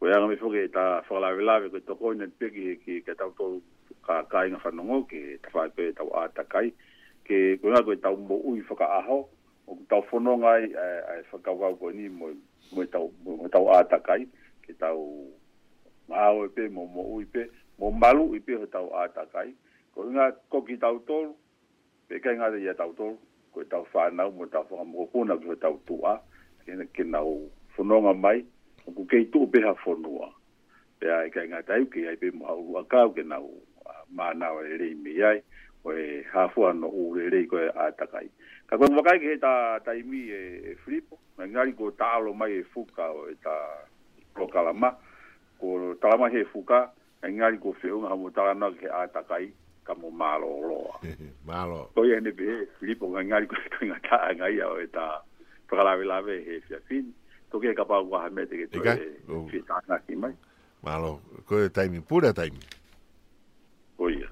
o 0.00 0.06
ia 0.06 0.20
ngami 0.22 0.36
fuke 0.38 0.70
ta 0.70 1.02
whakalawe 1.10 1.42
lawe 1.42 1.66
ke 1.74 1.82
toko 1.82 2.14
ina 2.14 2.30
peki 2.38 2.62
he 2.68 2.74
ki 2.78 3.00
ke 3.10 3.18
tau 3.18 3.34
tōru 3.34 3.58
ka 4.06 4.22
kāinga 4.30 4.62
whanongo 4.62 5.02
ke 5.10 5.34
tawhaipe 5.50 5.90
tau 5.98 6.14
ātaka 6.22 6.62
i 6.62 6.70
ke 7.26 7.58
kuna 7.58 7.82
koe 7.82 7.98
tau 7.98 8.14
mbo 8.14 8.38
ui 8.54 8.62
whaka 8.70 8.86
aho 9.02 9.18
o 9.66 9.74
tau 9.90 10.06
whanonga 10.14 10.54
i 10.62 10.70
e, 10.70 10.86
e, 11.26 11.76
koe 11.82 11.90
ni 11.90 12.06
mo, 12.06 12.30
mo 12.70 12.86
tau, 12.86 13.10
tau 13.50 13.66
ātaka 13.82 14.14
i 14.22 14.30
ke 14.62 14.78
tau 14.78 15.26
mau 16.10 16.42
e 16.44 16.48
pe 16.54 16.68
mo 16.70 16.82
mo 16.94 17.02
ui 17.14 17.24
pe 17.30 17.46
mo 17.78 17.88
malu 17.90 18.24
ui 18.34 18.38
pe 18.40 18.58
tau 18.72 18.90
atakai. 18.94 19.54
ko 19.94 20.04
nga 20.14 20.32
ko 20.50 20.62
ki 20.62 20.76
tau 20.78 20.98
tol 21.06 21.34
pe 22.10 22.18
kai 22.18 22.34
nga 22.36 22.50
de 22.50 22.66
tau 22.74 22.92
tol 22.98 23.14
ko 23.54 23.62
tau 23.70 23.84
fa 23.90 24.10
na 24.10 24.26
mo 24.30 24.46
tau 24.46 24.66
fa 24.68 24.82
mo 24.84 25.06
ko 25.12 25.24
na 25.24 25.36
ko 25.38 25.54
tau 25.54 25.78
tu 25.86 25.98
a 26.06 26.18
ke 26.66 26.72
na 26.74 26.84
ke 26.94 27.02
na 27.06 27.20
o 27.22 27.46
fono 27.74 27.98
nga 28.02 28.14
mai 28.14 28.42
ku 28.94 29.04
ke 29.06 29.26
tu 29.30 29.46
pe 29.50 29.62
ha 29.62 29.74
fono 29.82 30.26
pe 30.98 31.06
ai 31.10 31.30
kai 31.30 31.46
nga 31.54 31.62
tai 31.62 31.86
ki 31.90 32.06
ai 32.10 32.16
pe 32.18 32.30
mo 32.34 32.46
au 32.50 32.78
a 32.82 32.82
ka 32.84 33.06
ke 33.14 33.22
na 33.22 33.38
o 33.38 33.50
e 33.54 34.02
ma 34.14 34.32
na 34.34 34.50
o 34.54 34.62
re 34.62 34.90
mi 34.94 35.14
ai 35.22 35.38
o 35.86 35.92
e 35.94 36.22
ha 36.32 36.48
fo 36.50 36.70
no 36.74 36.88
u 36.90 37.14
re 37.14 37.28
re 37.30 37.46
ko 37.46 37.58
e 37.58 37.68
atakai. 37.74 38.26
ka 38.66 38.74
ko 38.78 38.86
mo 38.90 39.02
kai 39.06 39.18
ke 39.22 39.38
ta 39.38 39.78
tai 39.84 40.02
e 40.06 40.74
flipo 40.84 41.18
e 41.38 41.46
ngari 41.46 41.72
ko 41.78 41.90
ta 41.94 42.18
lo 42.18 42.32
mai 42.34 42.58
e 42.58 42.62
fuka 42.66 43.10
o 43.14 43.26
e 43.30 43.34
ta 43.42 43.54
ko 44.34 44.46
ko 45.60 45.94
tama 46.00 46.32
he 46.32 46.42
fuka 46.48 46.88
engari 47.22 47.60
ko 47.60 47.76
feo 47.76 48.00
nga 48.00 48.16
mo 48.16 48.32
tala 48.32 48.56
na 48.56 48.72
ke 48.72 48.88
atakai 48.88 49.52
ka 49.84 49.92
mo 49.92 50.08
malo 50.08 50.48
lo 50.64 50.80
malo 51.48 51.92
to 51.92 52.08
ye 52.08 52.16
ne 52.16 52.32
be 52.32 52.64
lipo 52.80 53.12
nga 53.12 53.20
engari 53.20 53.44
ko 53.44 53.54
ka 53.60 53.84
nga 53.84 54.00
ta 54.00 54.18
nga 54.32 54.48
ya 54.48 54.64
o 54.72 54.80
ta 54.88 55.20
pra 55.68 55.84
la 55.84 56.00
vela 56.00 56.24
ve 56.24 56.40
he 56.40 56.64
fia 56.64 56.80
fin 56.88 57.12
to 57.52 57.60
ke 57.60 57.76
ka 57.76 57.84
pa 57.84 58.00
wa 58.00 58.24
ha 58.24 58.28
mete 58.32 58.56
ke 58.56 58.66
to 58.72 58.80
fi 59.52 59.60
ta 59.68 59.84
na 59.84 60.00
ki 60.08 60.16
mai 60.16 60.32
malo 60.80 61.20
ko 61.44 61.60
ye 61.60 61.68
taimi 61.68 62.00
pura 62.00 62.32
taimi 62.32 62.64
ko 64.00 64.08
ye 64.08 64.24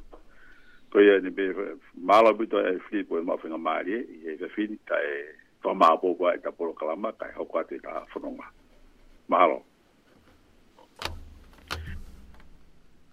ko 0.88 0.96
ye 0.96 1.20
ne 1.20 1.28
be 1.28 1.52
malo 2.00 2.32
bi 2.32 2.48
to 2.48 2.56
e 2.56 2.80
flipo 2.88 3.20
e 3.20 3.22
mafu 3.22 3.52
nga 3.52 3.60
mari 3.60 4.00
e 4.00 4.00
he 4.24 4.32
fia 4.40 4.48
fin 4.48 4.72
ta 4.88 4.96
e 4.96 5.36
Tomaa 5.58 5.98
pōkua 5.98 6.38
e 6.38 6.38
ta 6.38 6.54
polo 6.54 6.70
kalama, 6.70 7.10
kai 7.18 7.34
hoko 7.34 7.58
atu 7.58 7.82
ta 7.82 8.06
whanonga. 8.14 8.46
Mahalo. 9.26 9.58
Mahalo. 9.58 9.58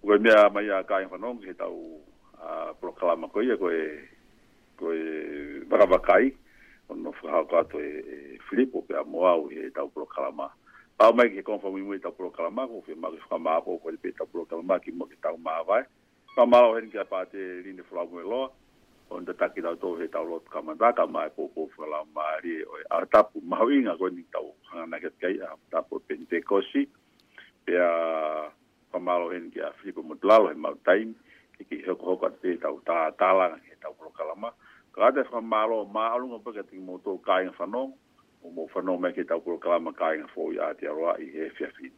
ko 0.05 0.19
me 0.21 0.29
mai 0.53 0.69
a 0.73 0.83
kai 0.85 1.05
fa 1.09 1.17
nong 1.17 1.41
heta 1.43 1.65
u 1.65 1.97
a 2.39 2.73
proclama 2.77 3.25
ko 3.33 3.41
ia 3.41 3.57
ko 3.57 3.71
e 3.73 4.05
ko 4.77 4.93
e 4.93 5.61
brava 5.65 5.97
kai 5.99 6.29
on 6.93 7.01
no 7.03 7.11
fra 7.17 7.41
ka 7.49 7.63
to 7.73 7.79
e, 7.81 8.37
flipo 8.47 8.85
pe 8.85 8.93
a 8.93 9.01
moa 9.03 9.33
u 9.35 9.49
heta 9.49 9.81
u 9.83 9.89
proclama 9.89 10.49
pa 10.97 11.09
mai 11.11 11.29
ke 11.33 11.41
konfa 11.41 11.73
mi 11.73 11.81
muita 11.81 12.11
proclama 12.13 12.67
ko 12.69 12.83
fi 12.85 12.93
ma 12.93 13.09
fra 13.27 13.39
ma 13.41 13.57
ko 13.65 13.77
ko 13.81 13.89
peta 14.01 14.25
proclama 14.29 14.77
ki 14.79 14.91
mo 14.93 15.05
ki 15.09 15.17
ta 15.21 15.33
u 15.33 15.37
ma 15.41 15.63
vai 15.65 15.81
ma 16.45 16.61
o 16.69 16.75
hen 16.77 16.91
ki 16.93 16.97
a 17.01 17.05
parte 17.05 17.39
rine 17.65 17.81
fra 17.89 18.05
mo 18.05 18.21
lo 18.21 18.43
on 19.09 19.25
de 19.25 19.33
taki 19.33 19.61
da 19.65 19.73
to 19.75 19.97
heta 19.97 20.21
u 20.21 20.37
lot 20.37 20.45
kamanda 20.53 20.93
ka 20.93 21.07
ma 21.09 21.25
ko 21.33 21.49
ko 21.57 21.65
fra 21.73 21.89
la 21.89 22.05
ma 22.13 22.29
ri 22.45 22.61
o 22.61 22.77
a 22.93 23.01
tapu 23.09 23.41
ma 23.41 23.57
ko 23.97 24.07
ni 24.13 24.21
ta 24.29 24.37
u 24.37 24.53
na 24.85 25.01
ket 25.01 25.17
kai 25.17 25.41
a 25.41 25.57
tapu 25.73 25.97
pentecosti 26.07 26.85
pe 27.65 27.73
a 27.73 27.89
pa 28.95 28.99
malo 29.03 29.27
en 29.35 29.51
dia 29.51 29.75
Filipe 29.83 29.99
Mudlalo 29.99 30.47
en 30.47 30.63
mau 30.63 30.71
taim 30.87 31.11
ke 31.59 31.67
ki 31.67 31.83
hoko 31.83 32.15
hoko 32.15 32.31
te 32.39 32.55
tau 32.63 32.79
ta 32.87 33.11
tala 33.19 33.59
ke 33.59 33.75
tau 33.83 33.91
kolo 33.99 34.07
kalama 34.15 34.55
ka 34.95 35.11
te 35.11 35.27
fa 35.27 35.43
malo 35.43 35.83
ma 35.83 36.15
alu 36.15 36.31
ngopo 36.31 36.55
ke 36.55 36.63
ting 36.71 36.79
moto 36.87 37.19
kain 37.27 37.51
fano 37.59 37.91
o 38.39 38.47
mo 38.55 38.71
fano 38.71 38.95
me 38.95 39.11
ke 39.11 39.27
tau 39.27 39.43
kolo 39.43 39.59
kalama 39.59 39.91
na 39.91 40.27
fo 40.31 40.47
ya 40.55 40.71
te 40.79 40.87
aroa 40.87 41.19
i 41.19 41.27
he 41.27 41.51
fia 41.59 41.67
fin 41.75 41.91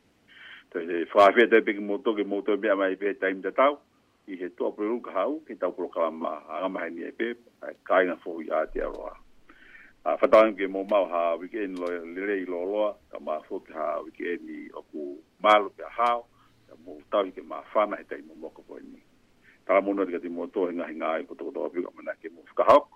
te 0.73 0.81
te 0.89 1.05
fa 1.13 1.29
fia 1.37 1.45
te 1.45 1.61
pe 1.61 1.77
ki 1.77 1.83
moto 1.85 2.17
ke 2.17 2.25
moto 2.25 2.57
bia 2.57 2.73
mai 2.73 2.97
pe 2.97 3.13
taim 3.13 3.45
te 3.45 3.53
tau 3.53 3.77
i 4.25 4.33
he 4.41 4.49
tua 4.57 4.73
pro 4.73 4.89
luka 4.89 5.13
hau 5.13 5.37
ke 5.45 5.53
tau 5.53 5.69
kolo 5.77 5.93
kalama 5.93 6.41
aga 6.49 6.65
mahe 6.65 6.89
ni 6.89 7.05
e 7.05 7.13
pe 7.13 7.37
kain 7.85 8.09
fo 8.25 8.41
ya 8.41 8.65
te 8.73 8.81
roa 8.81 9.13
a 10.01 10.17
fatang 10.17 10.57
ke 10.57 10.65
mo 10.65 10.81
mau 10.89 11.05
ha 11.05 11.37
weekend 11.37 11.77
lo 11.77 11.93
lele 12.09 12.41
i 12.41 12.45
lo 12.49 12.65
lo 12.65 12.89
ka 13.13 13.21
ma 13.21 13.37
fo 13.45 13.61
ha 13.77 14.01
weekend 14.01 14.49
i 14.49 14.65
oku 14.73 15.13
malo 15.45 15.69
ke 15.77 15.85
hau 15.93 16.25
mo 16.75 16.99
tawi 17.11 17.31
ke 17.31 17.39
ma 17.45 17.61
fa 17.71 17.85
ma 17.87 17.95
eta 17.95 18.17
mo 18.27 18.35
moko 18.35 18.65
ko 18.67 18.75
ni 18.83 18.99
ta 19.65 19.79
mo 19.81 19.93
no 19.93 20.03
ga 20.05 20.19
mo 20.27 20.47
to 20.51 20.67
nga 20.75 20.89
nga 20.91 21.23
ko 21.23 21.33
to 21.39 21.47
to 21.53 21.69
bi 21.71 21.79
ga 21.81 21.91
mana 21.95 22.13
ke 22.19 22.27
mo 22.33 22.41
ka 22.55 22.63
hok 22.67 22.87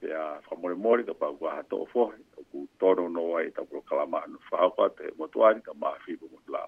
pe 0.00 0.12
a 0.14 0.38
fa 0.46 0.54
mo 0.54 0.70
mo 0.78 0.94
ri 0.94 1.02
ga 1.02 1.14
pa 1.14 1.32
ga 1.34 1.62
to 1.70 1.82
fo 1.90 2.12
ku 2.52 2.68
to 2.78 2.94
no 2.94 3.08
no 3.08 3.34
ai 3.36 3.50
ta 3.50 3.64
pro 3.64 3.80
kala 3.82 4.06
ma 4.06 4.22
no 4.28 4.38
fa 4.50 4.70
ko 4.70 4.86
te 4.94 5.10
mo 5.18 5.26
to 5.26 5.42
ari 5.42 5.60
ka 5.64 5.72
ma 5.74 5.94
fi 6.04 6.14
mo 6.20 6.38
la 6.46 6.62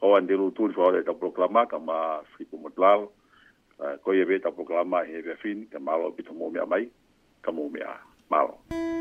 ko 0.00 0.14
an 0.16 0.26
di 0.26 0.34
ru 0.34 0.52
tu 0.52 0.68
fo 0.72 0.88
ta 1.04 1.12
pro 1.12 1.30
ka 1.30 1.48
ma 1.48 1.66
fi 2.36 2.46
mo 2.56 2.70
la 2.78 3.04
ko 4.00 4.12
ye 4.12 4.24
be 4.24 4.38
ta 4.40 4.50
pro 4.50 4.64
kala 4.64 4.84
ma 4.84 5.02
he 5.04 5.20
be 5.20 5.34
fin 5.36 5.66
ka 5.68 5.78
ma 5.78 5.96
lo 5.96 6.10
bi 6.10 6.22
to 6.22 6.32
mo 6.32 6.48
mi 6.48 6.60
mai 6.64 6.88
ka 7.42 7.52
mo 7.52 7.68
mi 7.68 7.80
a 7.82 8.00
ma 8.30 8.42
lo 8.46 8.95